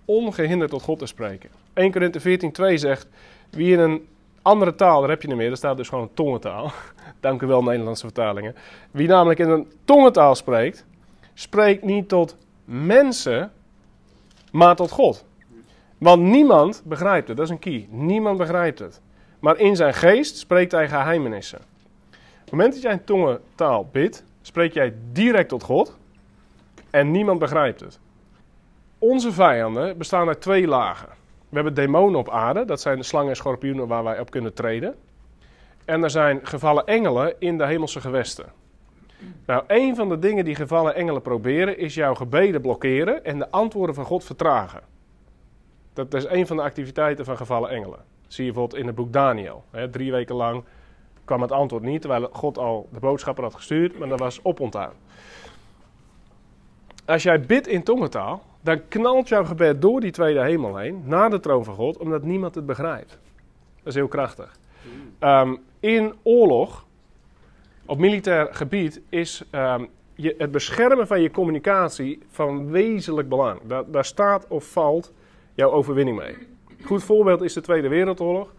Ongehinderd 0.05 0.69
tot 0.69 0.81
God 0.81 0.99
te 0.99 1.05
spreken. 1.05 1.49
1 1.73 1.91
Korinthe 1.91 2.19
14, 2.19 2.51
2 2.51 2.77
zegt, 2.77 3.07
wie 3.49 3.73
in 3.73 3.79
een 3.79 4.07
andere 4.41 4.75
taal, 4.75 4.99
daar 4.99 5.09
heb 5.09 5.21
je 5.21 5.27
niet 5.27 5.37
meer, 5.37 5.47
daar 5.47 5.57
staat 5.57 5.77
dus 5.77 5.89
gewoon 5.89 6.09
tongentaal. 6.13 6.71
Dank 7.19 7.41
u 7.41 7.47
wel 7.47 7.63
Nederlandse 7.63 8.05
vertalingen. 8.05 8.55
Wie 8.91 9.07
namelijk 9.07 9.39
in 9.39 9.49
een 9.49 9.71
tongentaal 9.85 10.35
spreekt, 10.35 10.85
spreekt 11.33 11.83
niet 11.83 12.09
tot 12.09 12.35
mensen, 12.65 13.51
maar 14.51 14.75
tot 14.75 14.91
God. 14.91 15.25
Want 15.99 16.21
niemand 16.21 16.81
begrijpt 16.85 17.27
het, 17.27 17.37
dat 17.37 17.45
is 17.45 17.51
een 17.51 17.59
key. 17.59 17.87
Niemand 17.89 18.37
begrijpt 18.37 18.79
het. 18.79 19.01
Maar 19.39 19.57
in 19.57 19.75
zijn 19.75 19.93
geest 19.93 20.37
spreekt 20.37 20.71
hij 20.71 20.87
geheimenissen. 20.87 21.59
Op 21.59 22.15
het 22.39 22.51
moment 22.51 22.73
dat 22.73 22.81
jij 22.81 22.91
een 22.91 23.03
tongentaal 23.03 23.89
bidt, 23.91 24.23
spreek 24.41 24.73
jij 24.73 24.93
direct 25.11 25.49
tot 25.49 25.63
God 25.63 25.97
en 26.89 27.11
niemand 27.11 27.39
begrijpt 27.39 27.79
het. 27.79 27.99
Onze 28.97 29.31
vijanden 29.31 29.97
bestaan 29.97 30.27
uit 30.27 30.41
twee 30.41 30.67
lagen. 30.67 31.09
We 31.49 31.55
hebben 31.55 31.73
demonen 31.73 32.19
op 32.19 32.29
aarde, 32.29 32.65
dat 32.65 32.81
zijn 32.81 32.97
de 32.97 33.03
slangen 33.03 33.29
en 33.29 33.35
schorpioenen 33.35 33.87
waar 33.87 34.03
wij 34.03 34.19
op 34.19 34.29
kunnen 34.29 34.53
treden. 34.53 34.95
En 35.85 36.03
er 36.03 36.09
zijn 36.09 36.39
gevallen 36.43 36.85
engelen 36.85 37.33
in 37.39 37.57
de 37.57 37.65
hemelse 37.65 38.01
gewesten. 38.01 38.45
Nou, 39.45 39.63
een 39.67 39.95
van 39.95 40.09
de 40.09 40.19
dingen 40.19 40.45
die 40.45 40.55
gevallen 40.55 40.95
engelen 40.95 41.21
proberen 41.21 41.77
is 41.77 41.93
jouw 41.93 42.13
gebeden 42.13 42.61
blokkeren 42.61 43.25
en 43.25 43.39
de 43.39 43.49
antwoorden 43.49 43.95
van 43.95 44.05
God 44.05 44.23
vertragen. 44.23 44.81
Dat 46.07 46.13
is 46.13 46.25
een 46.25 46.47
van 46.47 46.57
de 46.57 46.63
activiteiten 46.63 47.25
van 47.25 47.37
gevallen 47.37 47.69
engelen. 47.69 47.99
zie 48.27 48.45
je 48.45 48.51
bijvoorbeeld 48.51 48.81
in 48.81 48.87
het 48.87 48.95
boek 48.95 49.13
Daniel. 49.13 49.63
Hè, 49.71 49.89
drie 49.89 50.11
weken 50.11 50.35
lang 50.35 50.63
kwam 51.25 51.41
het 51.41 51.51
antwoord 51.51 51.83
niet, 51.83 52.01
terwijl 52.01 52.29
God 52.31 52.57
al 52.57 52.87
de 52.91 52.99
boodschapper 52.99 53.43
had 53.43 53.55
gestuurd, 53.55 53.99
maar 53.99 54.07
dat 54.07 54.19
was 54.19 54.39
oponthoud. 54.43 54.93
Als 57.05 57.23
jij 57.23 57.41
bidt 57.41 57.67
in 57.67 57.83
tongentaal, 57.83 58.43
dan 58.61 58.87
knalt 58.87 59.27
jouw 59.27 59.45
gebed 59.45 59.81
door 59.81 59.99
die 59.99 60.11
tweede 60.11 60.41
hemel 60.41 60.77
heen, 60.77 61.01
naar 61.05 61.29
de 61.29 61.39
troon 61.39 61.63
van 61.63 61.75
God, 61.75 61.97
omdat 61.97 62.23
niemand 62.23 62.55
het 62.55 62.65
begrijpt. 62.65 63.09
Dat 63.77 63.87
is 63.87 63.95
heel 63.95 64.07
krachtig. 64.07 64.57
Um, 65.19 65.59
in 65.79 66.13
oorlog, 66.23 66.85
op 67.85 67.97
militair 67.97 68.47
gebied, 68.51 69.01
is 69.09 69.43
um, 69.51 69.89
je, 70.15 70.35
het 70.37 70.51
beschermen 70.51 71.07
van 71.07 71.21
je 71.21 71.31
communicatie 71.31 72.19
van 72.29 72.71
wezenlijk 72.71 73.29
belang. 73.29 73.59
Daar 73.87 74.05
staat 74.05 74.47
of 74.47 74.71
valt 74.71 75.13
jouw 75.59 75.71
overwinning 75.71 76.17
mee. 76.17 76.35
Goed 76.83 77.03
voorbeeld 77.03 77.41
is 77.41 77.53
de 77.53 77.61
Tweede 77.61 77.87
Wereldoorlog. 77.87 78.53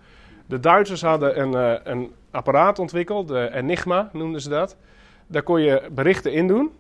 De 0.47 0.61
Duitsers 0.61 1.03
hadden 1.03 1.41
een, 1.41 1.53
uh, 1.53 1.75
een 1.85 2.13
apparaat 2.31 2.79
ontwikkeld, 2.79 3.29
de 3.29 3.51
Enigma 3.53 4.11
noemden 4.13 4.41
ze 4.41 4.49
dat. 4.49 4.77
Daar 5.27 5.43
kon 5.43 5.61
je 5.61 5.89
berichten 5.93 6.33
in 6.33 6.47
doen, 6.47 6.71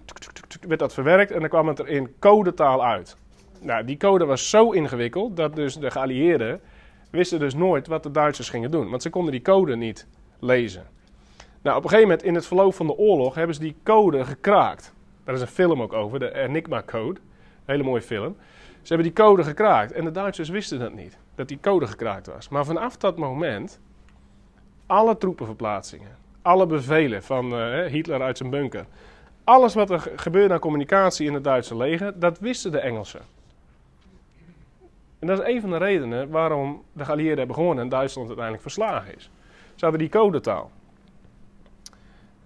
werd 0.60 0.80
dat 0.80 0.94
verwerkt 0.94 1.30
en 1.30 1.40
dan 1.40 1.48
kwam 1.48 1.68
het 1.68 1.78
er 1.78 1.88
in 1.88 2.14
codetaal 2.18 2.84
uit. 2.84 3.16
Nou, 3.60 3.84
die 3.84 3.96
code 3.96 4.24
was 4.24 4.50
zo 4.50 4.70
ingewikkeld 4.70 5.36
dat 5.36 5.54
dus 5.54 5.74
de 5.74 5.90
geallieerden 5.90 6.60
wisten 7.10 7.38
dus 7.38 7.54
nooit 7.54 7.86
wat 7.86 8.02
de 8.02 8.10
Duitsers 8.10 8.48
gingen 8.48 8.70
doen, 8.70 8.90
want 8.90 9.02
ze 9.02 9.10
konden 9.10 9.32
die 9.32 9.42
code 9.42 9.76
niet 9.76 10.06
lezen. 10.40 10.86
Nou, 11.62 11.76
op 11.76 11.82
een 11.82 11.88
gegeven 11.88 12.10
moment 12.10 12.26
in 12.26 12.34
het 12.34 12.46
verloop 12.46 12.74
van 12.74 12.86
de 12.86 12.96
oorlog 12.96 13.34
hebben 13.34 13.54
ze 13.54 13.60
die 13.60 13.76
code 13.82 14.24
gekraakt. 14.24 14.92
Daar 15.24 15.34
is 15.34 15.40
een 15.40 15.46
film 15.46 15.82
ook 15.82 15.92
over, 15.92 16.18
de 16.18 16.34
Enigma 16.34 16.82
Code. 16.82 17.20
Hele 17.64 17.82
mooie 17.82 18.02
film. 18.02 18.36
Ze 18.82 18.94
hebben 18.94 19.14
die 19.14 19.24
code 19.24 19.44
gekraakt 19.44 19.92
en 19.92 20.04
de 20.04 20.10
Duitsers 20.10 20.48
wisten 20.48 20.78
dat 20.78 20.92
niet, 20.92 21.18
dat 21.34 21.48
die 21.48 21.58
code 21.60 21.86
gekraakt 21.86 22.26
was. 22.26 22.48
Maar 22.48 22.64
vanaf 22.64 22.96
dat 22.96 23.16
moment, 23.16 23.80
alle 24.86 25.18
troepenverplaatsingen, 25.18 26.16
alle 26.42 26.66
bevelen 26.66 27.22
van 27.22 27.56
eh, 27.56 27.86
Hitler 27.86 28.22
uit 28.22 28.36
zijn 28.36 28.50
bunker, 28.50 28.86
alles 29.44 29.74
wat 29.74 29.90
er 29.90 30.10
gebeurde 30.16 30.54
aan 30.54 30.60
communicatie 30.60 31.26
in 31.26 31.34
het 31.34 31.44
Duitse 31.44 31.76
leger, 31.76 32.18
dat 32.18 32.38
wisten 32.38 32.72
de 32.72 32.78
Engelsen. 32.78 33.20
En 35.18 35.26
dat 35.26 35.40
is 35.40 35.54
een 35.54 35.60
van 35.60 35.70
de 35.70 35.76
redenen 35.76 36.30
waarom 36.30 36.82
de 36.92 37.04
geallieerden 37.04 37.38
hebben 37.38 37.56
gewonnen 37.56 37.84
en 37.84 37.90
Duitsland 37.90 38.26
uiteindelijk 38.26 38.66
verslagen 38.66 39.16
is. 39.16 39.30
Ze 39.74 39.84
hadden 39.84 39.98
die 39.98 40.08
codetaal. 40.08 40.70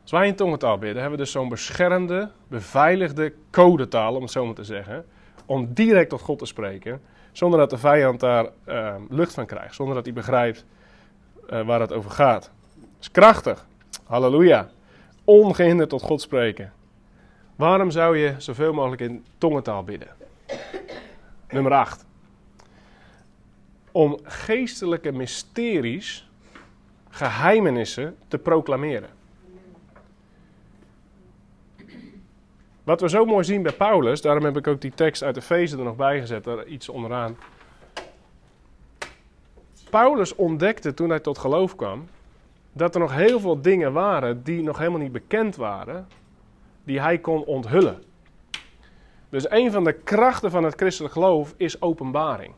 Als 0.02 0.10
wij 0.10 0.26
in 0.26 0.34
tongentaal 0.34 0.78
bidden, 0.78 1.00
hebben 1.00 1.18
we 1.18 1.24
dus 1.24 1.32
zo'n 1.32 1.48
beschermde, 1.48 2.30
beveiligde 2.48 3.32
codetaal, 3.50 4.14
om 4.14 4.22
het 4.22 4.30
zo 4.30 4.44
maar 4.46 4.54
te 4.54 4.64
zeggen, 4.64 5.04
om 5.46 5.74
direct 5.74 6.10
tot 6.10 6.20
God 6.20 6.38
te 6.38 6.46
spreken, 6.46 7.00
zonder 7.32 7.58
dat 7.58 7.70
de 7.70 7.78
vijand 7.78 8.20
daar 8.20 8.48
uh, 8.68 8.94
lucht 9.08 9.34
van 9.34 9.46
krijgt, 9.46 9.74
zonder 9.74 9.94
dat 9.94 10.04
hij 10.04 10.14
begrijpt 10.14 10.64
uh, 11.50 11.66
waar 11.66 11.80
het 11.80 11.92
over 11.92 12.10
gaat. 12.10 12.50
Dat 12.74 13.00
is 13.00 13.10
krachtig. 13.10 13.66
Halleluja. 14.04 14.68
Ongehinderd 15.24 15.88
tot 15.88 16.02
God 16.02 16.20
spreken. 16.20 16.72
Waarom 17.56 17.90
zou 17.90 18.18
je 18.18 18.34
zoveel 18.38 18.72
mogelijk 18.72 19.02
in 19.02 19.24
tongentaal 19.38 19.84
bidden? 19.84 20.08
Nummer 21.48 21.72
8. 21.72 22.04
Om 23.92 24.18
geestelijke 24.22 25.12
mysteries, 25.12 26.28
geheimenissen 27.10 28.16
te 28.28 28.38
proclameren. 28.38 29.08
Wat 32.84 33.00
we 33.00 33.08
zo 33.08 33.24
mooi 33.24 33.44
zien 33.44 33.62
bij 33.62 33.72
Paulus, 33.72 34.20
daarom 34.20 34.44
heb 34.44 34.56
ik 34.56 34.66
ook 34.66 34.80
die 34.80 34.94
tekst 34.94 35.22
uit 35.22 35.34
de 35.34 35.42
feesten 35.42 35.78
er 35.78 35.84
nog 35.84 35.96
bij 35.96 36.20
gezet, 36.20 36.44
daar 36.44 36.66
iets 36.66 36.88
onderaan. 36.88 37.36
Paulus 39.90 40.34
ontdekte 40.34 40.94
toen 40.94 41.08
hij 41.08 41.20
tot 41.20 41.38
geloof 41.38 41.76
kwam, 41.76 42.08
dat 42.72 42.94
er 42.94 43.00
nog 43.00 43.12
heel 43.12 43.40
veel 43.40 43.60
dingen 43.60 43.92
waren 43.92 44.42
die 44.42 44.62
nog 44.62 44.78
helemaal 44.78 45.00
niet 45.00 45.12
bekend 45.12 45.56
waren, 45.56 46.08
die 46.84 47.00
hij 47.00 47.18
kon 47.18 47.44
onthullen. 47.44 48.02
Dus 49.28 49.50
een 49.50 49.72
van 49.72 49.84
de 49.84 49.92
krachten 49.92 50.50
van 50.50 50.64
het 50.64 50.74
christelijk 50.74 51.14
geloof 51.14 51.54
is 51.56 51.82
openbaring. 51.82 52.54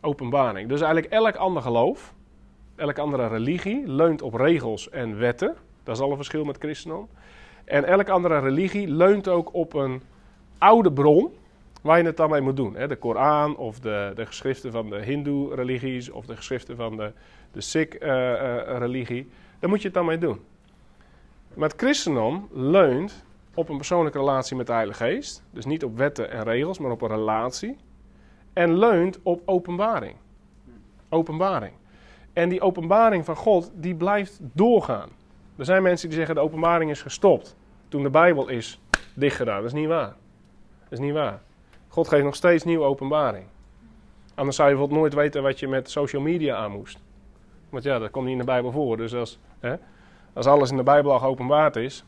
Openbaring. 0.00 0.68
Dus 0.68 0.80
eigenlijk 0.80 1.12
elk 1.12 1.36
ander 1.36 1.62
geloof, 1.62 2.14
elke 2.76 3.00
andere 3.00 3.26
religie, 3.26 3.86
leunt 3.86 4.22
op 4.22 4.34
regels 4.34 4.90
en 4.90 5.18
wetten. 5.18 5.56
Dat 5.82 5.96
is 5.96 6.02
al 6.02 6.10
een 6.10 6.16
verschil 6.16 6.44
met 6.44 6.58
christendom. 6.58 7.08
En 7.64 7.84
elke 7.84 8.10
andere 8.10 8.38
religie 8.38 8.88
leunt 8.88 9.28
ook 9.28 9.54
op 9.54 9.74
een 9.74 10.02
oude 10.58 10.92
bron 10.92 11.32
waar 11.82 11.98
je 11.98 12.04
het 12.04 12.16
dan 12.16 12.30
mee 12.30 12.40
moet 12.40 12.56
doen. 12.56 12.72
De 12.72 12.96
Koran 12.96 13.56
of 13.56 13.80
de, 13.80 14.12
de 14.14 14.26
geschriften 14.26 14.72
van 14.72 14.90
de 14.90 15.02
Hindoe-religies 15.02 16.10
of 16.10 16.26
de 16.26 16.36
geschriften 16.36 16.76
van 16.76 16.96
de, 16.96 17.12
de 17.52 17.60
Sikh-religie. 17.60 19.20
Uh, 19.20 19.26
uh, 19.26 19.32
Daar 19.58 19.70
moet 19.70 19.80
je 19.80 19.86
het 19.86 19.96
dan 19.96 20.06
mee 20.06 20.18
doen. 20.18 20.40
Maar 21.54 21.68
het 21.68 21.80
christendom 21.80 22.48
leunt 22.52 23.24
op 23.54 23.68
een 23.68 23.76
persoonlijke 23.76 24.18
relatie 24.18 24.56
met 24.56 24.66
de 24.66 24.72
Heilige 24.72 25.04
Geest. 25.04 25.42
Dus 25.50 25.64
niet 25.64 25.84
op 25.84 25.96
wetten 25.96 26.30
en 26.30 26.42
regels, 26.42 26.78
maar 26.78 26.90
op 26.90 27.02
een 27.02 27.08
relatie. 27.08 27.76
En 28.52 28.78
leunt 28.78 29.18
op 29.22 29.42
openbaring. 29.44 30.16
Openbaring. 31.08 31.72
En 32.32 32.48
die 32.48 32.60
openbaring 32.60 33.24
van 33.24 33.36
God, 33.36 33.70
die 33.74 33.94
blijft 33.94 34.38
doorgaan. 34.40 35.08
Er 35.56 35.64
zijn 35.64 35.82
mensen 35.82 36.08
die 36.08 36.16
zeggen 36.16 36.34
de 36.34 36.40
openbaring 36.40 36.90
is 36.90 37.02
gestopt. 37.02 37.56
Toen 37.88 38.02
de 38.02 38.10
Bijbel 38.10 38.48
is 38.48 38.80
dichtgedaan. 39.14 39.56
Dat 39.56 39.72
is 39.72 39.72
niet 39.72 39.88
waar. 39.88 40.14
Dat 40.82 40.92
is 40.92 40.98
niet 40.98 41.12
waar. 41.12 41.40
God 41.88 42.08
geeft 42.08 42.24
nog 42.24 42.34
steeds 42.34 42.64
nieuwe 42.64 42.84
openbaring. 42.84 43.44
Anders 44.34 44.56
zou 44.56 44.68
je 44.68 44.74
bijvoorbeeld 44.74 45.00
nooit 45.00 45.14
weten 45.22 45.42
wat 45.42 45.60
je 45.60 45.68
met 45.68 45.90
social 45.90 46.22
media 46.22 46.56
aan 46.56 46.70
moest. 46.70 46.98
Want 47.68 47.84
ja, 47.84 47.98
dat 47.98 48.10
komt 48.10 48.24
niet 48.24 48.32
in 48.32 48.38
de 48.38 48.44
Bijbel 48.44 48.70
voor. 48.70 48.96
Dus 48.96 49.14
als, 49.14 49.38
hè, 49.60 49.74
als 50.32 50.46
alles 50.46 50.70
in 50.70 50.76
de 50.76 50.82
Bijbel 50.82 51.12
al 51.12 51.18
geopenbaard 51.18 51.76
is, 51.76 52.04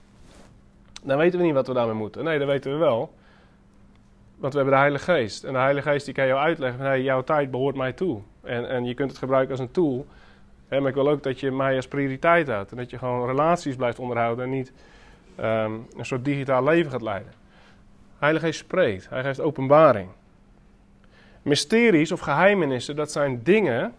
dan 1.03 1.19
weten 1.19 1.39
we 1.39 1.45
niet 1.45 1.55
wat 1.55 1.67
we 1.67 1.75
daarmee 1.75 1.95
moeten. 1.95 2.25
Nee, 2.25 2.39
dat 2.39 2.49
weten 2.49 2.73
we 2.73 2.79
wel. 2.79 3.13
Want 4.37 4.53
we 4.53 4.59
hebben 4.59 4.79
de 4.79 4.81
Heilige 4.81 5.13
Geest. 5.13 5.45
En 5.45 5.53
de 5.53 5.59
Heilige 5.59 5.89
Geest 5.89 6.05
die 6.05 6.15
kan 6.15 6.27
jou 6.27 6.41
uitleggen 6.41 6.81
van 6.81 7.03
jouw 7.03 7.23
tijd 7.23 7.51
behoort 7.51 7.77
mij 7.77 7.93
toe. 7.93 8.21
En, 8.43 8.69
en 8.69 8.85
je 8.85 8.95
kunt 8.95 9.11
het 9.11 9.19
gebruiken 9.19 9.51
als 9.51 9.61
een 9.61 9.71
tool. 9.71 10.07
Maar 10.69 10.89
ik 10.89 10.95
wil 10.95 11.09
ook 11.09 11.23
dat 11.23 11.41
je 11.41 11.51
mij 11.51 11.77
als 11.77 11.89
prioriteit 11.89 12.49
houdt. 12.49 12.71
En 12.71 12.77
dat 12.77 12.91
je 12.91 12.99
gewoon 12.99 13.27
relaties 13.27 13.77
blijft 13.77 13.99
onderhouden 13.99 14.45
en 14.45 14.51
niet 14.51 14.73
um, 15.41 15.87
een 15.97 16.07
soort 16.07 16.25
digitaal 16.25 16.65
leven 16.65 16.91
gaat 16.91 17.03
leiden. 17.03 17.31
De 17.31 18.21
Heilige 18.21 18.47
Geest 18.47 18.59
spreekt. 18.59 19.09
Hij 19.09 19.23
geeft 19.23 19.41
openbaring. 19.41 20.09
Mysteries 21.43 22.13
of 22.13 22.21
geheimenissen, 22.21 22.97
dat 22.97 23.13
zijn 23.13 23.43
dingen 23.43 23.95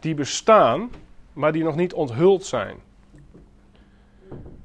die 0.00 0.14
bestaan, 0.14 0.90
maar 1.32 1.52
die 1.52 1.64
nog 1.64 1.76
niet 1.76 1.94
onthuld 1.94 2.44
zijn. 2.44 2.76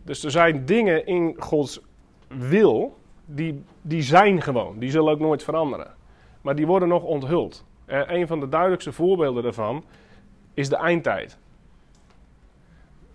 Dus 0.03 0.23
er 0.23 0.31
zijn 0.31 0.65
dingen 0.65 1.05
in 1.05 1.35
Gods 1.37 1.81
wil, 2.27 2.97
die, 3.25 3.63
die 3.81 4.01
zijn 4.01 4.41
gewoon. 4.41 4.79
Die 4.79 4.91
zullen 4.91 5.11
ook 5.11 5.19
nooit 5.19 5.43
veranderen. 5.43 5.93
Maar 6.41 6.55
die 6.55 6.67
worden 6.67 6.87
nog 6.87 7.03
onthuld. 7.03 7.65
En 7.85 8.15
een 8.15 8.27
van 8.27 8.39
de 8.39 8.49
duidelijkste 8.49 8.91
voorbeelden 8.91 9.43
daarvan 9.43 9.83
is 10.53 10.69
de 10.69 10.75
eindtijd. 10.75 11.37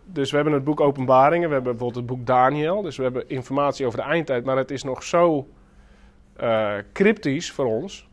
Dus 0.04 0.30
we 0.30 0.36
hebben 0.36 0.54
het 0.54 0.64
boek 0.64 0.80
Openbaringen, 0.80 1.48
we 1.48 1.54
hebben 1.54 1.72
bijvoorbeeld 1.72 2.06
het 2.06 2.16
boek 2.16 2.26
Daniel. 2.26 2.82
Dus 2.82 2.96
we 2.96 3.02
hebben 3.02 3.28
informatie 3.28 3.86
over 3.86 3.98
de 3.98 4.04
eindtijd, 4.04 4.44
maar 4.44 4.56
het 4.56 4.70
is 4.70 4.82
nog 4.82 5.02
zo 5.02 5.48
uh, 6.40 6.74
cryptisch 6.92 7.52
voor 7.52 7.66
ons. 7.66 8.08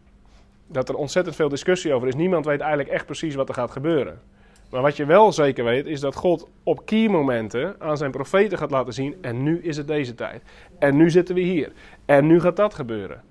Dat 0.68 0.90
er 0.90 0.96
ontzettend 0.96 1.36
veel 1.36 1.50
discussie 1.50 1.94
over 1.94 2.08
is. 2.08 2.16
Niemand 2.16 2.46
weet 2.46 2.60
eigenlijk 2.60 2.90
echt 2.90 3.06
precies 3.06 3.36
wat 3.36 3.50
er 3.50 3.56
gaat 3.56 3.72
gebeuren. 3.72 4.22
Maar 4.70 4.82
wat 4.82 4.96
je 4.96 5.06
wel 5.06 5.32
zeker 5.32 5.64
weet, 5.64 5.86
is 5.86 6.00
dat 6.00 6.16
God 6.16 6.48
op 6.64 6.86
key 6.86 7.08
momenten 7.08 7.76
aan 7.80 7.98
zijn 7.98 8.12
profeten 8.12 8.58
gaat 8.58 8.72
laten 8.72 8.94
zien. 8.94 9.16
En 9.22 9.44
nu 9.44 9.62
is 9.62 9.78
het 9.78 9.88
deze 9.88 10.16
tijd. 10.16 10.44
En 10.80 10.96
nu 10.96 11.10
zitten 11.10 11.36
we 11.36 11.42
hier. 11.42 11.72
En 12.06 12.28
nu 12.28 12.40
gaat 12.40 12.56
dat 12.56 12.74
gebeuren. 12.74 13.24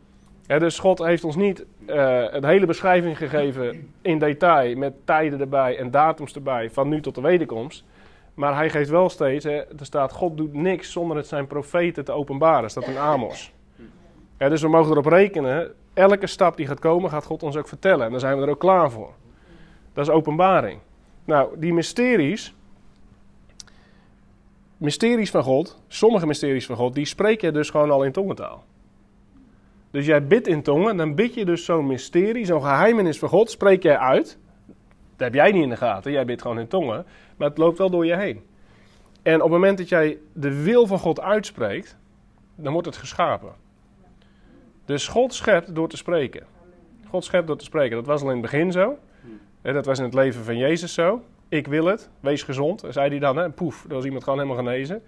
Dus 0.47 0.79
God 0.79 0.99
heeft 0.99 1.25
ons 1.25 1.37
niet 1.37 1.65
uh, 1.87 2.25
een 2.31 2.45
hele 2.45 2.67
beschrijving 2.67 3.17
gegeven 3.17 3.93
in 4.03 4.19
detail. 4.19 4.77
Met 4.77 4.93
tijden 5.05 5.41
erbij 5.41 5.79
en 5.79 5.91
datums 5.91 6.35
erbij. 6.35 6.71
Van 6.71 6.89
nu 6.89 7.01
tot 7.01 7.15
de 7.15 7.21
wederkomst. 7.21 7.85
Maar 8.35 8.55
hij 8.55 8.71
geeft 8.71 8.91
wel 8.91 9.09
steeds, 9.09 9.45
er 9.45 9.67
staat, 9.81 10.13
God 10.13 10.37
doet 10.37 10.53
niks 10.53 10.93
zonder 10.93 11.17
het 11.17 11.27
zijn 11.27 11.47
profeten 11.47 12.05
te 12.05 12.13
openbaren. 12.13 12.71
staat 12.71 12.87
in 12.87 12.97
Amos. 12.97 13.53
dus 14.39 14.63
we 14.63 14.69
mogen 14.69 14.91
erop 14.91 15.07
rekenen, 15.07 15.75
elke 15.93 16.27
stap 16.27 16.57
die 16.57 16.67
gaat 16.67 16.81
komen, 16.81 17.11
gaat 17.11 17.25
God 17.25 17.43
ons 17.43 17.57
ook 17.57 17.69
vertellen. 17.69 18.05
En 18.05 18.11
daar 18.11 18.21
zijn 18.21 18.37
we 18.37 18.43
er 18.43 18.49
ook 18.49 18.59
klaar 18.61 18.91
voor. 18.91 19.13
Dat 19.93 20.07
is 20.07 20.13
openbaring. 20.13 20.81
Nou, 21.25 21.59
die 21.59 21.73
mysteries, 21.73 22.55
mysteries 24.77 25.31
van 25.31 25.43
God, 25.43 25.83
sommige 25.89 26.27
mysteries 26.27 26.67
van 26.67 26.77
God, 26.77 26.95
die 26.95 27.07
spreek 27.07 27.41
je 27.41 27.53
dus 27.53 27.71
gewoon 27.71 27.91
al 27.91 28.05
in 28.05 28.13
tongentaal. 28.13 28.65
Dus 29.95 30.07
jij 30.07 30.27
bidt 30.27 30.47
in 30.47 30.63
tongen, 30.63 30.97
dan 30.97 31.15
bid 31.15 31.35
je 31.35 31.45
dus 31.45 31.65
zo'n 31.65 31.87
mysterie, 31.87 32.45
zo'n 32.45 32.63
geheimenis 32.63 33.19
van 33.19 33.29
God, 33.29 33.51
spreek 33.51 33.83
jij 33.83 33.99
uit. 33.99 34.39
Dat 35.17 35.27
heb 35.27 35.35
jij 35.35 35.53
niet 35.53 35.63
in 35.63 35.69
de 35.69 35.77
gaten, 35.77 36.13
jij 36.13 36.25
bidt 36.25 36.43
gewoon 36.43 36.59
in 36.59 36.69
tongen, 36.69 37.07
maar 37.37 37.49
het 37.49 37.59
loopt 37.59 37.79
wel 37.79 37.91
door 37.91 38.07
je 38.07 38.17
heen. 38.17 38.43
En 39.23 39.35
op 39.35 39.41
het 39.41 39.51
moment 39.51 39.79
dat 39.79 39.89
jij 39.89 40.19
de 40.33 40.63
wil 40.63 40.87
van 40.87 40.99
God 40.99 41.21
uitspreekt, 41.21 41.97
dan 42.55 42.73
wordt 42.73 42.87
het 42.87 42.97
geschapen. 42.97 43.53
Dus 44.85 45.09
God 45.09 45.35
schept 45.35 45.75
door 45.75 45.89
te 45.89 45.97
spreken. 45.97 46.47
God 47.09 47.25
schept 47.25 47.47
door 47.47 47.59
te 47.59 47.65
spreken. 47.65 47.97
Dat 47.97 48.07
was 48.07 48.23
al 48.23 48.29
in 48.29 48.33
het 48.33 48.43
begin 48.43 48.73
zo. 48.73 48.99
Dat 49.63 49.87
was 49.87 49.99
in 49.99 50.05
het 50.05 50.15
leven 50.15 50.45
van 50.45 50.57
Jezus 50.57 50.95
zo. 50.95 51.23
Ik 51.49 51.67
wil 51.67 51.85
het, 51.85 52.11
wees 52.21 52.43
gezond, 52.43 52.85
zei 52.89 53.09
hij 53.09 53.19
dan. 53.19 53.37
Hè? 53.37 53.51
Poef, 53.51 53.83
dat 53.83 53.93
was 53.93 54.05
iemand 54.05 54.25
gewoon 54.25 54.39
helemaal 54.39 54.65
genezen. 54.65 55.03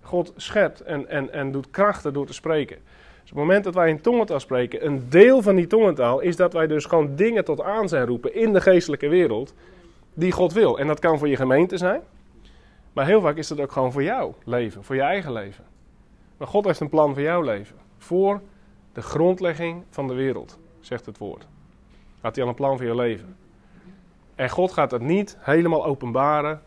God 0.00 0.32
schept 0.36 0.80
en, 0.80 1.08
en, 1.08 1.32
en 1.32 1.52
doet 1.52 1.70
krachten 1.70 2.12
door 2.12 2.26
te 2.26 2.32
spreken. 2.32 2.78
Dus 3.26 3.34
op 3.34 3.40
het 3.40 3.46
moment 3.46 3.64
dat 3.64 3.74
wij 3.74 3.88
in 3.88 4.00
tongentaal 4.00 4.40
spreken, 4.40 4.86
een 4.86 5.08
deel 5.08 5.42
van 5.42 5.56
die 5.56 5.66
tongentaal 5.66 6.20
is 6.20 6.36
dat 6.36 6.52
wij 6.52 6.66
dus 6.66 6.84
gewoon 6.84 7.16
dingen 7.16 7.44
tot 7.44 7.62
aan 7.62 7.88
zijn 7.88 8.06
roepen 8.06 8.34
in 8.34 8.52
de 8.52 8.60
geestelijke 8.60 9.08
wereld 9.08 9.54
die 10.14 10.32
God 10.32 10.52
wil. 10.52 10.78
En 10.78 10.86
dat 10.86 10.98
kan 10.98 11.18
voor 11.18 11.28
je 11.28 11.36
gemeente 11.36 11.76
zijn, 11.76 12.00
maar 12.92 13.06
heel 13.06 13.20
vaak 13.20 13.36
is 13.36 13.48
dat 13.48 13.60
ook 13.60 13.72
gewoon 13.72 13.92
voor 13.92 14.02
jouw 14.02 14.34
leven, 14.44 14.84
voor 14.84 14.94
je 14.94 15.00
eigen 15.00 15.32
leven. 15.32 15.64
Maar 16.36 16.48
God 16.48 16.64
heeft 16.64 16.80
een 16.80 16.88
plan 16.88 17.14
voor 17.14 17.22
jouw 17.22 17.40
leven. 17.42 17.76
Voor 17.98 18.40
de 18.92 19.02
grondlegging 19.02 19.82
van 19.90 20.08
de 20.08 20.14
wereld, 20.14 20.58
zegt 20.80 21.06
het 21.06 21.18
woord. 21.18 21.46
Had 22.20 22.34
hij 22.34 22.44
al 22.44 22.50
een 22.50 22.56
plan 22.56 22.76
voor 22.76 22.86
je 22.86 22.94
leven. 22.94 23.36
En 24.34 24.50
God 24.50 24.72
gaat 24.72 24.90
het 24.90 25.02
niet 25.02 25.36
helemaal 25.40 25.84
openbaren 25.84 26.62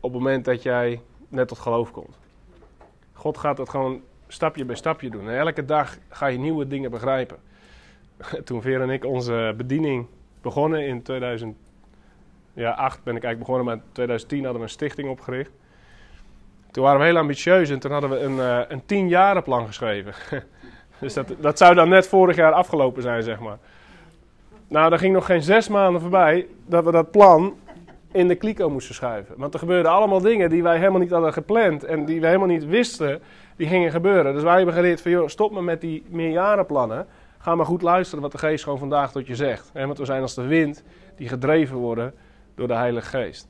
op 0.00 0.12
het 0.12 0.22
moment 0.22 0.44
dat 0.44 0.62
jij 0.62 1.00
net 1.28 1.48
tot 1.48 1.58
geloof 1.58 1.90
komt. 1.90 2.18
God 3.12 3.38
gaat 3.38 3.58
het 3.58 3.68
gewoon 3.68 4.02
stapje 4.28 4.64
bij 4.64 4.76
stapje 4.76 5.10
doen. 5.10 5.28
En 5.28 5.38
elke 5.38 5.64
dag 5.64 5.96
ga 6.08 6.26
je 6.26 6.38
nieuwe 6.38 6.66
dingen 6.66 6.90
begrijpen. 6.90 7.36
Toen 8.44 8.62
Veer 8.62 8.80
en 8.80 8.90
ik 8.90 9.04
onze 9.04 9.54
bediening 9.56 10.06
begonnen 10.40 10.86
in 10.86 11.02
2008 11.02 11.66
ja, 12.58 12.70
acht 12.70 13.02
ben 13.02 13.16
ik 13.16 13.24
eigenlijk 13.24 13.38
begonnen, 13.38 13.64
maar 13.64 13.74
in 13.74 13.92
2010 13.92 14.42
hadden 14.42 14.60
we 14.60 14.66
een 14.66 14.72
stichting 14.72 15.08
opgericht. 15.08 15.50
Toen 16.70 16.84
waren 16.84 17.00
we 17.00 17.06
heel 17.06 17.16
ambitieus 17.16 17.70
en 17.70 17.78
toen 17.78 17.90
hadden 17.90 18.10
we 18.10 18.20
een, 18.20 18.36
uh, 18.36 19.40
een 19.48 19.66
geschreven. 19.66 20.12
dus 21.00 21.14
dat, 21.14 21.34
dat 21.40 21.58
zou 21.58 21.74
dan 21.74 21.88
net 21.88 22.08
vorig 22.08 22.36
jaar 22.36 22.52
afgelopen 22.52 23.02
zijn, 23.02 23.22
zeg 23.22 23.38
maar. 23.38 23.58
Nou, 24.68 24.92
er 24.92 24.98
ging 24.98 25.14
nog 25.14 25.26
geen 25.26 25.42
zes 25.42 25.68
maanden 25.68 26.00
voorbij 26.00 26.46
dat 26.66 26.84
we 26.84 26.90
dat 26.90 27.10
plan 27.10 27.56
in 28.12 28.28
de 28.28 28.34
kliko 28.34 28.70
moesten 28.70 28.94
schuiven. 28.94 29.34
Want 29.38 29.54
er 29.54 29.60
gebeurden 29.60 29.92
allemaal 29.92 30.20
dingen 30.20 30.50
die 30.50 30.62
wij 30.62 30.78
helemaal 30.78 31.00
niet 31.00 31.10
hadden 31.10 31.32
gepland 31.32 31.84
en 31.84 32.04
die 32.04 32.20
we 32.20 32.26
helemaal 32.26 32.48
niet 32.48 32.66
wisten, 32.66 33.20
die 33.58 33.68
gingen 33.68 33.90
gebeuren. 33.90 34.34
Dus 34.34 34.42
wij 34.42 34.56
hebben 34.56 34.74
geleerd 34.74 35.00
van, 35.00 35.10
joh, 35.10 35.28
stop 35.28 35.52
maar 35.52 35.64
met 35.64 35.80
die 35.80 36.04
meerjarenplannen. 36.08 37.06
Ga 37.38 37.54
maar 37.54 37.66
goed 37.66 37.82
luisteren 37.82 38.22
wat 38.22 38.32
de 38.32 38.38
geest 38.38 38.64
gewoon 38.64 38.78
vandaag 38.78 39.12
tot 39.12 39.26
je 39.26 39.34
zegt. 39.34 39.70
Want 39.72 39.98
we 39.98 40.04
zijn 40.04 40.22
als 40.22 40.34
de 40.34 40.46
wind 40.46 40.82
die 41.16 41.28
gedreven 41.28 41.76
worden 41.76 42.14
door 42.54 42.68
de 42.68 42.74
Heilige 42.74 43.06
Geest. 43.06 43.48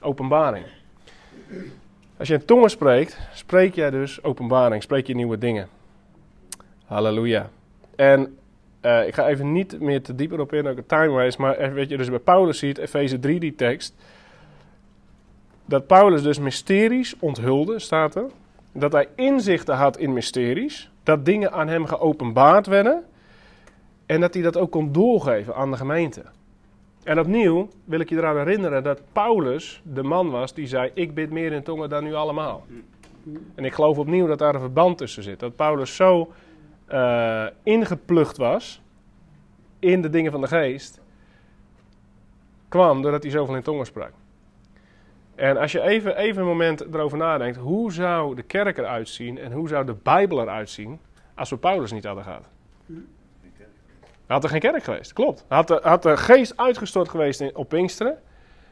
Openbaring. 0.00 0.66
Als 2.18 2.28
je 2.28 2.34
in 2.34 2.44
tongen 2.44 2.70
spreekt, 2.70 3.18
spreek 3.32 3.74
jij 3.74 3.90
dus 3.90 4.22
openbaring, 4.22 4.82
spreek 4.82 5.06
je 5.06 5.14
nieuwe 5.14 5.38
dingen. 5.38 5.68
Halleluja. 6.84 7.50
En 7.96 8.38
uh, 8.82 9.06
ik 9.06 9.14
ga 9.14 9.26
even 9.26 9.52
niet 9.52 9.80
meer 9.80 10.02
te 10.02 10.14
dieper 10.14 10.40
op 10.40 10.52
in, 10.52 10.66
ook 10.66 10.76
een 10.76 10.86
time 10.86 11.08
waste, 11.08 11.40
maar 11.40 11.72
weet 11.72 11.88
je, 11.88 11.96
dus 11.96 12.10
bij 12.10 12.18
Paulus 12.18 12.58
ziet, 12.58 12.78
Efeze 12.78 13.18
3, 13.18 13.40
die 13.40 13.54
tekst, 13.54 13.94
dat 15.64 15.86
Paulus 15.86 16.22
dus 16.22 16.38
mysteries 16.38 17.14
onthulde, 17.18 17.78
staat 17.78 18.14
er. 18.14 18.26
Dat 18.72 18.92
hij 18.92 19.08
inzichten 19.14 19.76
had 19.76 19.98
in 19.98 20.12
mysteries, 20.12 20.90
dat 21.02 21.24
dingen 21.24 21.52
aan 21.52 21.68
hem 21.68 21.86
geopenbaard 21.86 22.66
werden 22.66 23.04
en 24.06 24.20
dat 24.20 24.34
hij 24.34 24.42
dat 24.42 24.56
ook 24.56 24.70
kon 24.70 24.92
doorgeven 24.92 25.54
aan 25.54 25.70
de 25.70 25.76
gemeente. 25.76 26.22
En 27.02 27.18
opnieuw 27.18 27.68
wil 27.84 28.00
ik 28.00 28.08
je 28.08 28.16
eraan 28.16 28.36
herinneren 28.36 28.82
dat 28.82 29.00
Paulus 29.12 29.82
de 29.84 30.02
man 30.02 30.30
was 30.30 30.54
die 30.54 30.66
zei: 30.66 30.90
Ik 30.94 31.14
bid 31.14 31.30
meer 31.30 31.52
in 31.52 31.62
tongen 31.62 31.88
dan 31.88 32.06
u 32.06 32.14
allemaal. 32.14 32.66
En 33.54 33.64
ik 33.64 33.72
geloof 33.72 33.98
opnieuw 33.98 34.26
dat 34.26 34.38
daar 34.38 34.54
een 34.54 34.60
verband 34.60 34.98
tussen 34.98 35.22
zit. 35.22 35.40
Dat 35.40 35.56
Paulus 35.56 35.96
zo 35.96 36.32
uh, 36.92 37.46
ingeplucht 37.62 38.36
was 38.36 38.80
in 39.78 40.02
de 40.02 40.10
dingen 40.10 40.32
van 40.32 40.40
de 40.40 40.46
geest, 40.46 41.00
kwam 42.68 43.02
doordat 43.02 43.22
hij 43.22 43.32
zoveel 43.32 43.54
in 43.54 43.62
tongen 43.62 43.86
sprak. 43.86 44.12
En 45.38 45.56
als 45.56 45.72
je 45.72 45.80
even, 45.80 46.16
even 46.16 46.40
een 46.42 46.48
moment 46.48 46.80
erover 46.80 47.18
nadenkt, 47.18 47.56
hoe 47.56 47.92
zou 47.92 48.34
de 48.34 48.42
kerk 48.42 48.78
eruit 48.78 49.08
zien 49.08 49.38
en 49.38 49.52
hoe 49.52 49.68
zou 49.68 49.86
de 49.86 49.94
Bijbel 50.02 50.40
eruit 50.40 50.70
zien 50.70 51.00
als 51.34 51.50
we 51.50 51.56
Paulus 51.56 51.92
niet 51.92 52.04
hadden 52.04 52.24
gehad? 52.24 52.48
had 54.26 54.44
er 54.44 54.50
geen 54.50 54.60
kerk 54.60 54.84
geweest, 54.84 55.12
klopt. 55.12 55.44
Had 55.48 55.68
de, 55.68 55.80
had 55.82 56.02
de 56.02 56.16
geest 56.16 56.56
uitgestort 56.56 57.08
geweest 57.08 57.52
op 57.52 57.68
Pinksteren. 57.68 58.18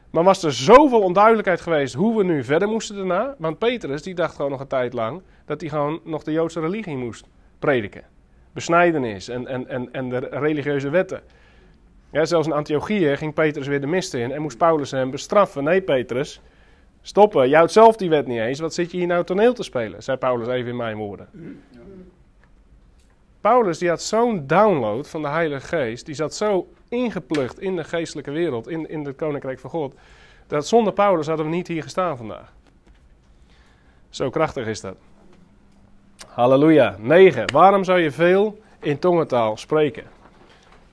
Maar 0.09 0.23
was 0.23 0.43
er 0.43 0.53
zoveel 0.53 1.01
onduidelijkheid 1.01 1.61
geweest 1.61 1.93
hoe 1.93 2.17
we 2.17 2.23
nu 2.23 2.43
verder 2.43 2.67
moesten 2.67 2.95
daarna. 2.95 3.35
Want 3.37 3.57
Petrus 3.57 4.03
die 4.03 4.15
dacht 4.15 4.35
gewoon 4.35 4.51
nog 4.51 4.59
een 4.59 4.67
tijd 4.67 4.93
lang 4.93 5.21
dat 5.45 5.61
hij 5.61 5.69
gewoon 5.69 5.99
nog 6.03 6.23
de 6.23 6.31
Joodse 6.31 6.59
religie 6.59 6.97
moest 6.97 7.25
prediken. 7.59 8.03
Besnijdenis 8.53 9.29
en, 9.29 9.47
en, 9.47 9.67
en, 9.67 9.89
en 9.91 10.09
de 10.09 10.17
religieuze 10.17 10.89
wetten. 10.89 11.21
Ja, 12.11 12.25
zelfs 12.25 12.47
in 12.47 12.53
Antiochië 12.53 13.17
ging 13.17 13.33
Petrus 13.33 13.67
weer 13.67 13.81
de 13.81 13.87
mist 13.87 14.13
in 14.13 14.31
en 14.31 14.41
moest 14.41 14.57
Paulus 14.57 14.91
hem 14.91 15.11
bestraffen. 15.11 15.63
Nee, 15.63 15.81
Petrus, 15.81 16.41
stoppen. 17.07 17.49
Je 17.49 17.55
houdt 17.55 17.71
zelf 17.71 17.95
die 17.95 18.09
wet 18.09 18.27
niet 18.27 18.39
eens. 18.39 18.59
Wat 18.59 18.73
zit 18.73 18.91
je 18.91 18.97
hier 18.97 19.07
nou 19.07 19.23
toneel 19.23 19.53
te 19.53 19.63
spelen? 19.63 20.03
zei 20.03 20.17
Paulus 20.17 20.47
even 20.47 20.69
in 20.69 20.75
mijn 20.75 20.97
woorden. 20.97 21.27
Paulus 23.41 23.77
die 23.77 23.89
had 23.89 24.01
zo'n 24.01 24.47
download 24.47 25.07
van 25.07 25.21
de 25.21 25.27
Heilige 25.27 25.67
Geest, 25.67 26.05
die 26.05 26.15
zat 26.15 26.35
zo 26.35 26.67
ingeplucht 26.89 27.59
in 27.59 27.75
de 27.75 27.83
geestelijke 27.83 28.31
wereld, 28.31 28.67
in, 28.67 28.89
in 28.89 29.05
het 29.05 29.15
Koninkrijk 29.15 29.59
van 29.59 29.69
God, 29.69 29.93
dat 30.47 30.67
zonder 30.67 30.93
Paulus 30.93 31.27
hadden 31.27 31.45
we 31.45 31.51
niet 31.51 31.67
hier 31.67 31.83
gestaan 31.83 32.17
vandaag. 32.17 32.53
Zo 34.09 34.29
krachtig 34.29 34.67
is 34.67 34.81
dat. 34.81 34.95
Halleluja. 36.27 36.95
9. 36.99 37.51
Waarom 37.51 37.83
zou 37.83 37.99
je 37.99 38.11
veel 38.11 38.59
in 38.79 38.99
tongentaal 38.99 39.57
spreken? 39.57 40.03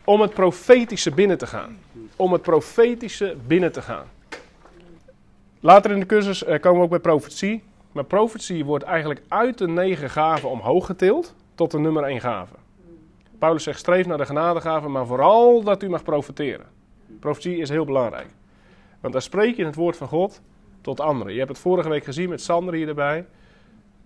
Om 0.04 0.20
het 0.20 0.34
profetische 0.34 1.10
binnen 1.10 1.38
te 1.38 1.46
gaan. 1.46 1.78
Om 2.16 2.32
het 2.32 2.42
profetische 2.42 3.36
binnen 3.46 3.72
te 3.72 3.82
gaan. 3.82 4.06
Later 5.64 5.90
in 5.90 6.00
de 6.00 6.06
cursus 6.06 6.44
eh, 6.44 6.60
komen 6.60 6.78
we 6.78 6.84
ook 6.84 6.90
bij 6.90 6.98
profetie. 6.98 7.62
Maar 7.92 8.04
profetie 8.04 8.64
wordt 8.64 8.84
eigenlijk 8.84 9.22
uit 9.28 9.58
de 9.58 9.68
negen 9.68 10.10
gaven 10.10 10.50
omhoog 10.50 10.86
getild 10.86 11.34
tot 11.54 11.70
de 11.70 11.78
nummer 11.78 12.02
1 12.02 12.20
gave. 12.20 12.54
Paulus 13.38 13.62
zegt: 13.62 13.78
streef 13.78 14.06
naar 14.06 14.18
de 14.18 14.26
genadegave, 14.26 14.88
maar 14.88 15.06
vooral 15.06 15.62
dat 15.62 15.82
u 15.82 15.88
mag 15.88 16.02
profiteren. 16.02 16.66
Profetie 17.20 17.56
is 17.56 17.68
heel 17.68 17.84
belangrijk. 17.84 18.26
Want 19.00 19.12
dan 19.12 19.22
spreek 19.22 19.56
je 19.56 19.64
het 19.64 19.74
woord 19.74 19.96
van 19.96 20.08
God 20.08 20.40
tot 20.80 21.00
anderen. 21.00 21.32
Je 21.32 21.38
hebt 21.38 21.50
het 21.50 21.60
vorige 21.60 21.88
week 21.88 22.04
gezien 22.04 22.28
met 22.28 22.40
Sander 22.40 22.74
hier 22.74 22.88
erbij. 22.88 23.26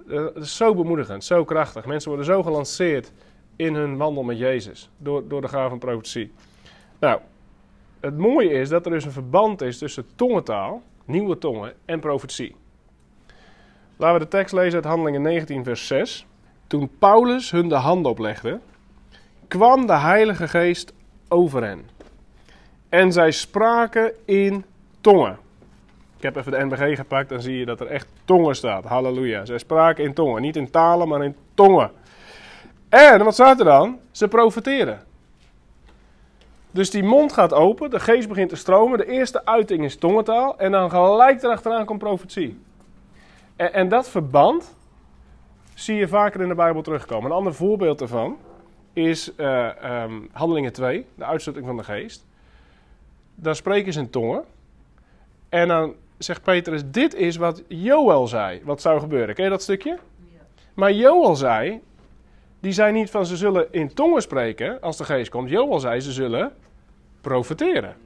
Eh, 0.08 0.24
het 0.24 0.44
is 0.44 0.56
zo 0.56 0.74
bemoedigend, 0.74 1.24
zo 1.24 1.44
krachtig. 1.44 1.86
Mensen 1.86 2.08
worden 2.08 2.26
zo 2.26 2.42
gelanceerd 2.42 3.12
in 3.56 3.74
hun 3.74 3.96
wandel 3.96 4.22
met 4.22 4.38
Jezus 4.38 4.90
door, 4.96 5.28
door 5.28 5.40
de 5.40 5.48
gave 5.48 5.68
van 5.68 5.78
profetie. 5.78 6.32
Nou, 6.98 7.20
het 8.00 8.18
mooie 8.18 8.50
is 8.50 8.68
dat 8.68 8.84
er 8.84 8.90
dus 8.90 9.04
een 9.04 9.12
verband 9.12 9.62
is 9.62 9.78
tussen 9.78 10.06
tongentaal, 10.14 10.82
nieuwe 11.08 11.38
tongen 11.38 11.72
en 11.84 12.00
profetie. 12.00 12.56
Laten 13.96 14.18
we 14.18 14.24
de 14.24 14.30
tekst 14.30 14.54
lezen 14.54 14.74
uit 14.74 14.84
Handelingen 14.84 15.22
19, 15.22 15.64
vers 15.64 15.86
6. 15.86 16.26
Toen 16.66 16.90
Paulus 16.98 17.50
hun 17.50 17.68
de 17.68 17.74
hand 17.74 18.06
oplegde, 18.06 18.60
kwam 19.48 19.86
de 19.86 19.96
Heilige 19.96 20.48
Geest 20.48 20.92
over 21.28 21.62
hen. 21.62 21.88
En 22.88 23.12
zij 23.12 23.30
spraken 23.30 24.12
in 24.24 24.64
tongen. 25.00 25.38
Ik 26.16 26.22
heb 26.22 26.36
even 26.36 26.52
de 26.52 26.64
NBG 26.64 26.96
gepakt, 26.96 27.28
dan 27.28 27.40
zie 27.40 27.58
je 27.58 27.64
dat 27.64 27.80
er 27.80 27.86
echt 27.86 28.08
tongen 28.24 28.56
staat. 28.56 28.84
Halleluja. 28.84 29.44
Zij 29.44 29.58
spraken 29.58 30.04
in 30.04 30.14
tongen. 30.14 30.42
Niet 30.42 30.56
in 30.56 30.70
talen, 30.70 31.08
maar 31.08 31.24
in 31.24 31.36
tongen. 31.54 31.90
En 32.88 33.24
wat 33.24 33.34
staat 33.34 33.58
er 33.58 33.64
dan? 33.64 33.98
Ze 34.10 34.28
profeteren. 34.28 35.00
Dus 36.70 36.90
die 36.90 37.02
mond 37.02 37.32
gaat 37.32 37.52
open, 37.52 37.90
de 37.90 38.00
geest 38.00 38.28
begint 38.28 38.48
te 38.48 38.56
stromen. 38.56 38.98
De 38.98 39.06
eerste 39.06 39.44
uiting 39.44 39.84
is 39.84 39.96
tongentaal. 39.96 40.58
En 40.58 40.72
dan 40.72 40.90
gelijk 40.90 41.42
erachteraan 41.42 41.84
komt 41.84 41.98
profetie. 41.98 42.60
En, 43.56 43.72
en 43.72 43.88
dat 43.88 44.08
verband, 44.08 44.74
zie 45.74 45.96
je 45.96 46.08
vaker 46.08 46.40
in 46.40 46.48
de 46.48 46.54
Bijbel 46.54 46.82
terugkomen. 46.82 47.30
Een 47.30 47.36
ander 47.36 47.54
voorbeeld 47.54 47.98
daarvan 47.98 48.36
is 48.92 49.32
uh, 49.36 49.68
um, 50.02 50.28
Handelingen 50.32 50.72
2, 50.72 51.06
de 51.14 51.24
uitstorting 51.24 51.66
van 51.66 51.76
de 51.76 51.84
geest. 51.84 52.26
Daar 53.34 53.56
spreken 53.56 53.92
ze 53.92 53.98
in 53.98 54.10
tongen. 54.10 54.44
En 55.48 55.68
dan 55.68 55.94
zegt 56.18 56.42
Petrus, 56.42 56.82
dit 56.90 57.14
is 57.14 57.36
wat 57.36 57.62
Joel 57.68 58.26
zei, 58.26 58.60
wat 58.64 58.80
zou 58.80 59.00
gebeuren. 59.00 59.34
Ken 59.34 59.44
je 59.44 59.50
dat 59.50 59.62
stukje? 59.62 59.90
Ja. 59.90 60.40
Maar 60.74 60.92
Joel 60.92 61.36
zei, 61.36 61.80
die 62.60 62.72
zei 62.72 62.92
niet 62.92 63.10
van 63.10 63.26
ze 63.26 63.36
zullen 63.36 63.66
in 63.70 63.94
tongen 63.94 64.22
spreken 64.22 64.80
als 64.80 64.96
de 64.96 65.04
geest 65.04 65.30
komt. 65.30 65.50
Joel 65.50 65.80
zei, 65.80 66.00
ze 66.00 66.12
zullen 66.12 66.52
profeteren. 67.20 67.96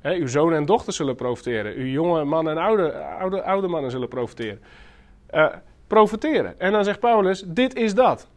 He, 0.00 0.14
uw 0.14 0.26
zonen 0.26 0.58
en 0.58 0.66
dochters 0.66 0.96
zullen 0.96 1.14
profiteren. 1.14 1.74
Uw 1.74 1.86
jonge 1.86 2.24
mannen 2.24 2.56
en 2.56 2.62
oude, 2.62 2.92
oude, 2.92 3.42
oude 3.42 3.68
mannen 3.68 3.90
zullen 3.90 4.08
profiteren. 4.08 4.60
Uh, 5.34 5.46
profiteren. 5.86 6.60
En 6.60 6.72
dan 6.72 6.84
zegt 6.84 7.00
Paulus, 7.00 7.44
dit 7.46 7.74
is 7.74 7.94
dat. 7.94 8.28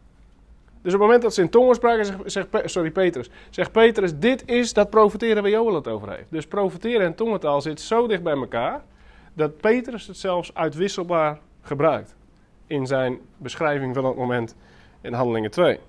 Dus 0.82 0.93
op 0.93 0.99
het 0.99 1.08
moment 1.10 1.22
dat 1.22 1.34
ze 1.34 1.41
in 1.41 1.49
tongen 1.49 1.76
spraken, 1.76 2.32
zegt, 2.32 2.47
sorry 2.66 2.91
Petrus, 2.91 3.30
zegt 3.49 3.72
Petrus, 3.72 4.18
dit 4.18 4.49
is 4.49 4.74
dat 4.74 4.89
profiteren 4.89 5.41
waar 5.41 5.51
Joel 5.51 5.76
het 5.76 5.88
over 5.88 6.10
heeft. 6.10 6.32
Dus 6.32 6.47
profiteren 6.47 7.05
en 7.05 7.16
tongentaal 7.16 7.62
zit 7.62 7.82
zo 7.82 8.08
dicht 8.08 8.24
bij 8.24 8.34
elkaar, 8.34 8.84
dat 9.34 9.58
Petrus 9.58 10.08
het 10.08 10.18
zelfs 10.18 10.53
uitwisselbaar 10.53 11.39
gebruikt. 11.62 12.16
In 12.68 12.86
zijn 12.86 13.20
beschrijving 13.38 13.95
van 13.95 14.05
het 14.05 14.16
moment 14.16 14.55
in 15.08 15.14
Handelingen 15.14 15.51
2. 15.51 15.80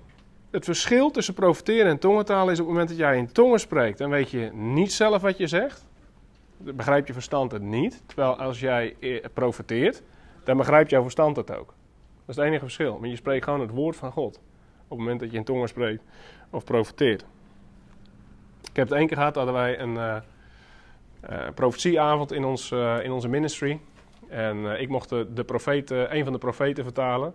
Het 0.51 0.65
verschil 0.65 1.11
tussen 1.11 1.33
profiteren 1.33 1.91
en 1.91 1.99
tongentaal 1.99 2.49
is 2.49 2.59
op 2.59 2.65
het 2.65 2.67
moment 2.67 2.89
dat 2.89 2.97
jij 2.97 3.17
in 3.17 3.31
tongen 3.31 3.59
spreekt, 3.59 3.97
dan 3.97 4.09
weet 4.09 4.29
je 4.29 4.49
niet 4.53 4.93
zelf 4.93 5.21
wat 5.21 5.37
je 5.37 5.47
zegt. 5.47 5.87
Begrijpt 6.57 7.07
je 7.07 7.13
verstand 7.13 7.51
het 7.51 7.61
niet. 7.61 8.03
Terwijl 8.05 8.39
als 8.39 8.59
jij 8.59 8.95
eh, 8.99 9.25
profiteert, 9.33 10.03
dan 10.43 10.57
begrijpt 10.57 10.89
jouw 10.89 11.01
verstand 11.01 11.35
het 11.35 11.51
ook. 11.51 11.67
Dat 12.25 12.27
is 12.27 12.35
het 12.35 12.45
enige 12.45 12.63
verschil. 12.63 12.97
Maar 12.99 13.09
je 13.09 13.15
spreekt 13.15 13.43
gewoon 13.43 13.59
het 13.59 13.71
woord 13.71 13.95
van 13.95 14.11
God. 14.11 14.35
Op 14.83 14.89
het 14.89 14.97
moment 14.97 15.19
dat 15.19 15.31
je 15.31 15.37
in 15.37 15.43
tongen 15.43 15.67
spreekt 15.67 16.03
of 16.49 16.63
profiteert. 16.63 17.25
Ik 18.69 18.75
heb 18.75 18.89
het 18.89 18.97
één 18.97 19.07
keer 19.07 19.17
gehad, 19.17 19.35
hadden 19.35 19.53
wij 19.53 19.79
een 19.79 19.93
uh, 19.93 20.15
uh, 21.29 21.47
profetieavond 21.55 22.31
in, 22.31 22.43
ons, 22.43 22.71
in 23.03 23.11
onze 23.11 23.27
ministry. 23.27 23.79
En 24.27 24.81
ik 24.81 24.89
mocht 24.89 25.09
de, 25.09 25.27
de 25.33 26.07
een 26.09 26.23
van 26.23 26.33
de 26.33 26.39
profeten 26.39 26.83
vertalen. 26.83 27.33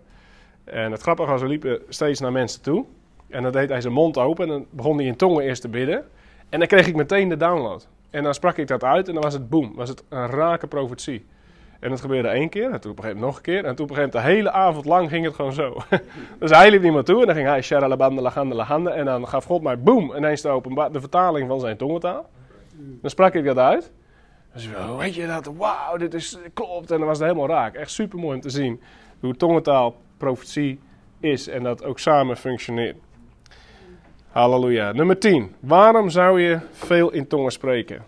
En 0.65 0.91
het 0.91 1.01
grappige 1.01 1.29
was, 1.29 1.41
we 1.41 1.47
liepen 1.47 1.81
steeds 1.89 2.19
naar 2.19 2.31
mensen 2.31 2.61
toe. 2.61 2.85
En 3.29 3.43
dan 3.43 3.51
deed 3.51 3.69
hij 3.69 3.81
zijn 3.81 3.93
mond 3.93 4.17
open 4.17 4.43
en 4.43 4.49
dan 4.49 4.65
begon 4.69 4.97
hij 4.97 5.05
in 5.05 5.15
tongen 5.15 5.43
eerst 5.43 5.61
te 5.61 5.69
bidden. 5.69 6.05
En 6.49 6.59
dan 6.59 6.67
kreeg 6.67 6.87
ik 6.87 6.95
meteen 6.95 7.29
de 7.29 7.37
download. 7.37 7.87
En 8.09 8.23
dan 8.23 8.33
sprak 8.33 8.57
ik 8.57 8.67
dat 8.67 8.83
uit 8.83 9.07
en 9.07 9.13
dan 9.13 9.23
was 9.23 9.33
het 9.33 9.49
boom. 9.49 9.75
Was 9.75 9.89
het 9.89 10.03
een 10.09 10.27
rake 10.27 10.67
profetie. 10.67 11.25
En 11.79 11.91
het 11.91 12.01
gebeurde 12.01 12.27
één 12.27 12.49
keer, 12.49 12.71
en 12.71 12.81
toen 12.81 12.91
op 12.91 12.97
een 12.97 13.03
gegeven 13.03 13.19
moment 13.19 13.25
nog 13.25 13.35
een 13.35 13.41
keer. 13.41 13.65
En 13.65 13.75
toen 13.75 13.89
op 13.89 13.97
een 13.97 14.09
de 14.09 14.21
hele 14.21 14.51
avond 14.51 14.85
lang 14.85 15.09
ging 15.09 15.25
het 15.25 15.35
gewoon 15.35 15.53
zo. 15.53 15.77
dus 16.39 16.51
hij 16.51 16.69
liep 16.69 16.81
niet 16.81 16.93
meer 16.93 17.03
toe 17.03 17.19
en 17.19 17.25
dan 17.25 17.35
ging 17.35 17.47
hij 17.47 17.61
sharalabanda. 17.61 18.91
En 18.95 19.05
dan 19.05 19.27
gaf 19.27 19.45
God 19.45 19.61
mij 19.61 19.79
boem, 19.79 20.15
ineens 20.15 20.41
de, 20.41 20.87
de 20.91 20.99
vertaling 20.99 21.47
van 21.47 21.59
zijn 21.59 21.77
tongentaal. 21.77 22.29
Dan 23.01 23.09
sprak 23.09 23.33
ik 23.33 23.45
dat 23.45 23.57
uit. 23.57 23.91
Dus 24.53 24.69
weet 24.97 25.15
je 25.15 25.27
dat? 25.27 25.51
Wauw, 25.57 25.97
dit 25.97 26.13
is, 26.13 26.37
klopt. 26.53 26.91
En 26.91 26.97
dan 26.97 27.07
was 27.07 27.17
het 27.17 27.27
helemaal 27.27 27.47
raak. 27.47 27.75
Echt 27.75 27.91
super 27.91 28.19
mooi 28.19 28.35
om 28.35 28.41
te 28.41 28.49
zien 28.49 28.81
hoe 29.19 29.35
tongentaal 29.35 29.95
profetie 30.25 30.79
is 31.19 31.47
en 31.47 31.63
dat 31.63 31.83
ook 31.83 31.99
samen 31.99 32.37
functioneert. 32.37 32.97
Halleluja. 34.29 34.91
Nummer 34.91 35.19
10. 35.19 35.55
Waarom 35.59 36.09
zou 36.09 36.41
je 36.41 36.59
veel 36.71 37.11
in 37.11 37.27
tongen 37.27 37.51
spreken? 37.51 38.05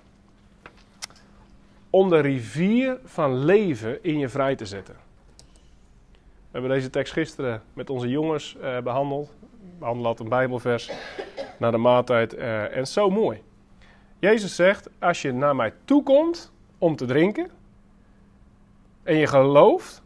Om 1.89 2.09
de 2.09 2.19
rivier 2.19 2.97
van 3.03 3.45
leven 3.45 4.03
in 4.03 4.19
je 4.19 4.29
vrij 4.29 4.55
te 4.55 4.65
zetten. 4.65 4.95
We 6.17 6.51
hebben 6.51 6.71
deze 6.71 6.89
tekst 6.89 7.13
gisteren 7.13 7.61
met 7.73 7.89
onze 7.89 8.07
jongens 8.09 8.55
eh, 8.61 8.79
behandeld. 8.79 9.29
We 9.49 9.79
behandelen 9.79 10.07
altijd 10.07 10.29
een 10.29 10.37
Bijbelvers 10.37 10.91
na 11.59 11.71
de 11.71 11.77
maaltijd. 11.77 12.33
eh, 12.33 12.77
en 12.77 12.87
zo 12.87 13.09
mooi. 13.09 13.41
Jezus 14.19 14.55
zegt: 14.55 14.89
Als 14.99 15.21
je 15.21 15.31
naar 15.33 15.55
mij 15.55 15.73
toekomt 15.85 16.51
om 16.77 16.95
te 16.95 17.05
drinken. 17.05 17.49
en 19.03 19.15
je 19.15 19.27
gelooft. 19.27 20.05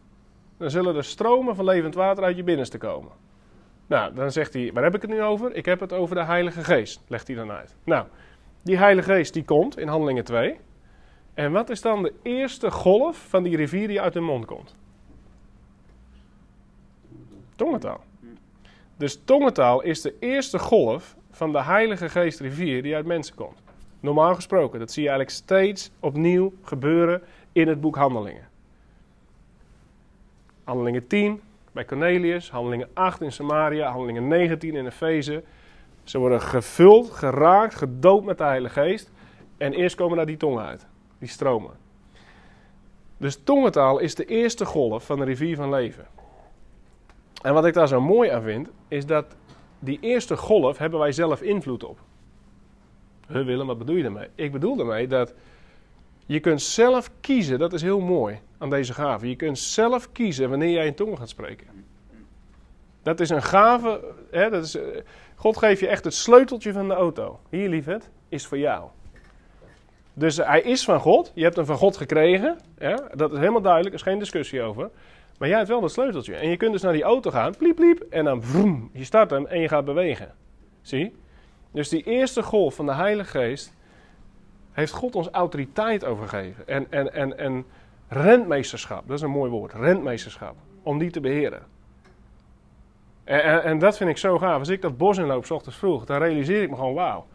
Dan 0.62 0.70
zullen 0.70 0.96
er 0.96 1.04
stromen 1.04 1.56
van 1.56 1.64
levend 1.64 1.94
water 1.94 2.24
uit 2.24 2.36
je 2.36 2.42
binnenste 2.42 2.78
komen. 2.78 3.12
Nou, 3.86 4.14
dan 4.14 4.32
zegt 4.32 4.54
hij: 4.54 4.70
Waar 4.72 4.82
heb 4.82 4.94
ik 4.94 5.02
het 5.02 5.10
nu 5.10 5.22
over? 5.22 5.54
Ik 5.54 5.64
heb 5.64 5.80
het 5.80 5.92
over 5.92 6.14
de 6.14 6.24
Heilige 6.24 6.64
Geest. 6.64 7.02
Legt 7.06 7.26
hij 7.26 7.36
dan 7.36 7.50
uit. 7.50 7.76
Nou, 7.84 8.06
die 8.62 8.76
Heilige 8.76 9.12
Geest 9.12 9.32
die 9.32 9.44
komt 9.44 9.78
in 9.78 9.88
Handelingen 9.88 10.24
2. 10.24 10.58
En 11.34 11.52
wat 11.52 11.70
is 11.70 11.80
dan 11.80 12.02
de 12.02 12.12
eerste 12.22 12.70
golf 12.70 13.28
van 13.28 13.42
die 13.42 13.56
rivier 13.56 13.88
die 13.88 14.00
uit 14.00 14.12
de 14.12 14.20
mond 14.20 14.44
komt? 14.44 14.76
Tongentaal. 17.56 18.04
Dus 18.96 19.20
tongentaal 19.24 19.82
is 19.82 20.00
de 20.00 20.14
eerste 20.20 20.58
golf 20.58 21.16
van 21.30 21.52
de 21.52 21.62
Heilige 21.62 22.08
Geest 22.08 22.40
rivier 22.40 22.82
die 22.82 22.94
uit 22.94 23.06
mensen 23.06 23.34
komt. 23.34 23.62
Normaal 24.00 24.34
gesproken, 24.34 24.78
dat 24.78 24.90
zie 24.90 25.02
je 25.02 25.08
eigenlijk 25.08 25.38
steeds 25.38 25.90
opnieuw 26.00 26.52
gebeuren 26.62 27.22
in 27.52 27.68
het 27.68 27.80
boek 27.80 27.96
Handelingen. 27.96 28.51
Handelingen 30.64 31.06
10 31.06 31.40
bij 31.72 31.84
Cornelius, 31.84 32.50
Handelingen 32.50 32.88
8 32.92 33.20
in 33.20 33.32
Samaria, 33.32 33.90
Handelingen 33.90 34.28
19 34.28 34.74
in 34.74 34.86
Efeze. 34.86 35.42
Ze 36.04 36.18
worden 36.18 36.40
gevuld, 36.40 37.10
geraakt, 37.10 37.74
gedoopt 37.74 38.24
met 38.24 38.38
de 38.38 38.44
Heilige 38.44 38.80
Geest. 38.80 39.10
En 39.56 39.72
eerst 39.72 39.96
komen 39.96 40.16
daar 40.16 40.26
die 40.26 40.36
tongen 40.36 40.64
uit, 40.64 40.86
die 41.18 41.28
stromen. 41.28 41.70
Dus 43.16 43.42
tongentaal 43.44 43.98
is 43.98 44.14
de 44.14 44.24
eerste 44.24 44.64
golf 44.64 45.06
van 45.06 45.18
de 45.18 45.24
rivier 45.24 45.56
van 45.56 45.70
leven. 45.70 46.06
En 47.42 47.54
wat 47.54 47.64
ik 47.64 47.74
daar 47.74 47.88
zo 47.88 48.00
mooi 48.00 48.30
aan 48.30 48.42
vind, 48.42 48.68
is 48.88 49.06
dat 49.06 49.36
die 49.78 49.98
eerste 50.00 50.36
golf 50.36 50.78
hebben 50.78 51.00
wij 51.00 51.12
zelf 51.12 51.42
invloed 51.42 51.84
op. 51.84 51.98
He 53.26 53.44
Willem, 53.44 53.66
wat 53.66 53.78
bedoel 53.78 53.96
je 53.96 54.02
daarmee? 54.02 54.28
Ik 54.34 54.52
bedoel 54.52 54.76
daarmee 54.76 55.06
dat 55.06 55.34
je 56.26 56.40
kunt 56.40 56.62
zelf 56.62 57.10
kiezen, 57.20 57.58
dat 57.58 57.72
is 57.72 57.82
heel 57.82 58.00
mooi 58.00 58.40
aan 58.62 58.70
deze 58.70 58.92
gave. 58.94 59.28
Je 59.28 59.36
kunt 59.36 59.58
zelf 59.58 60.12
kiezen 60.12 60.48
wanneer 60.48 60.70
jij 60.70 60.86
in 60.86 60.94
tongen 60.94 61.18
gaat 61.18 61.28
spreken. 61.28 61.66
Dat 63.02 63.20
is 63.20 63.30
een 63.30 63.42
gave, 63.42 64.00
hè, 64.30 64.50
dat 64.50 64.64
is, 64.64 64.76
eh, 64.76 64.84
God 65.34 65.56
geeft 65.56 65.80
je 65.80 65.88
echt 65.88 66.04
het 66.04 66.14
sleuteltje 66.14 66.72
van 66.72 66.88
de 66.88 66.94
auto. 66.94 67.40
Hier 67.48 67.68
lieverd, 67.68 68.10
is 68.28 68.46
voor 68.46 68.58
jou. 68.58 68.88
Dus 70.14 70.36
hij 70.36 70.60
is 70.60 70.84
van 70.84 71.00
God, 71.00 71.32
je 71.34 71.42
hebt 71.42 71.56
hem 71.56 71.66
van 71.66 71.76
God 71.76 71.96
gekregen. 71.96 72.58
Ja, 72.78 73.08
dat 73.14 73.32
is 73.32 73.38
helemaal 73.38 73.60
duidelijk, 73.62 73.94
er 73.94 74.00
is 74.00 74.06
geen 74.06 74.18
discussie 74.18 74.62
over. 74.62 74.90
Maar 75.38 75.48
jij 75.48 75.56
hebt 75.56 75.70
wel 75.70 75.80
dat 75.80 75.92
sleuteltje. 75.92 76.34
En 76.34 76.48
je 76.48 76.56
kunt 76.56 76.72
dus 76.72 76.82
naar 76.82 76.92
die 76.92 77.02
auto 77.02 77.30
gaan, 77.30 77.56
pliep 77.56 77.76
pliep, 77.76 78.00
en 78.10 78.24
dan 78.24 78.42
vroom, 78.42 78.90
je 78.92 79.04
start 79.04 79.30
hem 79.30 79.46
en 79.46 79.60
je 79.60 79.68
gaat 79.68 79.84
bewegen. 79.84 80.34
Zie? 80.82 81.14
Dus 81.72 81.88
die 81.88 82.02
eerste 82.02 82.42
golf 82.42 82.74
van 82.74 82.86
de 82.86 82.94
Heilige 82.94 83.30
Geest 83.30 83.74
heeft 84.72 84.92
God 84.92 85.14
ons 85.14 85.28
autoriteit 85.28 86.04
overgegeven. 86.04 86.68
En, 86.68 86.86
en, 86.90 87.12
en, 87.12 87.38
en 87.38 87.64
rentmeesterschap, 88.12 89.08
dat 89.08 89.16
is 89.16 89.22
een 89.22 89.30
mooi 89.30 89.50
woord, 89.50 89.72
rentmeesterschap, 89.72 90.54
om 90.82 90.98
die 90.98 91.10
te 91.10 91.20
beheren. 91.20 91.62
En, 93.24 93.42
en, 93.42 93.62
en 93.62 93.78
dat 93.78 93.96
vind 93.96 94.10
ik 94.10 94.16
zo 94.16 94.38
gaaf. 94.38 94.58
Als 94.58 94.68
ik 94.68 94.82
dat 94.82 94.96
bos 94.96 95.18
inloop, 95.18 95.44
s 95.44 95.50
ochtends 95.50 95.78
vroeg, 95.78 96.04
dan 96.04 96.18
realiseer 96.18 96.62
ik 96.62 96.70
me 96.70 96.76
gewoon, 96.76 96.94
wauw. 96.94 97.26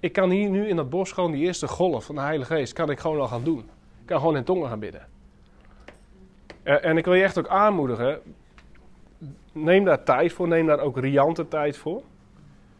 Ik 0.00 0.12
kan 0.12 0.30
hier 0.30 0.50
nu 0.50 0.68
in 0.68 0.76
dat 0.76 0.90
bos 0.90 1.12
gewoon 1.12 1.32
die 1.32 1.44
eerste 1.44 1.68
golf 1.68 2.04
van 2.04 2.14
de 2.14 2.20
Heilige 2.20 2.54
Geest, 2.54 2.72
kan 2.72 2.90
ik 2.90 3.00
gewoon 3.00 3.20
al 3.20 3.28
gaan 3.28 3.44
doen. 3.44 3.58
Ik 4.00 4.06
kan 4.06 4.18
gewoon 4.18 4.36
in 4.36 4.44
tongen 4.44 4.68
gaan 4.68 4.78
bidden. 4.78 5.06
En, 6.62 6.82
en 6.82 6.96
ik 6.96 7.04
wil 7.04 7.14
je 7.14 7.22
echt 7.22 7.38
ook 7.38 7.48
aanmoedigen, 7.48 8.20
neem 9.52 9.84
daar 9.84 10.04
tijd 10.04 10.32
voor, 10.32 10.48
neem 10.48 10.66
daar 10.66 10.80
ook 10.80 10.98
riante 10.98 11.48
tijd 11.48 11.76
voor. 11.76 12.02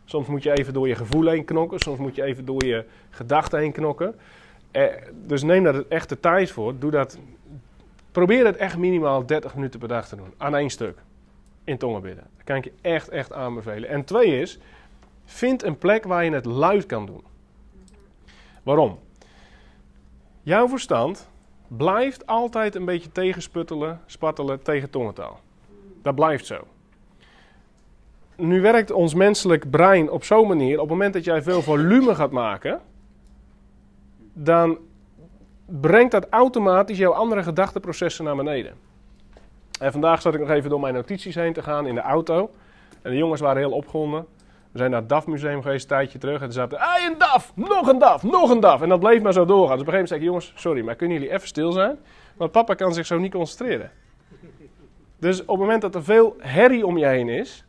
Soms 0.05 0.27
moet 0.27 0.43
je 0.43 0.53
even 0.53 0.73
door 0.73 0.89
je 0.89 0.95
gevoel 0.95 1.27
heen 1.27 1.45
knokken, 1.45 1.79
soms 1.79 1.99
moet 1.99 2.15
je 2.15 2.23
even 2.23 2.45
door 2.45 2.65
je 2.65 2.85
gedachten 3.11 3.59
heen 3.59 3.73
knokken. 3.73 4.15
Eh, 4.71 4.87
dus 5.13 5.43
neem 5.43 5.65
daar 5.65 5.83
echt 5.89 6.09
de 6.09 6.21
tijd 6.21 6.51
voor. 6.51 6.79
Doe 6.79 6.91
dat, 6.91 7.19
probeer 8.15 8.47
het 8.47 8.57
echt 8.57 8.77
minimaal 8.77 9.27
30 9.27 9.55
minuten 9.55 9.81
per 9.81 9.89
dag 9.89 10.09
te 10.09 10.17
doen, 10.17 10.35
aan 10.37 10.57
één 10.57 10.71
stuk. 10.71 10.99
In 11.65 11.79
tongen 11.79 12.03
bidden. 12.03 12.27
Dat 12.37 12.45
kan 12.45 12.57
ik 12.57 12.65
je 12.65 12.73
echt, 12.81 13.09
echt 13.09 13.33
aanbevelen. 13.33 13.89
En 13.89 14.05
twee 14.05 14.41
is, 14.41 14.59
vind 15.25 15.63
een 15.63 15.79
plek 15.79 16.05
waar 16.05 16.25
je 16.25 16.31
het 16.31 16.45
luid 16.45 16.87
kan 16.87 17.07
doen. 17.07 17.25
Waarom? 18.63 18.99
Jouw 20.43 20.69
verstand 20.69 21.29
blijft 21.69 22.27
altijd 22.27 22.75
een 22.75 22.85
beetje 22.85 23.13
tegensputtelen, 23.13 24.01
spartelen 24.07 24.63
tegen 24.63 24.91
tongentaal. 24.91 25.41
Dat 26.03 26.15
blijft 26.15 26.47
zo. 26.47 26.67
Nu 28.37 28.61
werkt 28.61 28.91
ons 28.91 29.15
menselijk 29.15 29.71
brein 29.71 30.11
op 30.11 30.25
zo'n 30.25 30.49
manier, 30.49 30.75
op 30.75 30.89
het 30.89 30.91
moment 30.91 31.13
dat 31.13 31.25
jij 31.25 31.43
veel 31.43 31.63
volume 31.63 32.15
gaat 32.15 32.31
maken, 32.31 32.81
dan 34.33 34.79
brengt 35.67 36.13
dat 36.13 36.27
automatisch 36.31 36.99
jouw 36.99 37.13
andere 37.13 37.43
gedachteprocessen 37.43 38.25
naar 38.25 38.37
beneden. 38.37 38.75
En 39.81 39.93
vandaag 39.93 40.23
zat 40.23 40.35
ik 40.35 40.41
nog 40.41 40.51
even 40.51 40.71
door 40.71 40.81
mijn 40.81 40.95
notities 40.95 41.35
heen 41.35 41.53
te 41.53 41.63
gaan 41.63 41.87
in 41.87 41.95
de 41.95 42.01
auto. 42.01 42.51
En 43.03 43.11
de 43.11 43.17
jongens 43.17 43.41
waren 43.41 43.63
heel 43.63 43.73
opgewonden. 43.73 44.27
We 44.73 44.79
zijn 44.79 44.91
naar 44.91 45.01
het 45.01 45.09
DAF-museum 45.09 45.63
geweest, 45.63 45.83
een 45.83 45.97
tijdje 45.97 46.19
terug. 46.19 46.35
En 46.35 46.45
toen 46.45 46.53
zaten 46.53 46.79
hey, 46.81 47.07
een 47.07 47.19
DAF, 47.19 47.53
nog 47.55 47.89
een 47.89 47.99
DAF, 47.99 48.23
nog 48.23 48.51
een 48.51 48.61
DAF. 48.61 48.83
En 48.83 48.89
dat 48.89 49.01
bleef 49.01 49.23
maar 49.23 49.33
zo 49.33 49.45
doorgaan. 49.45 49.79
Dus 49.79 49.87
op 49.87 49.93
een 49.93 49.93
gegeven 49.93 49.93
moment 49.93 50.09
zei 50.09 50.21
ik, 50.21 50.27
jongens, 50.27 50.53
sorry, 50.57 50.85
maar 50.85 50.95
kunnen 50.95 51.19
jullie 51.19 51.33
even 51.33 51.49
stil 51.49 51.73
zijn? 51.73 51.99
Want 52.37 52.53
papa 52.53 52.75
kan 52.75 52.95
zich 52.95 53.07
zo 53.07 53.19
niet 53.19 53.33
concentreren. 53.33 53.91
Dus 55.19 55.41
op 55.41 55.49
het 55.49 55.59
moment 55.59 55.83
dat 55.83 55.95
er 55.95 56.05
veel 56.05 56.37
herrie 56.39 56.87
om 56.87 56.99
je 56.99 57.07
heen 57.07 57.29
is, 57.29 57.65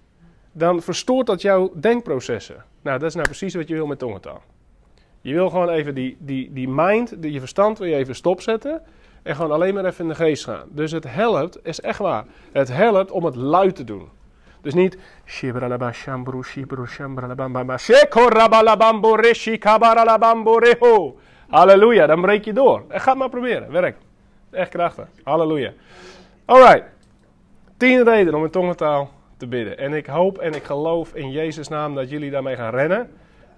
dan 0.51 0.81
verstoort 0.81 1.27
dat 1.27 1.41
jouw 1.41 1.71
denkprocessen. 1.75 2.65
Nou, 2.81 2.99
dat 2.99 3.09
is 3.09 3.15
nou 3.15 3.27
precies 3.27 3.55
wat 3.55 3.67
je 3.67 3.73
wil 3.73 3.87
met 3.87 3.99
tongentaal. 3.99 4.41
Je 5.25 5.33
wil 5.33 5.49
gewoon 5.49 5.69
even 5.69 5.95
die, 5.95 6.17
die, 6.19 6.53
die 6.53 6.69
mind, 6.69 7.21
die, 7.21 7.31
je 7.31 7.39
verstand 7.39 7.77
je 7.77 7.95
even 7.95 8.15
stopzetten. 8.15 8.81
En 9.23 9.35
gewoon 9.35 9.51
alleen 9.51 9.73
maar 9.73 9.85
even 9.85 10.03
in 10.03 10.07
de 10.07 10.15
geest 10.15 10.43
gaan. 10.43 10.67
Dus 10.69 10.91
het 10.91 11.03
helpt, 11.07 11.59
is 11.63 11.81
echt 11.81 11.99
waar. 11.99 12.25
Het 12.51 12.67
helpt 12.67 13.11
om 13.11 13.25
het 13.25 13.35
luid 13.35 13.75
te 13.75 13.83
doen. 13.83 14.09
Dus 14.61 14.73
niet. 14.73 14.97
Halleluja, 21.49 22.07
dan 22.07 22.21
breek 22.21 22.45
je 22.45 22.53
door. 22.53 22.83
En 22.87 23.01
ga 23.01 23.13
maar 23.13 23.29
proberen, 23.29 23.71
werkt. 23.71 24.03
Echt 24.51 24.69
krachtig. 24.69 25.07
Halleluja. 25.23 25.71
Alright. 26.45 26.83
Tien 27.77 28.03
redenen 28.03 28.35
om 28.35 28.43
in 28.43 28.49
tongentaal 28.49 29.11
te 29.37 29.47
bidden. 29.47 29.77
En 29.77 29.93
ik 29.93 30.05
hoop 30.05 30.37
en 30.37 30.53
ik 30.53 30.63
geloof 30.63 31.13
in 31.13 31.31
Jezus' 31.31 31.67
naam 31.67 31.95
dat 31.95 32.09
jullie 32.09 32.31
daarmee 32.31 32.55
gaan 32.55 32.73
rennen. 32.73 33.09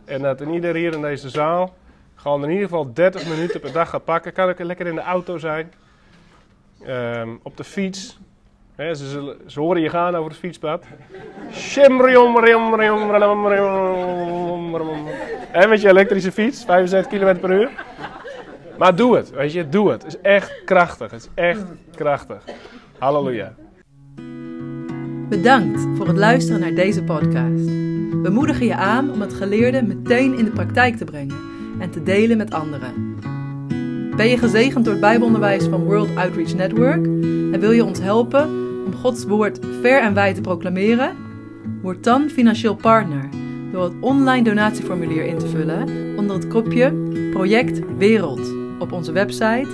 En 0.07 0.21
dat 0.21 0.41
in 0.41 0.53
ieder 0.53 0.75
hier 0.75 0.93
in 0.93 1.01
deze 1.01 1.29
zaal 1.29 1.73
gewoon 2.15 2.43
in 2.43 2.49
ieder 2.49 2.63
geval 2.63 2.93
30 2.93 3.29
minuten 3.29 3.59
per 3.59 3.71
dag 3.71 3.89
gaat 3.89 4.03
pakken. 4.03 4.33
Kan 4.33 4.49
ook 4.49 4.59
lekker 4.59 4.87
in 4.87 4.95
de 4.95 5.01
auto 5.01 5.37
zijn. 5.37 5.71
Ehm, 6.85 7.29
op 7.41 7.57
de 7.57 7.63
fiets. 7.63 8.19
Ze, 8.77 8.95
zullen, 8.95 9.37
ze 9.45 9.59
horen 9.59 9.81
je 9.81 9.89
gaan 9.89 10.15
over 10.15 10.29
het 10.29 10.39
fietspad. 10.39 10.85
En 15.51 15.69
met 15.69 15.81
je 15.81 15.89
elektrische 15.89 16.31
fiets, 16.31 16.65
75 16.65 17.19
km 17.19 17.39
per 17.39 17.51
uur. 17.51 17.69
Maar 18.77 18.95
doe 18.95 19.15
het, 19.15 19.29
weet 19.29 19.53
je, 19.53 19.69
doe 19.69 19.91
het. 19.91 20.03
Het 20.03 20.13
is 20.13 20.21
echt 20.21 20.63
krachtig, 20.65 21.11
het 21.11 21.21
is 21.21 21.29
echt 21.43 21.65
krachtig. 21.95 22.43
Halleluja. 22.97 23.53
Bedankt 25.29 25.81
voor 25.97 26.07
het 26.07 26.17
luisteren 26.17 26.59
naar 26.59 26.73
deze 26.73 27.03
podcast. 27.03 27.96
We 28.23 28.29
moedigen 28.29 28.65
je 28.65 28.75
aan 28.75 29.11
om 29.11 29.21
het 29.21 29.33
geleerde 29.33 29.81
meteen 29.81 30.37
in 30.37 30.45
de 30.45 30.51
praktijk 30.51 30.95
te 30.95 31.05
brengen 31.05 31.37
en 31.79 31.89
te 31.89 32.03
delen 32.03 32.37
met 32.37 32.53
anderen. 32.53 33.15
Ben 34.15 34.27
je 34.27 34.37
gezegend 34.37 34.83
door 34.83 34.93
het 34.93 35.01
Bijbelonderwijs 35.01 35.65
van 35.65 35.83
World 35.83 36.15
Outreach 36.15 36.55
Network 36.55 37.05
en 37.53 37.59
wil 37.59 37.71
je 37.71 37.85
ons 37.85 37.99
helpen 37.99 38.49
om 38.85 38.95
Gods 38.95 39.25
woord 39.25 39.59
ver 39.81 40.01
en 40.01 40.13
wijd 40.13 40.35
te 40.35 40.41
proclameren? 40.41 41.15
Word 41.81 42.03
dan 42.03 42.29
financieel 42.29 42.75
partner 42.75 43.29
door 43.71 43.83
het 43.83 43.93
online 43.99 44.43
donatieformulier 44.43 45.25
in 45.25 45.37
te 45.37 45.47
vullen 45.47 45.87
onder 46.17 46.35
het 46.35 46.47
kopje 46.47 46.93
Project 47.31 47.81
Wereld 47.97 48.55
op 48.79 48.91
onze 48.91 49.11
website 49.11 49.67